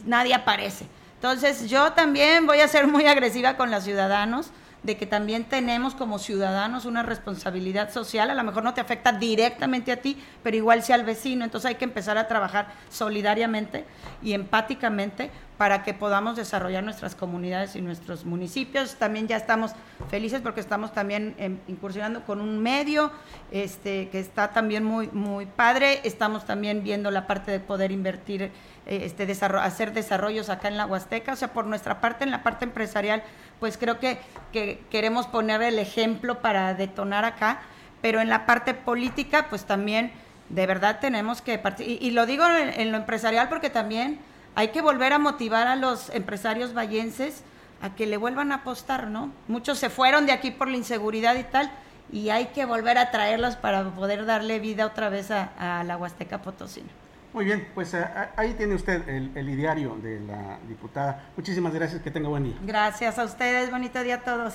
nadie 0.06 0.32
aparece. 0.32 0.86
Entonces 1.16 1.68
yo 1.68 1.92
también 1.92 2.46
voy 2.46 2.60
a 2.60 2.68
ser 2.68 2.86
muy 2.86 3.06
agresiva 3.06 3.56
con 3.56 3.70
los 3.72 3.82
ciudadanos 3.82 4.52
de 4.82 4.96
que 4.96 5.06
también 5.06 5.44
tenemos 5.44 5.94
como 5.94 6.18
ciudadanos 6.18 6.84
una 6.84 7.02
responsabilidad 7.02 7.92
social, 7.92 8.30
a 8.30 8.34
lo 8.34 8.44
mejor 8.44 8.62
no 8.62 8.74
te 8.74 8.80
afecta 8.80 9.12
directamente 9.12 9.92
a 9.92 9.96
ti, 9.96 10.16
pero 10.42 10.56
igual 10.56 10.82
sí 10.82 10.92
al 10.92 11.04
vecino, 11.04 11.44
entonces 11.44 11.68
hay 11.68 11.74
que 11.74 11.84
empezar 11.84 12.16
a 12.18 12.28
trabajar 12.28 12.72
solidariamente 12.90 13.84
y 14.22 14.32
empáticamente 14.32 15.30
para 15.58 15.82
que 15.82 15.92
podamos 15.92 16.36
desarrollar 16.36 16.84
nuestras 16.84 17.16
comunidades 17.16 17.74
y 17.74 17.82
nuestros 17.82 18.24
municipios. 18.24 18.94
También 18.94 19.26
ya 19.26 19.36
estamos 19.36 19.72
felices 20.08 20.40
porque 20.40 20.60
estamos 20.60 20.92
también 20.92 21.34
em, 21.36 21.58
incursionando 21.66 22.24
con 22.24 22.40
un 22.40 22.60
medio 22.60 23.10
este, 23.50 24.08
que 24.08 24.20
está 24.20 24.52
también 24.52 24.84
muy, 24.84 25.08
muy 25.08 25.46
padre. 25.46 26.00
Estamos 26.04 26.46
también 26.46 26.84
viendo 26.84 27.10
la 27.10 27.26
parte 27.26 27.50
de 27.50 27.58
poder 27.58 27.90
invertir, 27.90 28.52
eh, 28.88 29.02
este, 29.04 29.30
hacer 29.56 29.92
desarrollos 29.92 30.50
acá 30.50 30.68
en 30.68 30.76
la 30.76 30.86
Huasteca. 30.86 31.32
O 31.32 31.36
sea, 31.36 31.52
por 31.52 31.66
nuestra 31.66 32.00
parte, 32.00 32.24
en 32.24 32.30
la 32.30 32.42
parte 32.42 32.64
empresarial, 32.64 33.22
pues 33.60 33.78
creo 33.78 34.00
que, 34.00 34.18
que 34.52 34.82
queremos 34.90 35.26
poner 35.26 35.62
el 35.62 35.78
ejemplo 35.78 36.40
para 36.40 36.74
detonar 36.74 37.24
acá. 37.24 37.60
Pero 38.02 38.20
en 38.20 38.28
la 38.28 38.46
parte 38.46 38.74
política, 38.74 39.46
pues 39.48 39.64
también 39.64 40.12
de 40.48 40.66
verdad 40.66 40.98
tenemos 41.00 41.42
que 41.42 41.58
participar. 41.58 42.02
Y, 42.02 42.10
lo 42.10 42.26
digo 42.26 42.44
en 42.46 42.92
lo 42.92 42.98
empresarial 42.98 43.48
porque 43.48 43.70
también 43.70 44.18
hay 44.54 44.68
que 44.68 44.80
volver 44.80 45.12
a 45.12 45.18
motivar 45.18 45.68
a 45.68 45.76
los 45.76 46.10
empresarios 46.10 46.74
vallenses 46.74 47.44
a 47.80 47.94
que 47.94 48.06
le 48.06 48.16
vuelvan 48.16 48.52
a 48.52 48.56
apostar, 48.56 49.06
¿no? 49.06 49.30
Muchos 49.46 49.78
se 49.78 49.90
fueron 49.90 50.26
de 50.26 50.32
aquí 50.32 50.50
por 50.50 50.68
la 50.68 50.76
inseguridad 50.76 51.36
y 51.36 51.44
tal, 51.44 51.70
y 52.10 52.30
hay 52.30 52.46
que 52.46 52.64
volver 52.64 52.98
a 52.98 53.10
traerlos 53.10 53.56
para 53.56 53.84
poder 53.90 54.26
darle 54.26 54.58
vida 54.58 54.86
otra 54.86 55.10
vez 55.10 55.30
a, 55.30 55.84
la 55.84 55.96
Huasteca 55.96 56.42
Potosina. 56.42 56.88
Muy 57.32 57.44
bien, 57.44 57.68
pues 57.74 57.94
eh, 57.94 58.04
ahí 58.36 58.54
tiene 58.54 58.74
usted 58.74 59.08
el, 59.08 59.30
el, 59.36 59.48
ideario 59.50 59.96
de 60.02 60.20
la 60.20 60.58
diputada. 60.66 61.28
Muchísimas 61.36 61.74
gracias, 61.74 62.02
que 62.02 62.10
tenga 62.10 62.28
buen 62.28 62.44
día. 62.44 62.56
Gracias 62.62 63.18
a 63.18 63.24
ustedes, 63.24 63.70
bonito 63.70 64.02
día 64.02 64.16
a 64.16 64.20
todos. 64.22 64.54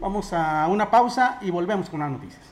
Vamos 0.00 0.32
a 0.32 0.66
una 0.66 0.90
pausa 0.90 1.38
y 1.40 1.50
volvemos 1.50 1.88
con 1.88 2.00
las 2.00 2.10
noticias. 2.10 2.42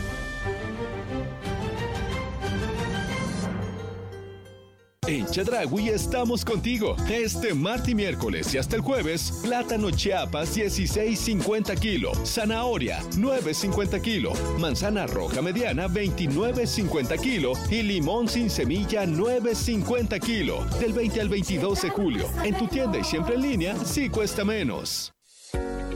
En 5.11 5.25
Chedragui 5.25 5.89
estamos 5.89 6.45
contigo. 6.45 6.95
Este 7.09 7.53
martes 7.53 7.89
y 7.89 7.95
miércoles 7.95 8.53
y 8.53 8.57
hasta 8.57 8.77
el 8.77 8.81
jueves, 8.81 9.41
plátano 9.43 9.91
Chiapas 9.91 10.55
16.50 10.55 11.77
kilo, 11.77 12.13
zanahoria 12.23 13.03
9.50 13.17 13.99
kilo, 13.99 14.31
manzana 14.57 15.07
roja 15.07 15.41
mediana 15.41 15.89
29.50 15.89 17.19
kilo 17.19 17.51
y 17.69 17.81
limón 17.83 18.29
sin 18.29 18.49
semilla 18.49 19.03
9.50 19.03 20.17
kilo. 20.21 20.63
Del 20.79 20.93
20 20.93 21.19
al 21.19 21.27
22 21.27 21.81
de 21.81 21.89
julio, 21.89 22.25
en 22.45 22.57
tu 22.57 22.67
tienda 22.67 22.97
y 22.97 23.03
siempre 23.03 23.35
en 23.35 23.41
línea, 23.41 23.75
sí 23.83 24.07
cuesta 24.07 24.45
menos. 24.45 25.11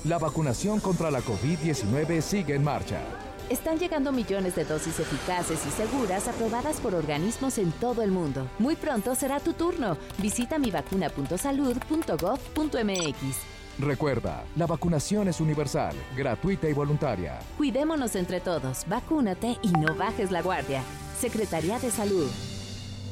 La 0.05 0.19
vacunación 0.19 0.79
contra 0.81 1.11
la 1.11 1.21
COVID-19 1.21 2.23
sigue 2.23 2.55
en 2.55 2.65
marcha. 2.65 3.03
Están 3.51 3.79
llegando 3.79 4.11
millones 4.13 4.55
de 4.55 4.65
dosis 4.65 5.01
eficaces 5.01 5.59
y 5.67 5.71
seguras 5.71 6.29
aprobadas 6.29 6.81
por 6.81 6.95
organismos 6.95 7.59
en 7.59 7.73
todo 7.73 8.03
el 8.03 8.11
mundo. 8.11 8.49
Muy 8.59 8.77
pronto 8.77 9.15
será 9.15 9.41
tu 9.41 9.53
turno. 9.55 9.97
Visita 10.19 10.59
mivacuna.salud.gov.mx. 10.59 13.58
Recuerda, 13.79 14.45
la 14.57 14.67
vacunación 14.67 15.29
es 15.29 15.41
universal, 15.41 15.95
gratuita 16.17 16.69
y 16.69 16.73
voluntaria. 16.73 17.39
Cuidémonos 17.57 18.17
entre 18.17 18.41
todos, 18.41 18.85
vacúnate 18.89 19.57
y 19.63 19.71
no 19.71 19.95
bajes 19.95 20.33
la 20.33 20.43
guardia. 20.43 20.83
Secretaría 21.17 21.79
de 21.79 21.93
Salud. 21.93 22.29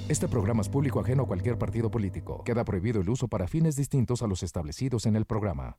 Este 0.09 0.27
programa 0.27 0.63
es 0.63 0.69
público 0.69 0.99
ajeno 0.99 1.23
a 1.23 1.27
cualquier 1.27 1.57
partido 1.57 1.89
político. 1.89 2.43
Queda 2.45 2.65
prohibido 2.65 3.01
el 3.01 3.09
uso 3.09 3.29
para 3.29 3.47
fines 3.47 3.77
distintos 3.77 4.23
a 4.23 4.27
los 4.27 4.43
establecidos 4.43 5.07
en 5.07 5.15
el 5.15 5.25
programa. 5.25 5.79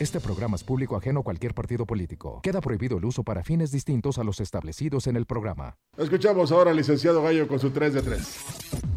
Este 0.00 0.18
programa 0.18 0.56
es 0.56 0.64
público 0.64 0.96
ajeno 0.96 1.20
a 1.20 1.22
cualquier 1.22 1.54
partido 1.54 1.86
político. 1.86 2.40
Queda 2.42 2.60
prohibido 2.60 2.98
el 2.98 3.04
uso 3.04 3.22
para 3.22 3.44
fines 3.44 3.70
distintos 3.70 4.18
a 4.18 4.24
los 4.24 4.40
establecidos 4.40 5.06
en 5.06 5.14
el 5.14 5.24
programa. 5.24 5.76
Escuchamos 5.96 6.50
ahora 6.50 6.72
al 6.72 6.76
licenciado 6.76 7.22
Gallo 7.22 7.46
con 7.46 7.60
su 7.60 7.70
3 7.70 7.94
de 7.94 8.02
3. 8.02 8.36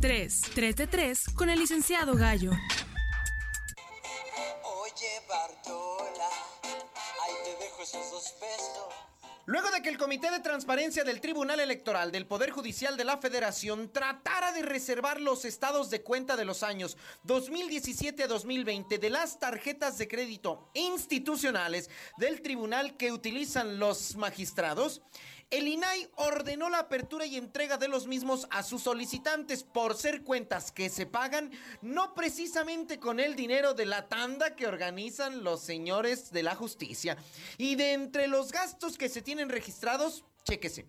3, 0.01 0.41
3 0.55 0.75
de 0.75 0.87
3 0.87 1.25
con 1.35 1.49
el 1.51 1.59
licenciado 1.59 2.15
Gallo. 2.15 2.51
Luego 9.49 9.71
de 9.71 9.81
que 9.81 9.87
el 9.87 9.97
Comité 9.97 10.29
de 10.29 10.41
Transparencia 10.41 11.05
del 11.05 11.21
Tribunal 11.21 11.61
Electoral 11.61 12.11
del 12.11 12.25
Poder 12.25 12.49
Judicial 12.49 12.97
de 12.97 13.05
la 13.05 13.17
Federación 13.17 13.93
tratara 13.93 14.51
de 14.51 14.61
reservar 14.61 15.21
los 15.21 15.45
estados 15.45 15.89
de 15.89 16.01
cuenta 16.01 16.35
de 16.35 16.43
los 16.43 16.63
años 16.63 16.97
2017 17.23 18.23
a 18.23 18.27
2020 18.27 18.97
de 18.97 19.09
las 19.09 19.39
tarjetas 19.39 19.97
de 19.97 20.09
crédito 20.09 20.69
institucionales 20.73 21.89
del 22.17 22.41
tribunal 22.41 22.97
que 22.97 23.13
utilizan 23.13 23.79
los 23.79 24.17
magistrados, 24.17 25.01
el 25.49 25.67
INAI 25.67 26.09
ordenó 26.15 26.69
la 26.69 26.79
apertura 26.79 27.25
y 27.25 27.37
entrega 27.37 27.77
de 27.77 27.87
los 27.87 28.05
mismos 28.05 28.47
a 28.49 28.63
sus 28.63 28.83
solicitantes 28.83 29.63
por 29.63 29.95
ser 29.95 30.23
cuentas 30.23 30.71
que 30.73 30.89
se 30.89 31.05
pagan 31.05 31.51
no 31.81 32.13
precisamente 32.15 32.99
con 32.99 33.21
el 33.21 33.35
dinero 33.35 33.73
de 33.73 33.85
la 33.85 34.07
tanda 34.09 34.55
que 34.55 34.67
organizan 34.67 35.45
los 35.45 35.61
señores 35.61 36.31
de 36.31 36.43
la 36.43 36.55
justicia. 36.55 37.17
Y 37.57 37.75
de 37.75 37.93
entre 37.93 38.27
los 38.27 38.51
gastos 38.51 38.97
que 38.97 39.07
se 39.07 39.21
tienen 39.21 39.47
registrados, 39.47 40.25
chéquese. 40.43 40.85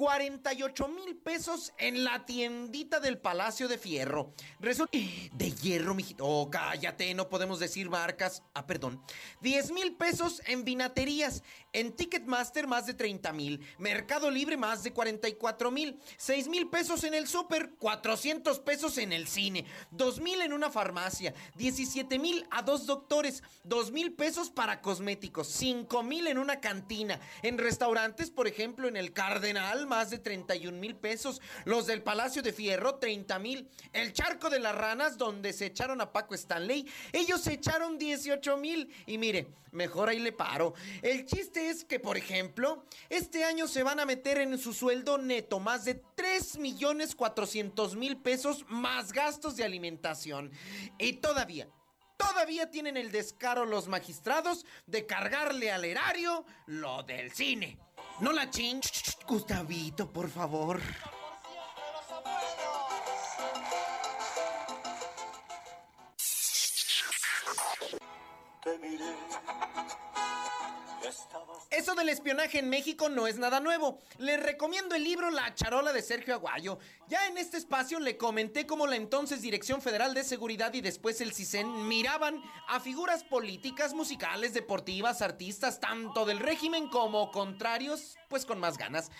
48 0.00 0.88
mil 0.88 1.14
pesos 1.14 1.74
en 1.76 2.04
la 2.04 2.24
tiendita 2.24 3.00
del 3.00 3.18
Palacio 3.18 3.68
de 3.68 3.76
Fierro. 3.76 4.32
Resulta. 4.58 4.96
De 4.96 5.50
hierro, 5.52 5.94
mijito. 5.94 6.24
Oh, 6.26 6.48
cállate, 6.48 7.12
no 7.12 7.28
podemos 7.28 7.58
decir 7.58 7.90
marcas. 7.90 8.42
Ah, 8.54 8.66
perdón. 8.66 9.02
10 9.42 9.72
mil 9.72 9.94
pesos 9.96 10.40
en 10.46 10.64
vinaterías. 10.64 11.42
En 11.74 11.94
Ticketmaster, 11.94 12.66
más 12.66 12.86
de 12.86 12.94
30 12.94 13.30
mil. 13.34 13.60
Mercado 13.76 14.30
Libre, 14.30 14.56
más 14.56 14.82
de 14.82 14.94
44 14.94 15.70
mil. 15.70 16.00
6 16.16 16.48
mil 16.48 16.70
pesos 16.70 17.04
en 17.04 17.12
el 17.12 17.28
súper. 17.28 17.74
400 17.78 18.58
pesos 18.60 18.96
en 18.96 19.12
el 19.12 19.28
cine. 19.28 19.66
2 19.90 20.20
mil 20.20 20.40
en 20.40 20.54
una 20.54 20.70
farmacia. 20.70 21.34
17 21.56 22.18
mil 22.18 22.46
a 22.50 22.62
dos 22.62 22.86
doctores. 22.86 23.42
2 23.64 23.92
mil 23.92 24.14
pesos 24.14 24.48
para 24.48 24.80
cosméticos. 24.80 25.46
5 25.48 26.02
mil 26.02 26.26
en 26.26 26.38
una 26.38 26.58
cantina. 26.60 27.20
En 27.42 27.58
restaurantes, 27.58 28.30
por 28.30 28.48
ejemplo, 28.48 28.88
en 28.88 28.96
el 28.96 29.12
Cardenal 29.12 29.89
más 29.90 30.08
de 30.08 30.18
31 30.18 30.78
mil 30.78 30.96
pesos. 30.96 31.42
Los 31.64 31.86
del 31.86 32.02
Palacio 32.02 32.40
de 32.40 32.52
Fierro, 32.52 32.94
30 32.94 33.38
mil. 33.40 33.68
El 33.92 34.12
Charco 34.12 34.48
de 34.48 34.60
las 34.60 34.74
Ranas, 34.74 35.18
donde 35.18 35.52
se 35.52 35.66
echaron 35.66 36.00
a 36.00 36.12
Paco 36.12 36.34
Stanley, 36.34 36.86
ellos 37.12 37.42
se 37.42 37.54
echaron 37.54 37.98
18 37.98 38.56
mil. 38.56 38.88
Y 39.06 39.18
mire, 39.18 39.48
mejor 39.72 40.08
ahí 40.08 40.20
le 40.20 40.32
paro. 40.32 40.74
El 41.02 41.26
chiste 41.26 41.68
es 41.68 41.84
que, 41.84 41.98
por 41.98 42.16
ejemplo, 42.16 42.84
este 43.08 43.44
año 43.44 43.66
se 43.66 43.82
van 43.82 44.00
a 44.00 44.06
meter 44.06 44.38
en 44.38 44.56
su 44.56 44.72
sueldo 44.72 45.18
neto 45.18 45.58
más 45.58 45.84
de 45.84 46.00
3 46.14 46.58
millones 46.58 47.14
400 47.14 47.96
mil 47.96 48.16
pesos 48.16 48.64
más 48.68 49.12
gastos 49.12 49.56
de 49.56 49.64
alimentación. 49.64 50.52
Y 50.98 51.14
todavía, 51.14 51.68
Todavía 52.20 52.70
tienen 52.70 52.98
el 52.98 53.10
descaro 53.10 53.64
los 53.64 53.88
magistrados 53.88 54.66
de 54.86 55.06
cargarle 55.06 55.72
al 55.72 55.86
erario 55.86 56.44
lo 56.66 57.02
del 57.02 57.32
cine. 57.32 57.78
No 58.20 58.32
la 58.32 58.50
ching, 58.50 58.82
Gustavito, 59.26 60.06
por 60.12 60.28
favor. 60.28 60.80
Eso 71.70 71.94
del 71.94 72.08
espionaje 72.08 72.58
en 72.58 72.68
México 72.68 73.08
no 73.08 73.26
es 73.26 73.36
nada 73.36 73.60
nuevo. 73.60 73.98
Le 74.18 74.36
recomiendo 74.36 74.94
el 74.94 75.04
libro 75.04 75.30
La 75.30 75.54
charola 75.54 75.92
de 75.92 76.02
Sergio 76.02 76.34
Aguayo. 76.34 76.78
Ya 77.08 77.26
en 77.26 77.38
este 77.38 77.56
espacio 77.56 78.00
le 78.00 78.16
comenté 78.16 78.66
cómo 78.66 78.86
la 78.86 78.96
entonces 78.96 79.42
Dirección 79.42 79.80
Federal 79.80 80.14
de 80.14 80.24
Seguridad 80.24 80.74
y 80.74 80.80
después 80.80 81.20
el 81.20 81.32
CISEN 81.32 81.88
miraban 81.88 82.42
a 82.68 82.80
figuras 82.80 83.24
políticas, 83.24 83.94
musicales, 83.94 84.54
deportivas, 84.54 85.22
artistas, 85.22 85.80
tanto 85.80 86.24
del 86.24 86.40
régimen 86.40 86.88
como 86.88 87.30
contrarios, 87.30 88.16
pues 88.28 88.44
con 88.44 88.58
más 88.58 88.78
ganas. 88.78 89.10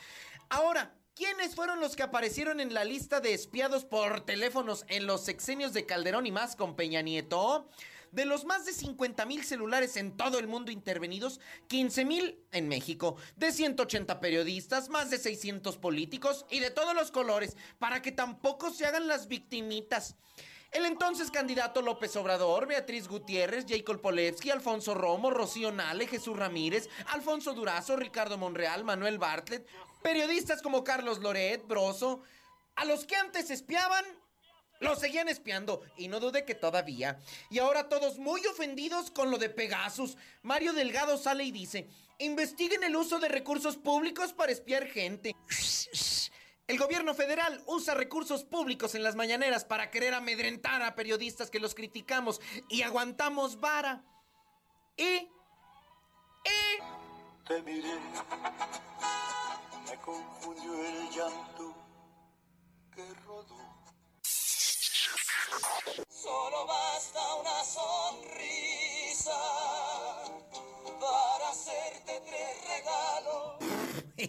Ahora, 0.48 0.94
¿Quiénes 1.16 1.54
fueron 1.54 1.80
los 1.80 1.96
que 1.96 2.02
aparecieron 2.02 2.60
en 2.60 2.72
la 2.72 2.84
lista 2.84 3.20
de 3.20 3.34
espiados 3.34 3.84
por 3.84 4.22
teléfonos 4.22 4.86
en 4.88 5.06
los 5.06 5.22
sexenios 5.22 5.74
de 5.74 5.84
Calderón 5.84 6.24
y 6.24 6.32
más 6.32 6.56
con 6.56 6.76
Peña 6.76 7.02
Nieto? 7.02 7.68
De 8.12 8.24
los 8.24 8.44
más 8.44 8.66
de 8.66 8.72
50 8.72 9.24
mil 9.26 9.44
celulares 9.44 9.96
en 9.96 10.16
todo 10.16 10.38
el 10.38 10.48
mundo 10.48 10.70
intervenidos, 10.70 11.40
15 11.68 12.04
mil 12.04 12.38
en 12.52 12.68
México. 12.68 13.16
De 13.36 13.52
180 13.52 14.20
periodistas, 14.20 14.88
más 14.88 15.10
de 15.10 15.18
600 15.18 15.78
políticos 15.78 16.46
y 16.50 16.60
de 16.60 16.70
todos 16.70 16.94
los 16.94 17.10
colores, 17.10 17.56
para 17.78 18.02
que 18.02 18.12
tampoco 18.12 18.70
se 18.70 18.86
hagan 18.86 19.06
las 19.06 19.28
victimitas. 19.28 20.16
El 20.72 20.84
entonces 20.84 21.32
candidato 21.32 21.82
López 21.82 22.14
Obrador, 22.14 22.68
Beatriz 22.68 23.08
Gutiérrez, 23.08 23.66
Jacob 23.68 24.00
Polevsky, 24.00 24.50
Alfonso 24.50 24.94
Romo, 24.94 25.30
Rocío 25.30 25.72
Nale, 25.72 26.06
Jesús 26.06 26.36
Ramírez, 26.36 26.88
Alfonso 27.08 27.54
Durazo, 27.54 27.96
Ricardo 27.96 28.38
Monreal, 28.38 28.84
Manuel 28.84 29.18
Bartlett, 29.18 29.66
periodistas 30.00 30.62
como 30.62 30.84
Carlos 30.84 31.18
Loret, 31.18 31.66
Broso, 31.66 32.22
a 32.76 32.84
los 32.84 33.04
que 33.04 33.16
antes 33.16 33.50
espiaban, 33.50 34.04
los 34.80 34.98
seguían 34.98 35.28
espiando 35.28 35.82
y 35.96 36.08
no 36.08 36.18
dude 36.20 36.44
que 36.44 36.54
todavía. 36.54 37.20
Y 37.50 37.58
ahora 37.58 37.88
todos 37.88 38.18
muy 38.18 38.44
ofendidos 38.46 39.10
con 39.10 39.30
lo 39.30 39.38
de 39.38 39.50
Pegasus. 39.50 40.16
Mario 40.42 40.72
Delgado 40.72 41.16
sale 41.16 41.44
y 41.44 41.52
dice, 41.52 41.88
investiguen 42.18 42.82
el 42.82 42.96
uso 42.96 43.18
de 43.18 43.28
recursos 43.28 43.76
públicos 43.76 44.32
para 44.32 44.52
espiar 44.52 44.86
gente. 44.86 45.36
El 46.66 46.78
gobierno 46.78 47.14
federal 47.14 47.62
usa 47.66 47.94
recursos 47.94 48.44
públicos 48.44 48.94
en 48.94 49.02
las 49.02 49.16
mañaneras 49.16 49.64
para 49.64 49.90
querer 49.90 50.14
amedrentar 50.14 50.82
a 50.82 50.94
periodistas 50.94 51.50
que 51.50 51.60
los 51.60 51.74
criticamos 51.74 52.40
y 52.68 52.82
aguantamos 52.82 53.60
vara. 53.60 54.04
Y... 54.96 55.04
Y... 55.04 55.28
Te 57.46 57.60
miré, 57.62 57.98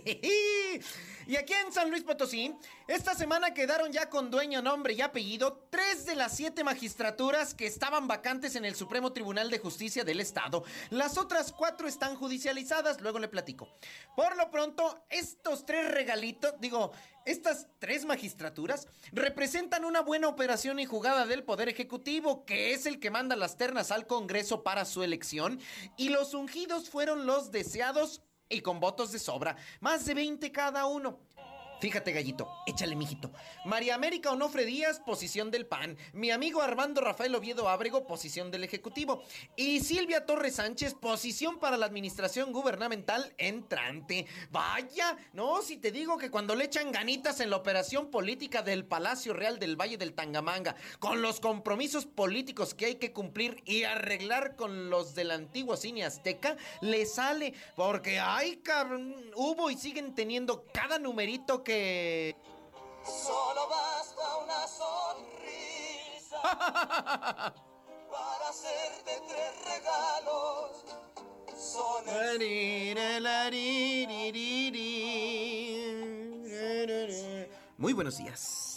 y 0.06 1.36
aquí 1.36 1.54
en 1.54 1.72
San 1.72 1.90
Luis 1.90 2.04
Potosí, 2.04 2.54
esta 2.88 3.16
semana 3.16 3.54
quedaron 3.54 3.92
ya 3.92 4.10
con 4.10 4.32
dueño, 4.32 4.62
nombre 4.62 4.94
y 4.94 5.02
apellido 5.02 5.68
tres 5.70 6.06
de 6.06 6.16
las 6.16 6.36
siete 6.36 6.64
magistraturas 6.64 7.54
que 7.54 7.66
estaban 7.66 8.08
vacantes 8.08 8.56
en 8.56 8.66
el 8.66 8.76
Supremo 8.76 9.14
Tribunal 9.14 9.50
de 9.50 9.60
Justicia 9.60 10.04
del 10.04 10.20
Estado. 10.20 10.64
Las 10.90 11.18
otras 11.18 11.52
cuatro 11.52 11.88
están 11.88 12.16
judicializadas, 12.16 13.02
luego 13.02 13.20
le 13.20 13.28
platico. 13.28 13.70
Por 14.16 14.36
lo 14.36 14.50
pronto, 14.50 15.06
estos 15.10 15.66
tres 15.66 15.92
regalitos, 15.92 16.54
digo, 16.60 16.92
estas 17.26 17.68
tres 17.80 18.06
magistraturas 18.06 18.88
representan 19.12 19.86
una 19.86 20.02
buena 20.02 20.28
operación 20.28 20.80
y 20.80 20.86
jugada 20.86 21.26
del 21.26 21.44
Poder 21.44 21.70
Ejecutivo, 21.70 22.46
que 22.46 22.74
es 22.74 22.86
el 22.86 23.00
que 23.00 23.12
manda 23.12 23.36
las 23.36 23.58
ternas 23.58 23.92
al 23.92 24.08
Congreso 24.08 24.64
para 24.64 24.86
su 24.86 25.04
elección, 25.04 25.60
y 25.98 26.10
los 26.10 26.34
ungidos 26.34 26.90
fueron 26.90 27.26
los 27.28 27.52
deseados 27.52 28.22
y 28.52 28.62
con 28.62 28.80
votos 28.80 29.12
de 29.12 29.20
sobra, 29.20 29.56
más 29.80 30.06
de 30.06 30.14
20 30.14 30.52
cada 30.52 30.86
uno. 30.86 31.20
Fíjate, 31.82 32.12
gallito, 32.12 32.48
échale, 32.68 32.96
mijito. 32.96 33.32
María 33.66 33.96
América 33.96 34.30
Onofre 34.30 34.66
Díaz, 34.66 35.00
posición 35.00 35.50
del 35.50 35.66
PAN. 35.66 35.98
Mi 36.14 36.30
amigo 36.30 36.62
Armando 36.62 37.02
Rafael 37.02 37.34
Oviedo 37.34 37.68
Ábrego, 37.68 38.06
posición 38.06 38.52
del 38.52 38.64
Ejecutivo. 38.64 39.24
Y 39.56 39.80
Silvia 39.80 40.28
Torres 40.28 40.58
Sánchez, 40.58 40.94
posición 40.94 41.58
para 41.58 41.78
la 41.78 41.88
administración 41.88 42.52
gubernamental 42.52 43.34
entrante. 43.40 44.28
Vaya, 44.52 45.18
no, 45.34 45.64
si 45.64 45.78
te 45.78 45.92
digo 45.92 46.20
que 46.20 46.30
cuando 46.30 46.54
le 46.54 46.66
echan 46.66 46.92
ganitas 46.92 47.40
en 47.40 47.50
la 47.50 47.58
operación 47.58 48.12
política 48.12 48.62
del 48.62 48.86
Palacio 48.86 49.34
Real 49.34 49.58
del 49.58 49.76
Valle 49.76 49.98
del 49.98 50.14
Tangamanga, 50.14 50.76
con 51.00 51.24
los 51.24 51.40
compromisos 51.40 52.06
políticos 52.06 52.76
que 52.76 52.86
hay 52.86 52.96
que 52.98 53.12
cumplir 53.12 53.60
y 53.66 53.86
arreglar 53.86 54.56
con 54.56 54.92
los 54.92 55.16
del 55.16 55.32
antiguo 55.32 55.76
cine 55.76 56.06
azteca, 56.06 56.58
le 56.82 57.08
sale. 57.08 57.56
Porque, 57.76 58.20
ay, 58.20 58.58
cabrón, 58.58 59.16
hubo 59.34 59.72
y 59.72 59.78
siguen 59.78 60.14
teniendo 60.14 60.68
cada 60.72 61.00
numerito 61.00 61.64
que 61.64 61.71
Solo 63.06 63.70
basta 63.70 64.38
una 64.44 64.68
sonrisa 64.68 66.42
para 68.12 68.50
hacerte 68.50 69.22
tres 69.30 69.54
regalos. 69.64 70.84
Son 71.56 72.04
Muy 77.78 77.94
buenos 77.94 78.18
días. 78.18 78.68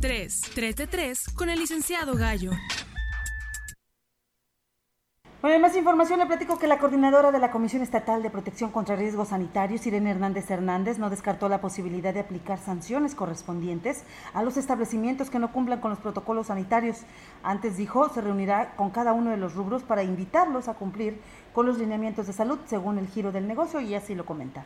3. 0.00 0.40
3 0.52 0.76
de 0.76 0.86
3 0.88 1.24
con 1.36 1.48
el 1.48 1.60
licenciado 1.60 2.14
Gallo. 2.16 2.50
Bueno, 5.42 5.58
más 5.58 5.76
información 5.76 6.20
le 6.20 6.26
platico 6.26 6.56
que 6.56 6.68
la 6.68 6.78
coordinadora 6.78 7.32
de 7.32 7.40
la 7.40 7.50
Comisión 7.50 7.82
Estatal 7.82 8.22
de 8.22 8.30
Protección 8.30 8.70
contra 8.70 8.94
Riesgos 8.94 9.30
Sanitarios, 9.30 9.84
Irene 9.88 10.12
Hernández 10.12 10.48
Hernández, 10.48 11.00
no 11.00 11.10
descartó 11.10 11.48
la 11.48 11.60
posibilidad 11.60 12.14
de 12.14 12.20
aplicar 12.20 12.60
sanciones 12.60 13.16
correspondientes 13.16 14.04
a 14.34 14.44
los 14.44 14.56
establecimientos 14.56 15.30
que 15.30 15.40
no 15.40 15.52
cumplan 15.52 15.80
con 15.80 15.90
los 15.90 15.98
protocolos 15.98 16.46
sanitarios. 16.46 17.00
Antes 17.42 17.76
dijo, 17.76 18.08
se 18.10 18.20
reunirá 18.20 18.76
con 18.76 18.90
cada 18.90 19.14
uno 19.14 19.30
de 19.30 19.36
los 19.36 19.56
rubros 19.56 19.82
para 19.82 20.04
invitarlos 20.04 20.68
a 20.68 20.74
cumplir 20.74 21.20
con 21.52 21.66
los 21.66 21.76
lineamientos 21.76 22.28
de 22.28 22.34
salud 22.34 22.60
según 22.66 22.98
el 22.98 23.08
giro 23.08 23.32
del 23.32 23.48
negocio 23.48 23.80
y 23.80 23.96
así 23.96 24.14
lo 24.14 24.24
comenta. 24.24 24.64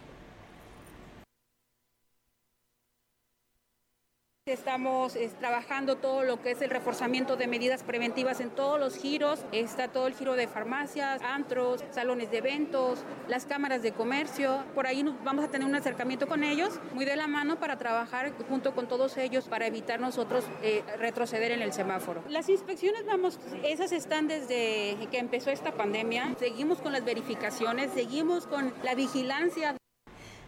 Estamos 4.49 5.15
trabajando 5.41 5.97
todo 5.97 6.23
lo 6.23 6.41
que 6.41 6.53
es 6.53 6.63
el 6.63 6.71
reforzamiento 6.71 7.35
de 7.35 7.49
medidas 7.49 7.83
preventivas 7.83 8.39
en 8.39 8.51
todos 8.51 8.79
los 8.79 8.95
giros. 8.95 9.41
Está 9.51 9.89
todo 9.89 10.07
el 10.07 10.15
giro 10.15 10.35
de 10.35 10.47
farmacias, 10.47 11.21
antros, 11.21 11.83
salones 11.91 12.31
de 12.31 12.39
eventos, 12.39 13.01
las 13.27 13.45
cámaras 13.45 13.83
de 13.83 13.91
comercio. 13.91 14.63
Por 14.73 14.87
ahí 14.87 15.05
vamos 15.25 15.45
a 15.45 15.49
tener 15.49 15.67
un 15.67 15.75
acercamiento 15.75 16.29
con 16.29 16.45
ellos, 16.45 16.79
muy 16.95 17.05
de 17.05 17.17
la 17.17 17.27
mano 17.27 17.59
para 17.59 17.77
trabajar 17.77 18.33
junto 18.49 18.73
con 18.73 18.87
todos 18.87 19.17
ellos 19.17 19.49
para 19.49 19.67
evitar 19.67 19.99
nosotros 19.99 20.45
eh, 20.63 20.85
retroceder 20.97 21.51
en 21.51 21.61
el 21.61 21.73
semáforo. 21.73 22.23
Las 22.29 22.49
inspecciones, 22.49 23.05
vamos, 23.05 23.41
esas 23.65 23.91
están 23.91 24.29
desde 24.29 24.97
que 25.11 25.19
empezó 25.19 25.51
esta 25.51 25.73
pandemia. 25.73 26.37
Seguimos 26.39 26.81
con 26.81 26.93
las 26.93 27.05
verificaciones, 27.05 27.91
seguimos 27.95 28.47
con 28.47 28.73
la 28.85 28.95
vigilancia. 28.95 29.75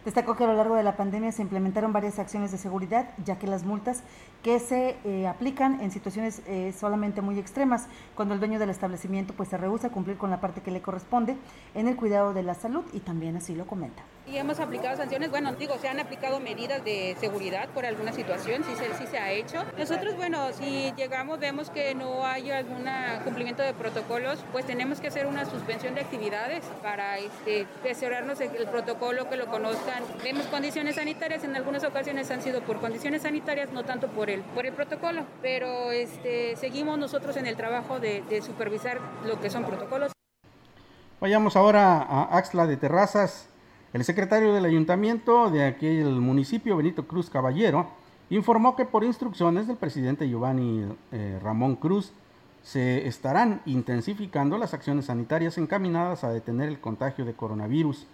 Destacó 0.05 0.35
que 0.35 0.45
a 0.45 0.47
lo 0.47 0.53
largo 0.53 0.75
de 0.75 0.83
la 0.83 0.95
pandemia 0.95 1.31
se 1.31 1.41
implementaron 1.41 1.91
varias 1.91 2.19
acciones 2.19 2.51
de 2.51 2.57
seguridad, 2.57 3.09
ya 3.25 3.37
que 3.37 3.47
las 3.47 3.63
multas 3.63 4.03
que 4.43 4.59
se 4.59 4.95
eh, 5.03 5.27
aplican 5.27 5.81
en 5.81 5.91
situaciones 5.91 6.41
eh, 6.47 6.73
solamente 6.77 7.21
muy 7.21 7.37
extremas, 7.37 7.87
cuando 8.15 8.33
el 8.33 8.39
dueño 8.39 8.59
del 8.59 8.69
establecimiento 8.69 9.33
pues 9.33 9.49
se 9.49 9.57
rehúsa 9.57 9.87
a 9.87 9.91
cumplir 9.91 10.17
con 10.17 10.29
la 10.29 10.39
parte 10.39 10.61
que 10.61 10.71
le 10.71 10.81
corresponde 10.81 11.35
en 11.75 11.87
el 11.87 11.97
cuidado 11.97 12.33
de 12.33 12.43
la 12.43 12.53
salud 12.53 12.85
y 12.93 13.01
también 13.01 13.35
así 13.35 13.55
lo 13.55 13.67
comenta. 13.67 14.03
Y 14.31 14.37
hemos 14.37 14.59
aplicado 14.59 14.95
sanciones, 14.95 15.31
bueno, 15.31 15.53
digo, 15.53 15.77
se 15.79 15.87
han 15.87 15.99
aplicado 15.99 16.39
medidas 16.39 16.83
de 16.83 17.17
seguridad 17.19 17.67
por 17.69 17.85
alguna 17.85 18.13
situación, 18.13 18.63
sí 18.63 18.75
se, 18.75 18.93
sí 18.93 19.07
se 19.09 19.17
ha 19.17 19.31
hecho. 19.31 19.65
Nosotros, 19.75 20.15
bueno, 20.15 20.53
si 20.53 20.93
llegamos, 20.95 21.39
vemos 21.39 21.71
que 21.71 21.95
no 21.95 22.25
hay 22.25 22.51
algún 22.51 22.85
cumplimiento 23.23 23.63
de 23.63 23.73
protocolos, 23.73 24.39
pues 24.51 24.65
tenemos 24.65 24.99
que 24.99 25.07
hacer 25.07 25.25
una 25.25 25.45
suspensión 25.45 25.95
de 25.95 26.01
actividades 26.01 26.63
para 26.83 27.17
este, 27.17 27.65
asegurarnos 27.89 28.39
el, 28.39 28.67
protocolo, 28.67 29.29
que 29.29 29.35
lo 29.35 29.47
conozcan. 29.47 29.98
Vemos 30.23 30.45
condiciones 30.47 30.95
sanitarias, 30.95 31.43
en 31.43 31.55
algunas 31.55 31.83
ocasiones 31.83 32.29
han 32.31 32.41
sido 32.41 32.61
por 32.61 32.79
condiciones 32.79 33.21
sanitarias, 33.23 33.71
no 33.71 33.83
tanto 33.83 34.07
por 34.07 34.29
el, 34.29 34.41
por 34.41 34.65
el 34.65 34.73
protocolo, 34.73 35.23
pero 35.41 35.91
este, 35.91 36.55
seguimos 36.55 36.97
nosotros 36.99 37.37
en 37.37 37.45
el 37.45 37.55
trabajo 37.55 37.99
de, 37.99 38.23
supervisar 38.41 38.99
lo 39.25 39.39
que 39.39 39.49
son 39.49 39.65
protocolos. 39.65 40.11
Vayamos 41.19 41.55
ahora 41.55 42.01
a 42.01 42.37
Axla 42.37 42.67
de 42.67 42.77
Terrazas. 42.77 43.49
El 43.91 44.03
secretario 44.03 44.53
del 44.53 44.65
ayuntamiento 44.65 45.49
de 45.49 45.65
aquel 45.65 46.05
municipio, 46.05 46.77
Benito 46.77 47.07
Cruz 47.07 47.29
Caballero, 47.29 47.89
informó 48.29 48.75
que 48.75 48.85
por 48.85 49.03
instrucciones 49.03 49.67
del 49.67 49.77
presidente 49.77 50.29
Giovanni 50.29 50.85
eh, 51.11 51.39
Ramón 51.41 51.75
Cruz 51.75 52.13
se 52.61 53.07
estarán 53.07 53.61
intensificando 53.65 54.57
las 54.57 54.73
acciones 54.73 55.05
sanitarias 55.05 55.57
encaminadas 55.57 56.23
a 56.23 56.29
detener 56.29 56.69
el 56.69 56.79
contagio 56.79 57.25
de 57.25 57.33
coronavirus. 57.33 58.05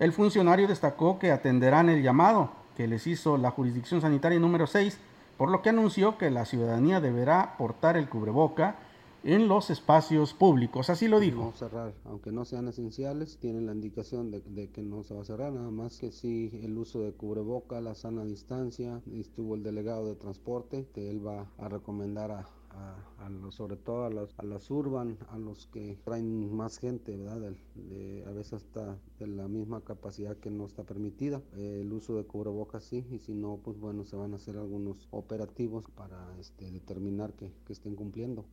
El 0.00 0.12
funcionario 0.12 0.66
destacó 0.66 1.18
que 1.18 1.30
atenderán 1.30 1.88
el 1.88 2.02
llamado 2.02 2.50
que 2.76 2.88
les 2.88 3.06
hizo 3.06 3.38
la 3.38 3.50
jurisdicción 3.50 4.00
sanitaria 4.00 4.40
número 4.40 4.66
6, 4.66 4.98
por 5.38 5.50
lo 5.50 5.62
que 5.62 5.68
anunció 5.68 6.18
que 6.18 6.30
la 6.30 6.44
ciudadanía 6.44 7.00
deberá 7.00 7.56
portar 7.56 7.96
el 7.96 8.08
cubreboca 8.08 8.76
en 9.22 9.48
los 9.48 9.70
espacios 9.70 10.34
públicos. 10.34 10.90
Así 10.90 11.08
lo 11.08 11.18
dijo. 11.18 11.44
No 11.44 11.52
cerrar, 11.52 11.94
aunque 12.04 12.30
no 12.30 12.44
sean 12.44 12.68
esenciales, 12.68 13.38
tienen 13.38 13.66
la 13.66 13.72
indicación 13.72 14.30
de, 14.30 14.70
que 14.70 14.82
no 14.82 15.02
se 15.02 15.14
va 15.14 15.22
a 15.22 15.24
cerrar, 15.24 15.52
nada 15.52 15.70
más 15.70 15.98
que 15.98 16.12
sí 16.12 16.50
el 16.62 16.76
uso 16.76 17.02
de 17.02 17.12
cubreboca, 17.12 17.80
la 17.80 17.94
sana 17.94 18.24
distancia, 18.24 19.00
estuvo 19.14 19.54
el 19.54 19.62
delegado 19.62 20.06
de 20.06 20.14
transporte, 20.14 20.86
que 20.94 21.08
él 21.08 21.26
va 21.26 21.46
a 21.58 21.68
recomendar 21.68 22.32
a, 22.32 22.48
a, 22.74 23.24
a 23.24 23.30
los, 23.30 23.54
sobre 23.54 23.76
todo 23.76 24.04
a, 24.04 24.10
los, 24.10 24.34
a 24.38 24.44
las 24.44 24.70
urban, 24.70 25.16
a 25.30 25.38
los 25.38 25.66
que 25.66 25.98
traen 26.04 26.54
más 26.54 26.78
gente, 26.78 27.16
¿verdad? 27.16 27.40
De, 27.40 27.82
de, 27.82 28.24
a 28.26 28.30
veces 28.32 28.54
hasta 28.54 28.98
de 29.18 29.26
la 29.26 29.48
misma 29.48 29.80
capacidad 29.82 30.36
que 30.36 30.50
no 30.50 30.66
está 30.66 30.84
permitida. 30.84 31.42
Eh, 31.56 31.80
el 31.82 31.92
uso 31.92 32.16
de 32.16 32.24
cubrebocas 32.24 32.84
sí, 32.84 33.06
y 33.10 33.18
si 33.18 33.34
no, 33.34 33.60
pues 33.62 33.78
bueno, 33.78 34.04
se 34.04 34.16
van 34.16 34.32
a 34.32 34.36
hacer 34.36 34.56
algunos 34.56 35.08
operativos 35.10 35.84
para 35.94 36.36
este, 36.38 36.70
determinar 36.70 37.32
que, 37.34 37.52
que 37.64 37.72
estén 37.72 37.94
cumpliendo. 37.94 38.44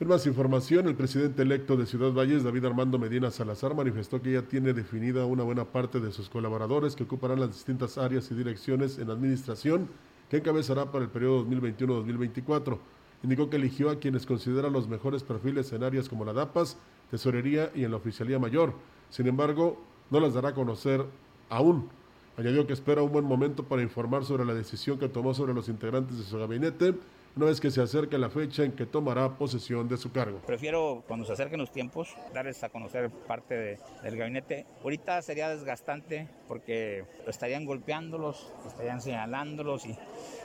En 0.00 0.06
más 0.06 0.28
información, 0.28 0.86
el 0.86 0.94
presidente 0.94 1.42
electo 1.42 1.76
de 1.76 1.84
Ciudad 1.84 2.12
Valles, 2.12 2.44
David 2.44 2.66
Armando 2.66 3.00
Medina 3.00 3.32
Salazar, 3.32 3.74
manifestó 3.74 4.22
que 4.22 4.30
ya 4.30 4.42
tiene 4.42 4.72
definida 4.72 5.26
una 5.26 5.42
buena 5.42 5.64
parte 5.72 5.98
de 5.98 6.12
sus 6.12 6.28
colaboradores 6.28 6.94
que 6.94 7.02
ocuparán 7.02 7.40
las 7.40 7.48
distintas 7.48 7.98
áreas 7.98 8.30
y 8.30 8.36
direcciones 8.36 9.00
en 9.00 9.10
administración 9.10 9.88
que 10.30 10.38
encabezará 10.38 10.90
para 10.90 11.04
el 11.04 11.10
periodo 11.10 11.44
2021-2024. 11.46 12.78
Indicó 13.22 13.50
que 13.50 13.56
eligió 13.56 13.90
a 13.90 13.98
quienes 13.98 14.26
considera 14.26 14.70
los 14.70 14.88
mejores 14.88 15.22
perfiles 15.22 15.72
en 15.72 15.82
áreas 15.82 16.08
como 16.08 16.24
la 16.24 16.32
DAPAS, 16.32 16.76
Tesorería 17.10 17.72
y 17.74 17.84
en 17.84 17.90
la 17.90 17.96
Oficialía 17.96 18.38
Mayor. 18.38 18.74
Sin 19.10 19.26
embargo, 19.26 19.82
no 20.10 20.20
las 20.20 20.34
dará 20.34 20.50
a 20.50 20.54
conocer 20.54 21.04
aún. 21.48 21.88
Añadió 22.36 22.66
que 22.66 22.72
espera 22.72 23.02
un 23.02 23.10
buen 23.10 23.24
momento 23.24 23.64
para 23.64 23.82
informar 23.82 24.24
sobre 24.24 24.44
la 24.44 24.54
decisión 24.54 24.98
que 24.98 25.08
tomó 25.08 25.34
sobre 25.34 25.54
los 25.54 25.68
integrantes 25.68 26.18
de 26.18 26.24
su 26.24 26.38
gabinete 26.38 26.94
una 27.38 27.46
vez 27.46 27.60
que 27.60 27.70
se 27.70 27.80
acerque 27.80 28.18
la 28.18 28.30
fecha 28.30 28.64
en 28.64 28.72
que 28.72 28.84
tomará 28.84 29.38
posesión 29.38 29.88
de 29.88 29.96
su 29.96 30.10
cargo. 30.10 30.40
Prefiero 30.44 31.04
cuando 31.06 31.24
se 31.24 31.34
acerquen 31.34 31.60
los 31.60 31.70
tiempos 31.70 32.16
darles 32.34 32.64
a 32.64 32.68
conocer 32.68 33.10
parte 33.10 33.54
de, 33.54 33.78
del 34.02 34.16
gabinete. 34.16 34.66
Ahorita 34.82 35.22
sería 35.22 35.48
desgastante 35.48 36.26
porque 36.48 37.04
estarían 37.28 37.64
golpeándolos, 37.64 38.52
estarían 38.66 39.00
señalándolos 39.00 39.86
y 39.86 39.96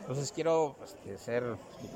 entonces 0.01 0.31
quiero 0.31 0.75
este, 0.83 1.17
ser 1.17 1.43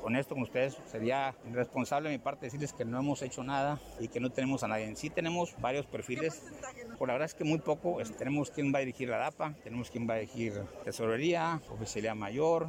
honesto 0.02 0.34
con 0.34 0.42
ustedes. 0.42 0.76
Sería 0.90 1.32
irresponsable 1.48 2.10
de 2.10 2.16
mi 2.16 2.20
parte 2.20 2.46
decirles 2.46 2.72
que 2.72 2.84
no 2.84 2.98
hemos 2.98 3.22
hecho 3.22 3.44
nada 3.44 3.78
y 4.00 4.08
que 4.08 4.18
no 4.18 4.30
tenemos 4.30 4.64
a 4.64 4.68
nadie. 4.68 4.96
Sí 4.96 5.10
tenemos 5.10 5.54
varios 5.60 5.86
perfiles. 5.86 6.42
Por 6.98 7.06
la 7.06 7.14
verdad 7.14 7.26
es 7.26 7.34
que 7.34 7.44
muy 7.44 7.60
poco. 7.60 7.98
Tenemos 8.18 8.50
quién 8.50 8.74
va 8.74 8.78
a 8.78 8.80
dirigir 8.80 9.10
la 9.10 9.18
DAPA, 9.18 9.54
tenemos 9.62 9.92
quién 9.92 10.08
va 10.10 10.14
a 10.14 10.16
dirigir 10.16 10.60
Tesorería, 10.82 11.60
Oficialía 11.70 12.16
Mayor, 12.16 12.66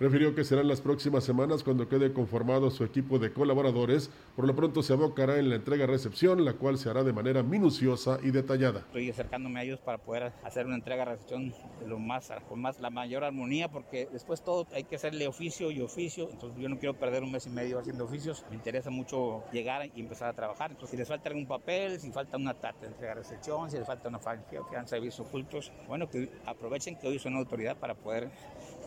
Refirió 0.00 0.34
que 0.34 0.44
serán 0.44 0.66
las 0.66 0.80
próximas 0.80 1.24
semanas 1.24 1.62
cuando 1.62 1.86
quede 1.86 2.14
conformado 2.14 2.70
su 2.70 2.84
equipo 2.84 3.18
de 3.18 3.34
colaboradores. 3.34 4.10
Por 4.34 4.46
lo 4.46 4.56
pronto 4.56 4.82
se 4.82 4.94
abocará 4.94 5.38
en 5.38 5.50
la 5.50 5.56
entrega-recepción, 5.56 6.42
la 6.42 6.54
cual 6.54 6.78
se 6.78 6.88
hará 6.88 7.04
de 7.04 7.12
manera 7.12 7.42
minuciosa 7.42 8.18
y 8.22 8.30
detallada. 8.30 8.80
Estoy 8.80 9.10
acercándome 9.10 9.60
a 9.60 9.64
ellos 9.64 9.78
para 9.80 9.98
poder 9.98 10.32
hacer 10.42 10.64
una 10.64 10.76
entrega-recepción 10.76 11.52
lo 11.86 11.98
más, 11.98 12.32
con 12.48 12.62
más, 12.62 12.80
la 12.80 12.88
mayor 12.88 13.24
armonía, 13.24 13.68
porque 13.68 14.08
después 14.10 14.42
todo 14.42 14.66
hay 14.72 14.84
que 14.84 14.96
hacerle 14.96 15.28
oficio 15.28 15.70
y 15.70 15.82
oficio. 15.82 16.30
Entonces 16.32 16.58
yo 16.58 16.70
no 16.70 16.78
quiero 16.78 16.94
perder 16.94 17.22
un 17.22 17.32
mes 17.32 17.46
y 17.46 17.50
medio 17.50 17.78
haciendo 17.78 18.04
oficios. 18.04 18.46
Me 18.48 18.56
interesa 18.56 18.88
mucho 18.88 19.44
llegar 19.52 19.90
y 19.94 20.00
empezar 20.00 20.30
a 20.30 20.32
trabajar. 20.32 20.70
Entonces 20.70 20.92
si 20.92 20.96
les 20.96 21.08
falta 21.08 21.28
algún 21.28 21.46
papel, 21.46 22.00
si 22.00 22.10
falta 22.10 22.38
una 22.38 22.54
tarta 22.54 22.80
de 22.80 22.86
entrega-recepción, 22.86 23.70
si 23.70 23.76
les 23.76 23.86
falta 23.86 24.08
una 24.08 24.18
fianza 24.18 24.80
de 24.80 24.86
servicios 24.86 25.20
ocultos, 25.20 25.70
bueno, 25.86 26.08
que 26.08 26.30
aprovechen 26.46 26.96
que 26.96 27.06
hoy 27.06 27.18
son 27.18 27.36
autoridad 27.36 27.76
para 27.76 27.94
poder 27.94 28.30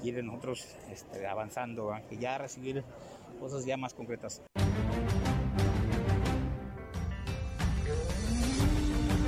ir 0.04 0.24
nosotros 0.24 0.68
este, 0.92 1.26
avanzando, 1.28 1.96
y 2.12 2.18
ya 2.18 2.38
recibir 2.38 2.84
cosas 3.40 3.66
ya 3.66 3.78
más 3.78 3.94
concretas. 3.94 4.42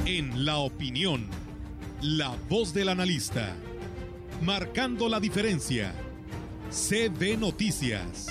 En 0.05 0.45
la 0.45 0.57
opinión, 0.57 1.27
la 2.01 2.35
voz 2.49 2.73
del 2.73 2.89
analista, 2.89 3.55
marcando 4.41 5.09
la 5.09 5.19
diferencia. 5.19 5.93
CB 6.69 7.37
Noticias. 7.39 8.27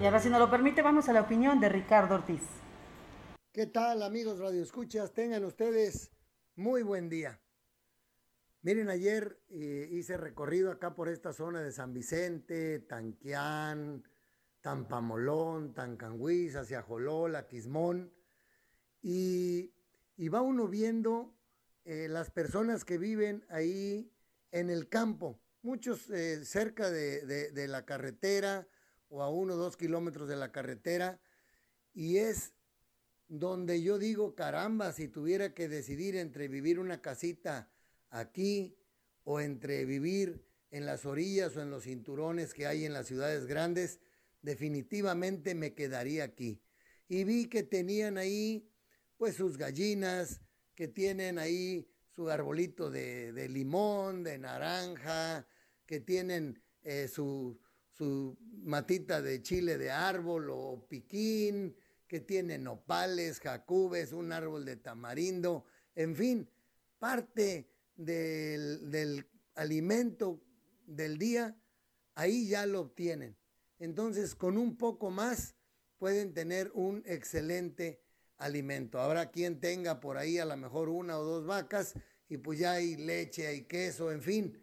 Y 0.00 0.04
ahora, 0.04 0.20
si 0.20 0.30
nos 0.30 0.40
lo 0.40 0.50
permite, 0.50 0.82
vamos 0.82 1.08
a 1.08 1.12
la 1.12 1.22
opinión 1.22 1.60
de 1.60 1.68
Ricardo 1.68 2.14
Ortiz. 2.14 2.42
¿Qué 3.52 3.66
tal 3.66 4.04
amigos 4.04 4.38
Radio 4.38 4.62
Escuchas? 4.62 5.12
Tengan 5.12 5.44
ustedes 5.44 6.12
muy 6.54 6.84
buen 6.84 7.08
día. 7.08 7.40
Miren, 8.62 8.88
ayer 8.88 9.40
eh, 9.48 9.88
hice 9.90 10.16
recorrido 10.16 10.70
acá 10.70 10.94
por 10.94 11.08
esta 11.08 11.32
zona 11.32 11.60
de 11.60 11.72
San 11.72 11.92
Vicente, 11.92 12.78
Tanquián, 12.78 14.04
Tampamolón, 14.60 15.74
Tancanguis, 15.74 16.54
hacia 16.54 16.82
Jolola, 16.82 17.48
Quismón, 17.48 18.14
y, 19.02 19.74
y 20.16 20.28
va 20.28 20.42
uno 20.42 20.68
viendo 20.68 21.34
eh, 21.84 22.06
las 22.08 22.30
personas 22.30 22.84
que 22.84 22.98
viven 22.98 23.44
ahí 23.48 24.12
en 24.52 24.70
el 24.70 24.88
campo, 24.88 25.40
muchos 25.62 26.08
eh, 26.10 26.44
cerca 26.44 26.88
de, 26.88 27.50
de 27.50 27.66
la 27.66 27.84
carretera 27.84 28.68
o 29.08 29.24
a 29.24 29.28
uno 29.28 29.54
o 29.54 29.56
dos 29.56 29.76
kilómetros 29.76 30.28
de 30.28 30.36
la 30.36 30.52
carretera, 30.52 31.20
y 31.92 32.18
es 32.18 32.54
donde 33.30 33.80
yo 33.80 33.96
digo, 33.96 34.34
caramba, 34.34 34.92
si 34.92 35.06
tuviera 35.06 35.54
que 35.54 35.68
decidir 35.68 36.16
entre 36.16 36.48
vivir 36.48 36.80
una 36.80 37.00
casita 37.00 37.70
aquí 38.10 38.76
o 39.22 39.40
entre 39.40 39.84
vivir 39.84 40.44
en 40.72 40.84
las 40.84 41.06
orillas 41.06 41.56
o 41.56 41.62
en 41.62 41.70
los 41.70 41.84
cinturones 41.84 42.52
que 42.52 42.66
hay 42.66 42.84
en 42.84 42.92
las 42.92 43.06
ciudades 43.06 43.46
grandes, 43.46 44.00
definitivamente 44.42 45.54
me 45.54 45.74
quedaría 45.74 46.24
aquí. 46.24 46.60
Y 47.08 47.22
vi 47.22 47.46
que 47.46 47.62
tenían 47.62 48.18
ahí 48.18 48.68
pues 49.16 49.36
sus 49.36 49.56
gallinas, 49.56 50.40
que 50.74 50.88
tienen 50.88 51.38
ahí 51.38 51.88
su 52.16 52.28
arbolito 52.30 52.90
de, 52.90 53.48
limón, 53.48 54.24
de 54.24 54.38
naranja, 54.38 55.46
que 55.86 56.00
tienen 56.00 56.60
eh, 56.82 57.06
su, 57.06 57.60
su 57.90 58.36
matita 58.64 59.22
de 59.22 59.40
chile 59.40 59.78
de 59.78 59.92
árbol 59.92 60.50
o 60.50 60.84
piquín, 60.88 61.76
que 62.10 62.18
tiene 62.18 62.58
nopales, 62.58 63.38
jacubes, 63.38 64.12
un 64.12 64.32
árbol 64.32 64.64
de 64.64 64.74
tamarindo, 64.74 65.64
en 65.94 66.16
fin, 66.16 66.50
parte 66.98 67.70
del, 67.94 69.24
alimento 69.54 70.42
del 70.88 71.18
día, 71.18 71.56
ahí 72.16 72.48
ya 72.48 72.66
lo 72.66 72.80
obtienen. 72.80 73.36
Entonces, 73.78 74.34
con 74.34 74.58
un 74.58 74.76
poco 74.76 75.12
más 75.12 75.54
pueden 75.98 76.34
tener 76.34 76.72
un 76.74 77.04
excelente 77.06 78.02
alimento. 78.38 78.98
Habrá 78.98 79.30
quien 79.30 79.60
tenga 79.60 80.00
por 80.00 80.18
ahí 80.18 80.38
a 80.38 80.44
lo 80.44 80.56
mejor 80.56 80.88
una 80.88 81.16
o 81.16 81.22
dos 81.22 81.46
vacas 81.46 81.94
y 82.28 82.38
pues 82.38 82.58
ya 82.58 82.72
hay 82.72 82.96
leche, 82.96 83.46
hay 83.46 83.66
queso, 83.66 84.10
en 84.10 84.20
fin. 84.20 84.58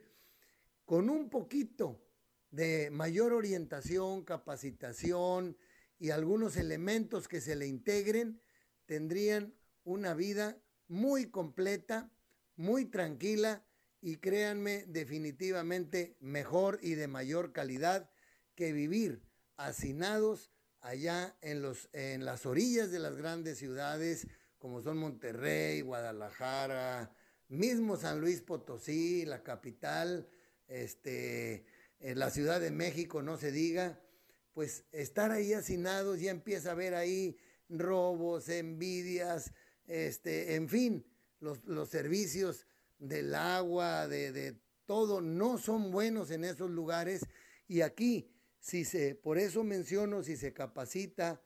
Con 0.84 1.10
un 1.10 1.30
poquito 1.30 2.04
de 2.52 2.90
mayor 2.92 3.32
orientación, 3.32 4.26
capacitación, 4.26 5.56
y 6.00 6.12
algunos 6.12 6.58
elementos 6.58 7.28
que 7.28 7.42
se 7.42 7.56
le 7.56 7.68
integren, 7.68 8.42
tendrían 8.86 9.54
una 9.84 10.14
vida 10.14 10.58
muy 10.88 11.30
completa, 11.30 12.12
muy 12.56 12.86
tranquila 12.86 13.66
y 14.02 14.18
créanme 14.18 14.86
definitivamente 14.88 16.16
mejor 16.20 16.80
y 16.82 16.96
de 16.96 17.08
mayor 17.08 17.52
calidad 17.52 18.10
que 18.56 18.72
vivir 18.74 19.22
hacinados 19.56 20.52
allá 20.82 21.36
en, 21.42 21.62
los, 21.62 21.90
en 21.94 22.26
las 22.26 22.46
orillas 22.46 22.92
de 22.92 23.00
las 23.00 23.16
grandes 23.16 23.58
ciudades 23.58 24.28
como 24.58 24.82
son 24.82 24.98
Monterrey, 24.98 25.82
Guadalajara, 25.82 27.14
mismo 27.48 27.96
San 27.98 28.20
Luis 28.20 28.42
Potosí, 28.42 29.26
la 29.26 29.44
capital, 29.44 30.28
este, 30.68 31.66
en 32.00 32.20
la 32.20 32.30
Ciudad 32.30 32.60
de 32.60 32.72
México, 32.72 33.22
no 33.22 33.38
se 33.38 33.52
diga, 33.52 34.02
pues 34.58 34.86
estar 34.92 35.32
ahí 35.32 35.54
hacinados 35.54 36.20
ya 36.20 36.32
empieza 36.32 36.72
a 36.72 36.74
ver 36.74 36.96
ahí 36.96 37.38
robos, 37.70 38.50
envidias, 38.50 39.54
este, 39.86 40.56
en 40.56 40.68
fin, 40.68 41.06
los, 41.40 41.90
servicios 41.90 42.66
del 42.98 43.36
agua, 43.36 44.08
de, 44.08 44.60
todo, 44.88 45.22
no 45.22 45.60
son 45.60 45.92
buenos 45.92 46.32
en 46.32 46.44
esos 46.44 46.72
lugares. 46.72 47.22
Y 47.68 47.82
aquí, 47.82 48.34
si 48.58 48.84
se, 48.84 49.14
por 49.14 49.38
eso 49.38 49.64
menciono, 49.64 50.24
si 50.24 50.36
se 50.36 50.54
capacita 50.54 51.40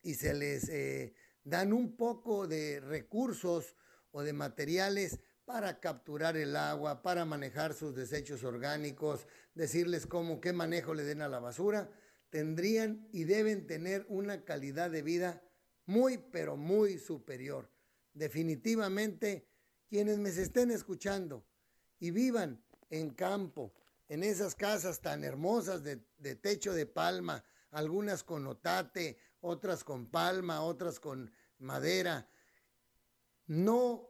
y 0.00 0.14
se 0.14 0.32
les 0.32 0.68
eh, 0.68 1.14
dan 1.42 1.72
un 1.72 1.96
poco 1.96 2.46
de 2.46 2.78
recursos 2.78 3.74
o 4.12 4.22
de 4.22 4.32
materiales 4.32 5.18
para 5.44 5.80
capturar 5.80 6.36
el 6.36 6.54
agua, 6.54 7.02
para 7.02 7.24
manejar 7.24 7.74
sus 7.74 7.96
desechos 7.96 8.44
orgánicos, 8.44 9.26
decirles 9.56 10.06
cómo, 10.06 10.40
qué 10.40 10.52
manejo 10.52 10.94
le 10.94 11.02
den 11.02 11.20
a 11.20 11.28
la 11.28 11.40
basura, 11.40 11.90
tendrían 12.30 13.08
y 13.12 13.24
deben 13.24 13.66
tener 13.66 14.06
una 14.08 14.44
calidad 14.44 14.90
de 14.90 15.02
vida 15.02 15.42
muy, 15.86 16.18
pero 16.18 16.56
muy 16.56 16.98
superior. 16.98 17.70
Definitivamente, 18.12 19.48
quienes 19.88 20.18
me 20.18 20.28
estén 20.28 20.70
escuchando 20.70 21.46
y 21.98 22.10
vivan 22.10 22.62
en 22.90 23.10
campo, 23.10 23.74
en 24.08 24.22
esas 24.22 24.54
casas 24.54 25.00
tan 25.00 25.24
hermosas 25.24 25.82
de, 25.82 25.96
techo 26.36 26.72
de 26.72 26.86
palma, 26.86 27.44
algunas 27.70 28.24
con 28.24 28.46
otate, 28.46 29.18
otras 29.40 29.84
con 29.84 30.10
palma, 30.10 30.62
otras 30.62 31.00
con 31.00 31.30
madera, 31.58 32.28
no 33.46 34.08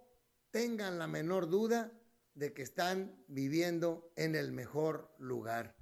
tengan 0.50 0.98
la 0.98 1.06
menor 1.06 1.48
duda 1.48 1.92
de 2.34 2.52
que 2.52 2.62
están 2.62 3.24
viviendo 3.28 4.12
en 4.16 4.34
el 4.34 4.52
mejor 4.52 5.14
lugar. 5.18 5.77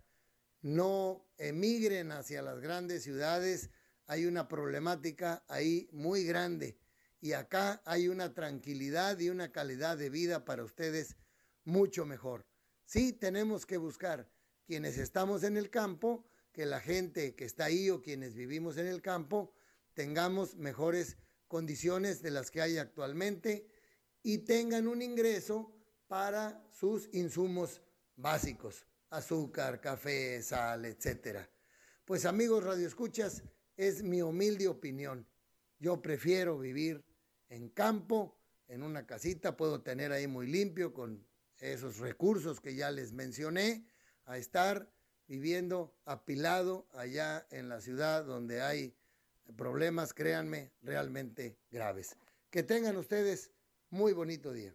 No 0.67 1.25
emigren 1.39 2.11
hacia 2.11 2.43
las 2.43 2.59
grandes 2.59 3.05
ciudades, 3.05 3.71
hay 4.07 4.27
una 4.27 4.49
problemática 4.49 5.45
ahí 5.47 5.89
muy 5.93 6.25
grande. 6.25 6.77
Y 7.21 7.35
acá 7.35 7.81
hay 7.85 8.09
una 8.09 8.35
tranquilidad 8.35 9.17
y 9.21 9.31
una 9.31 9.53
calidad 9.53 9.97
de 9.97 10.11
vida 10.11 10.45
para 10.45 10.65
ustedes 10.65 11.15
mucho 11.63 12.05
mejor. 12.05 12.49
Sí 12.85 13.13
tenemos 13.13 13.65
que 13.65 13.77
buscar 13.77 14.29
quienes 14.65 14.99
estamos 14.99 15.45
en 15.45 15.57
el 15.57 15.71
campo, 15.71 16.27
que 16.51 16.67
la 16.67 16.81
gente 16.81 17.37
que 17.37 17.45
está 17.45 17.67
ahí 17.67 17.89
o 17.89 18.03
quienes 18.03 18.35
vivimos 18.35 18.77
en 18.77 18.89
el 18.89 19.03
campo 19.03 19.55
tengamos 19.95 20.57
mejores 20.57 21.17
condiciones 21.47 22.23
de 22.23 22.33
las 22.33 22.51
que 22.51 22.61
hay 22.61 22.79
actualmente 22.79 23.69
y 24.25 24.39
tengan 24.39 24.89
un 24.89 25.01
ingreso 25.01 25.73
para 26.09 26.61
sus 26.73 27.09
insumos 27.13 27.83
básicos 28.17 28.85
azúcar, 29.11 29.81
café, 29.81 30.43
sal, 30.43 30.85
etcétera. 30.85 31.49
Pues 32.05 32.25
amigos 32.25 32.65
radioescuchas, 32.65 33.43
es 33.77 34.03
mi 34.03 34.23
humilde 34.23 34.69
opinión. 34.69 35.27
Yo 35.79 36.01
prefiero 36.01 36.59
vivir 36.59 37.05
en 37.49 37.69
campo, 37.69 38.39
en 38.69 38.83
una 38.83 39.07
casita, 39.07 39.57
puedo 39.57 39.83
tener 39.83 40.13
ahí 40.13 40.27
muy 40.27 40.47
limpio 40.47 40.93
con 40.93 41.27
esos 41.59 41.99
recursos 41.99 42.61
que 42.61 42.75
ya 42.75 42.91
les 42.91 43.13
mencioné, 43.13 43.87
a 44.25 44.39
estar 44.39 44.91
viviendo 45.29 45.95
apilado 46.05 46.87
allá 46.93 47.47
en 47.51 47.69
la 47.69 47.81
ciudad 47.81 48.25
donde 48.25 48.63
hay 48.63 48.95
problemas, 49.57 50.13
créanme, 50.13 50.73
realmente 50.83 51.59
graves. 51.71 52.17
Que 52.51 52.63
tengan 52.63 52.97
ustedes 52.97 53.51
muy 53.91 54.13
bonito 54.13 54.53
día. 54.53 54.75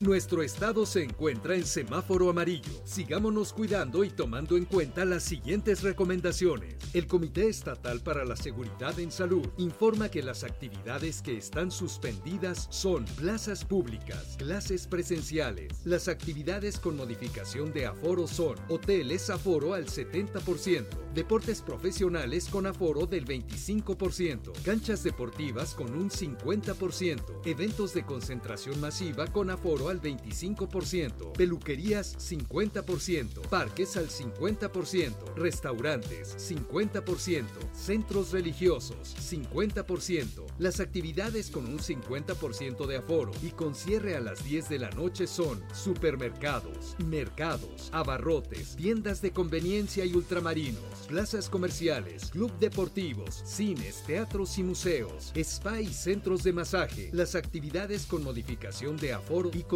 Nuestro 0.00 0.42
estado 0.42 0.84
se 0.84 1.02
encuentra 1.02 1.54
en 1.54 1.64
semáforo 1.64 2.28
amarillo. 2.28 2.82
Sigámonos 2.84 3.54
cuidando 3.54 4.04
y 4.04 4.10
tomando 4.10 4.58
en 4.58 4.66
cuenta 4.66 5.06
las 5.06 5.22
siguientes 5.22 5.82
recomendaciones. 5.82 6.76
El 6.92 7.06
Comité 7.06 7.48
Estatal 7.48 8.02
para 8.02 8.26
la 8.26 8.36
Seguridad 8.36 9.00
en 9.00 9.10
Salud 9.10 9.48
informa 9.56 10.10
que 10.10 10.22
las 10.22 10.44
actividades 10.44 11.22
que 11.22 11.38
están 11.38 11.70
suspendidas 11.70 12.66
son 12.68 13.06
plazas 13.06 13.64
públicas, 13.64 14.36
clases 14.36 14.86
presenciales. 14.86 15.72
Las 15.86 16.08
actividades 16.08 16.78
con 16.78 16.98
modificación 16.98 17.72
de 17.72 17.86
aforo 17.86 18.26
son 18.26 18.56
hoteles 18.68 19.30
aforo 19.30 19.72
al 19.72 19.86
70%, 19.86 20.84
deportes 21.14 21.62
profesionales 21.62 22.48
con 22.50 22.66
aforo 22.66 23.06
del 23.06 23.24
25%, 23.24 24.52
canchas 24.62 25.02
deportivas 25.02 25.72
con 25.72 25.94
un 25.94 26.10
50%, 26.10 27.40
eventos 27.46 27.94
de 27.94 28.04
concentración 28.04 28.78
masiva 28.78 29.26
con 29.28 29.48
aforo 29.48 29.85
al 29.88 30.00
25%, 30.00 31.32
peluquerías 31.32 32.16
50%, 32.18 33.48
parques 33.48 33.96
al 33.96 34.08
50%, 34.08 35.34
restaurantes 35.36 36.36
50%, 36.50 37.44
centros 37.72 38.32
religiosos 38.32 39.14
50%. 39.16 40.46
Las 40.58 40.80
actividades 40.80 41.50
con 41.50 41.66
un 41.66 41.78
50% 41.78 42.86
de 42.86 42.96
aforo 42.96 43.32
y 43.42 43.50
con 43.50 43.74
cierre 43.74 44.16
a 44.16 44.20
las 44.20 44.44
10 44.44 44.68
de 44.68 44.78
la 44.78 44.90
noche 44.90 45.26
son 45.26 45.62
supermercados, 45.74 46.96
mercados, 47.04 47.90
abarrotes, 47.92 48.76
tiendas 48.76 49.20
de 49.22 49.32
conveniencia 49.32 50.04
y 50.04 50.14
ultramarinos, 50.14 50.82
plazas 51.08 51.48
comerciales, 51.48 52.30
club 52.30 52.52
deportivos, 52.58 53.42
cines, 53.44 54.02
teatros 54.06 54.58
y 54.58 54.62
museos, 54.62 55.32
spa 55.34 55.80
y 55.80 55.92
centros 55.92 56.42
de 56.42 56.52
masaje. 56.52 57.10
Las 57.12 57.34
actividades 57.34 58.06
con 58.06 58.24
modificación 58.24 58.96
de 58.96 59.12
aforo 59.12 59.50
y 59.52 59.62
con 59.62 59.75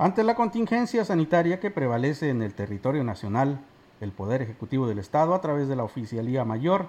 Ante 0.00 0.24
la 0.24 0.34
contingencia 0.34 1.04
sanitaria 1.04 1.60
que 1.60 1.70
prevalece 1.70 2.30
en 2.30 2.40
el 2.40 2.54
territorio 2.54 3.04
nacional, 3.04 3.60
el 4.00 4.12
Poder 4.12 4.40
Ejecutivo 4.40 4.86
del 4.86 4.98
Estado, 4.98 5.34
a 5.34 5.42
través 5.42 5.68
de 5.68 5.76
la 5.76 5.84
Oficialía 5.84 6.42
Mayor, 6.46 6.86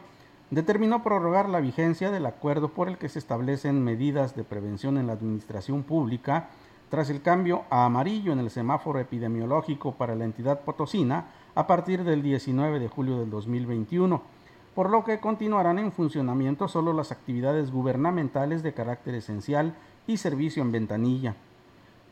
determinó 0.50 1.04
prorrogar 1.04 1.50
la 1.50 1.60
vigencia 1.60 2.10
del 2.10 2.26
acuerdo 2.26 2.70
por 2.70 2.88
el 2.88 2.98
que 2.98 3.10
se 3.10 3.20
establecen 3.20 3.84
medidas 3.84 4.34
de 4.38 4.46
prevención 4.46 4.98
en 4.98 5.08
la 5.08 5.14
administración 5.14 5.84
pública 5.84 6.52
tras 6.90 7.10
el 7.10 7.22
cambio 7.22 7.66
a 7.70 7.84
amarillo 7.84 8.32
en 8.32 8.40
el 8.40 8.50
semáforo 8.50 8.98
epidemiológico 9.00 9.96
para 9.96 10.16
la 10.16 10.24
entidad 10.24 10.62
potosina 10.62 11.32
a 11.54 11.68
partir 11.68 12.06
del 12.06 12.22
19 12.22 12.80
de 12.80 12.88
julio 12.88 13.20
del 13.20 13.30
2021, 13.30 14.22
por 14.74 14.90
lo 14.90 15.04
que 15.04 15.20
continuarán 15.20 15.80
en 15.80 15.92
funcionamiento 15.92 16.70
solo 16.70 16.94
las 16.94 17.12
actividades 17.12 17.72
gubernamentales 17.72 18.64
de 18.64 18.74
carácter 18.74 19.16
esencial 19.16 19.76
y 20.08 20.16
servicio 20.16 20.64
en 20.64 20.72
ventanilla 20.72 21.36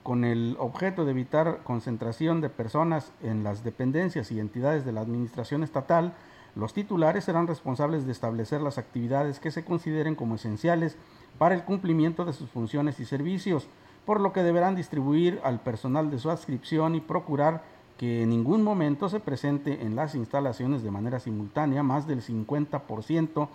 con 0.04 0.24
el 0.24 0.56
objeto 0.60 1.06
de 1.06 1.12
evitar 1.12 1.60
concentración 1.64 2.42
de 2.42 2.50
personas 2.50 3.12
en 3.22 3.44
las 3.44 3.64
dependencias 3.64 4.32
y 4.32 4.40
entidades 4.40 4.86
de 4.86 4.92
la 4.92 5.02
Administración 5.02 5.64
Estatal, 5.64 6.14
los 6.56 6.74
titulares 6.74 7.26
serán 7.26 7.48
responsables 7.48 8.06
de 8.06 8.12
establecer 8.12 8.62
las 8.62 8.78
actividades 8.78 9.40
que 9.40 9.52
se 9.52 9.64
consideren 9.64 10.16
como 10.16 10.36
esenciales 10.36 10.98
para 11.38 11.56
el 11.56 11.64
cumplimiento 11.64 12.26
de 12.26 12.34
sus 12.34 12.50
funciones 12.50 13.00
y 13.00 13.06
servicios, 13.06 13.68
por 14.06 14.20
lo 14.20 14.34
que 14.34 14.44
deberán 14.44 14.76
distribuir 14.76 15.40
al 15.44 15.60
personal 15.60 16.10
de 16.10 16.20
su 16.20 16.32
adscripción 16.32 16.96
y 16.96 17.02
procurar 17.02 17.64
que 17.98 18.24
en 18.24 18.30
ningún 18.30 18.64
momento 18.64 19.10
se 19.10 19.20
presente 19.20 19.84
en 19.86 19.96
las 19.96 20.16
instalaciones 20.16 20.84
de 20.84 20.92
manera 20.92 21.20
simultánea 21.20 21.84
más 21.84 22.08
del 22.08 22.22
50% 22.22 23.50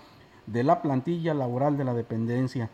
de 0.46 0.62
la 0.62 0.82
plantilla 0.82 1.34
laboral 1.34 1.76
de 1.76 1.84
la 1.84 1.94
dependencia. 1.94 2.68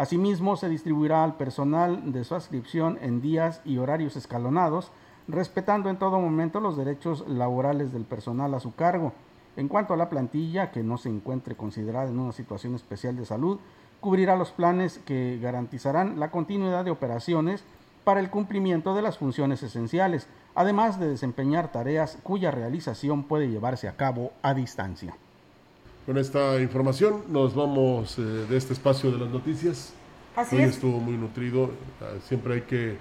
Asimismo, 0.00 0.56
se 0.56 0.70
distribuirá 0.70 1.22
al 1.24 1.36
personal 1.36 2.10
de 2.10 2.24
su 2.24 2.34
adscripción 2.34 2.98
en 3.02 3.20
días 3.20 3.60
y 3.66 3.76
horarios 3.76 4.16
escalonados, 4.16 4.90
respetando 5.28 5.90
en 5.90 5.98
todo 5.98 6.18
momento 6.18 6.58
los 6.58 6.78
derechos 6.78 7.28
laborales 7.28 7.92
del 7.92 8.06
personal 8.06 8.54
a 8.54 8.60
su 8.60 8.74
cargo. 8.74 9.12
En 9.58 9.68
cuanto 9.68 9.92
a 9.92 9.98
la 9.98 10.08
plantilla, 10.08 10.70
que 10.70 10.82
no 10.82 10.96
se 10.96 11.10
encuentre 11.10 11.54
considerada 11.54 12.08
en 12.08 12.18
una 12.18 12.32
situación 12.32 12.74
especial 12.74 13.14
de 13.14 13.26
salud, 13.26 13.58
cubrirá 14.00 14.36
los 14.36 14.52
planes 14.52 15.00
que 15.04 15.38
garantizarán 15.38 16.18
la 16.18 16.30
continuidad 16.30 16.86
de 16.86 16.92
operaciones 16.92 17.62
para 18.02 18.20
el 18.20 18.30
cumplimiento 18.30 18.94
de 18.94 19.02
las 19.02 19.18
funciones 19.18 19.62
esenciales, 19.62 20.28
además 20.54 20.98
de 20.98 21.08
desempeñar 21.08 21.72
tareas 21.72 22.16
cuya 22.22 22.50
realización 22.50 23.24
puede 23.24 23.50
llevarse 23.50 23.86
a 23.86 23.98
cabo 23.98 24.32
a 24.40 24.54
distancia. 24.54 25.14
Con 26.06 26.18
esta 26.18 26.60
información 26.60 27.22
nos 27.28 27.54
vamos 27.54 28.18
eh, 28.18 28.22
de 28.22 28.56
este 28.56 28.72
espacio 28.72 29.12
de 29.12 29.18
las 29.18 29.28
noticias. 29.30 29.92
Así 30.34 30.56
Hoy 30.56 30.62
es. 30.62 30.70
estuvo 30.70 30.98
muy 30.98 31.14
nutrido. 31.16 31.64
eh, 32.00 32.18
Siempre 32.26 32.54
hay 32.54 32.60
que 32.62 32.96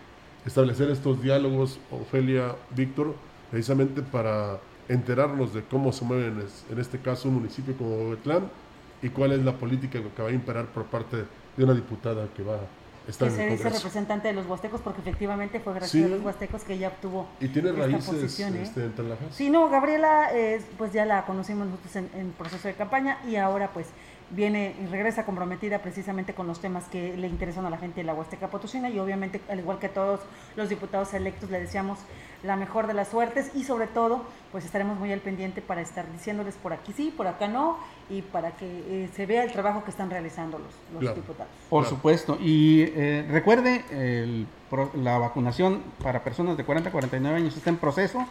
establecer 0.46 0.90
estos 0.90 1.22
diálogos, 1.22 1.80
Ofelia, 1.92 2.56
Víctor, 2.76 3.14
precisamente 3.52 4.02
para 4.02 4.60
enterarnos 4.88 5.54
de 5.54 5.64
cómo 5.64 5.92
se 5.92 6.06
mueve 6.06 6.28
en, 6.28 6.40
es- 6.42 6.66
en 6.72 6.80
este 6.80 7.00
caso 7.00 7.30
un 7.30 7.36
municipio 7.36 7.76
como 7.78 8.10
Betlán 8.12 8.50
y 9.02 9.10
cuál 9.10 9.32
es 9.32 9.44
la 9.44 9.54
política 9.54 10.00
que 10.16 10.22
va 10.22 10.30
a 10.30 10.32
imperar 10.32 10.66
por 10.68 10.86
parte 10.86 11.18
de 11.58 11.64
una 11.64 11.74
diputada 11.74 12.28
que 12.36 12.44
va 12.44 12.56
a 12.56 12.68
que 13.18 13.26
en 13.26 13.32
se 13.32 13.48
dice 13.48 13.70
representante 13.70 14.28
de 14.30 14.34
los 14.34 14.46
huastecos 14.48 14.82
porque 14.82 15.02
efectivamente 15.02 15.60
fue 15.60 15.74
gracias 15.74 15.92
Sí. 15.92 16.04
a 16.04 16.08
los 16.08 16.22
huastecos 16.24 16.64
que 16.64 16.74
ella 16.74 16.90
obtuvo 16.90 17.28
Y 17.40 17.48
tiene 17.50 17.70
esta 17.70 17.82
raíces 17.82 18.06
posición, 18.06 18.56
¿eh? 18.56 18.62
este, 18.64 18.90
en. 18.90 19.32
Sí, 19.32 19.50
no, 19.50 19.70
Gabriela, 19.70 20.30
eh, 20.34 20.62
pues 20.78 20.94
ya 20.94 21.06
la 21.06 21.26
conocimos 21.26 21.68
nosotros 21.68 21.96
en, 21.96 22.10
en 22.16 22.32
proceso 22.32 22.68
de 22.68 22.74
campaña 22.76 23.18
y 23.28 23.36
ahora 23.38 23.72
pues 23.74 23.88
viene 24.32 24.76
y 24.82 24.86
regresa 24.88 25.26
comprometida 25.26 25.80
precisamente 25.80 26.34
con 26.34 26.46
los 26.48 26.60
temas 26.60 26.86
que 26.86 27.18
le 27.18 27.28
interesan 27.28 27.66
a 27.66 27.70
la 27.70 27.78
gente 27.78 28.02
de 28.02 28.04
la 28.06 28.14
Huasteca 28.14 28.48
Potosina 28.50 28.90
y 28.90 29.00
obviamente, 29.00 29.42
al 29.50 29.60
igual 29.60 29.80
que 29.80 29.90
todos 29.90 30.20
los 30.56 30.70
diputados 30.70 31.14
electos, 31.14 31.50
le 31.50 31.60
deseamos 31.60 31.98
la 32.44 32.56
mejor 32.56 32.88
de 32.88 32.94
las 32.94 33.08
suertes 33.10 33.52
y 33.56 33.64
sobre 33.64 33.88
todo, 33.88 34.24
pues 34.52 34.64
estaremos 34.66 34.98
muy 35.00 35.12
al 35.12 35.20
pendiente 35.20 35.62
para 35.62 35.82
estar 35.82 36.10
diciéndoles 36.12 36.56
por 36.56 36.74
aquí 36.74 36.94
sí, 36.94 37.14
por 37.16 37.28
acá 37.28 37.48
no 37.48 37.78
y 38.10 38.22
para 38.22 38.52
que 38.52 38.66
eh, 38.66 39.10
se 39.16 39.26
vea 39.26 39.44
el 39.44 39.52
trabajo 39.52 39.84
que 39.84 39.90
están 39.92 40.10
realizando 40.10 40.58
los, 40.60 40.68
los 40.94 41.00
Claro. 41.02 41.16
diputados. 41.16 41.52
Por 41.70 41.86
supuesto. 41.86 42.38
Y 42.40 42.84
eh, 42.96 43.26
recuerde, 43.30 43.84
el 43.92 44.48
pro- 44.70 44.92
la 44.96 45.18
vacunación 45.18 45.82
para 46.02 46.24
personas 46.24 46.56
de 46.56 46.64
40 46.64 46.90
a 46.90 46.92
49 46.92 47.36
años 47.38 47.58
está 47.58 47.70
en 47.72 47.78
proceso, 47.78 48.26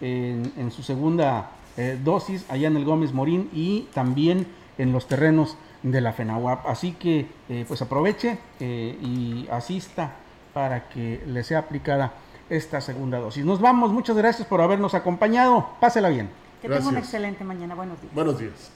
en, 0.00 0.52
en 0.56 0.70
su 0.70 0.82
segunda 0.82 1.50
eh, 1.76 1.98
dosis, 2.02 2.44
allá 2.50 2.68
en 2.68 2.76
el 2.76 2.84
Gómez 2.84 3.12
Morín 3.12 3.48
y 3.52 3.88
también 3.94 4.46
en 4.78 4.92
los 4.92 5.06
terrenos 5.06 5.56
de 5.82 6.00
la 6.00 6.12
FENAWAP. 6.12 6.66
Así 6.66 6.92
que, 6.92 7.26
eh, 7.48 7.64
pues 7.66 7.82
aproveche 7.82 8.38
eh, 8.60 8.98
y 9.00 9.48
asista 9.50 10.12
para 10.52 10.88
que 10.88 11.22
le 11.26 11.44
sea 11.44 11.60
aplicada 11.60 12.12
esta 12.48 12.80
segunda 12.80 13.18
dosis. 13.18 13.44
Nos 13.44 13.60
vamos, 13.60 13.92
muchas 13.92 14.16
gracias 14.16 14.46
por 14.46 14.60
habernos 14.60 14.94
acompañado. 14.94 15.68
Pásela 15.80 16.08
bien. 16.08 16.28
Que 16.60 16.68
tenga 16.68 16.88
una 16.88 16.98
excelente 16.98 17.44
mañana. 17.44 17.74
Buenos 17.74 18.00
días. 18.00 18.14
Buenos 18.14 18.38
días. 18.38 18.72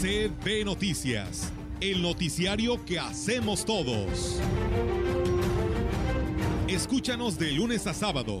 CB 0.00 0.64
Noticias, 0.64 1.52
el 1.80 2.00
noticiario 2.00 2.84
que 2.84 2.98
hacemos 2.98 3.64
todos. 3.64 4.40
Escúchanos 6.68 7.38
de 7.38 7.52
lunes 7.52 7.86
a 7.86 7.94
sábado. 7.94 8.40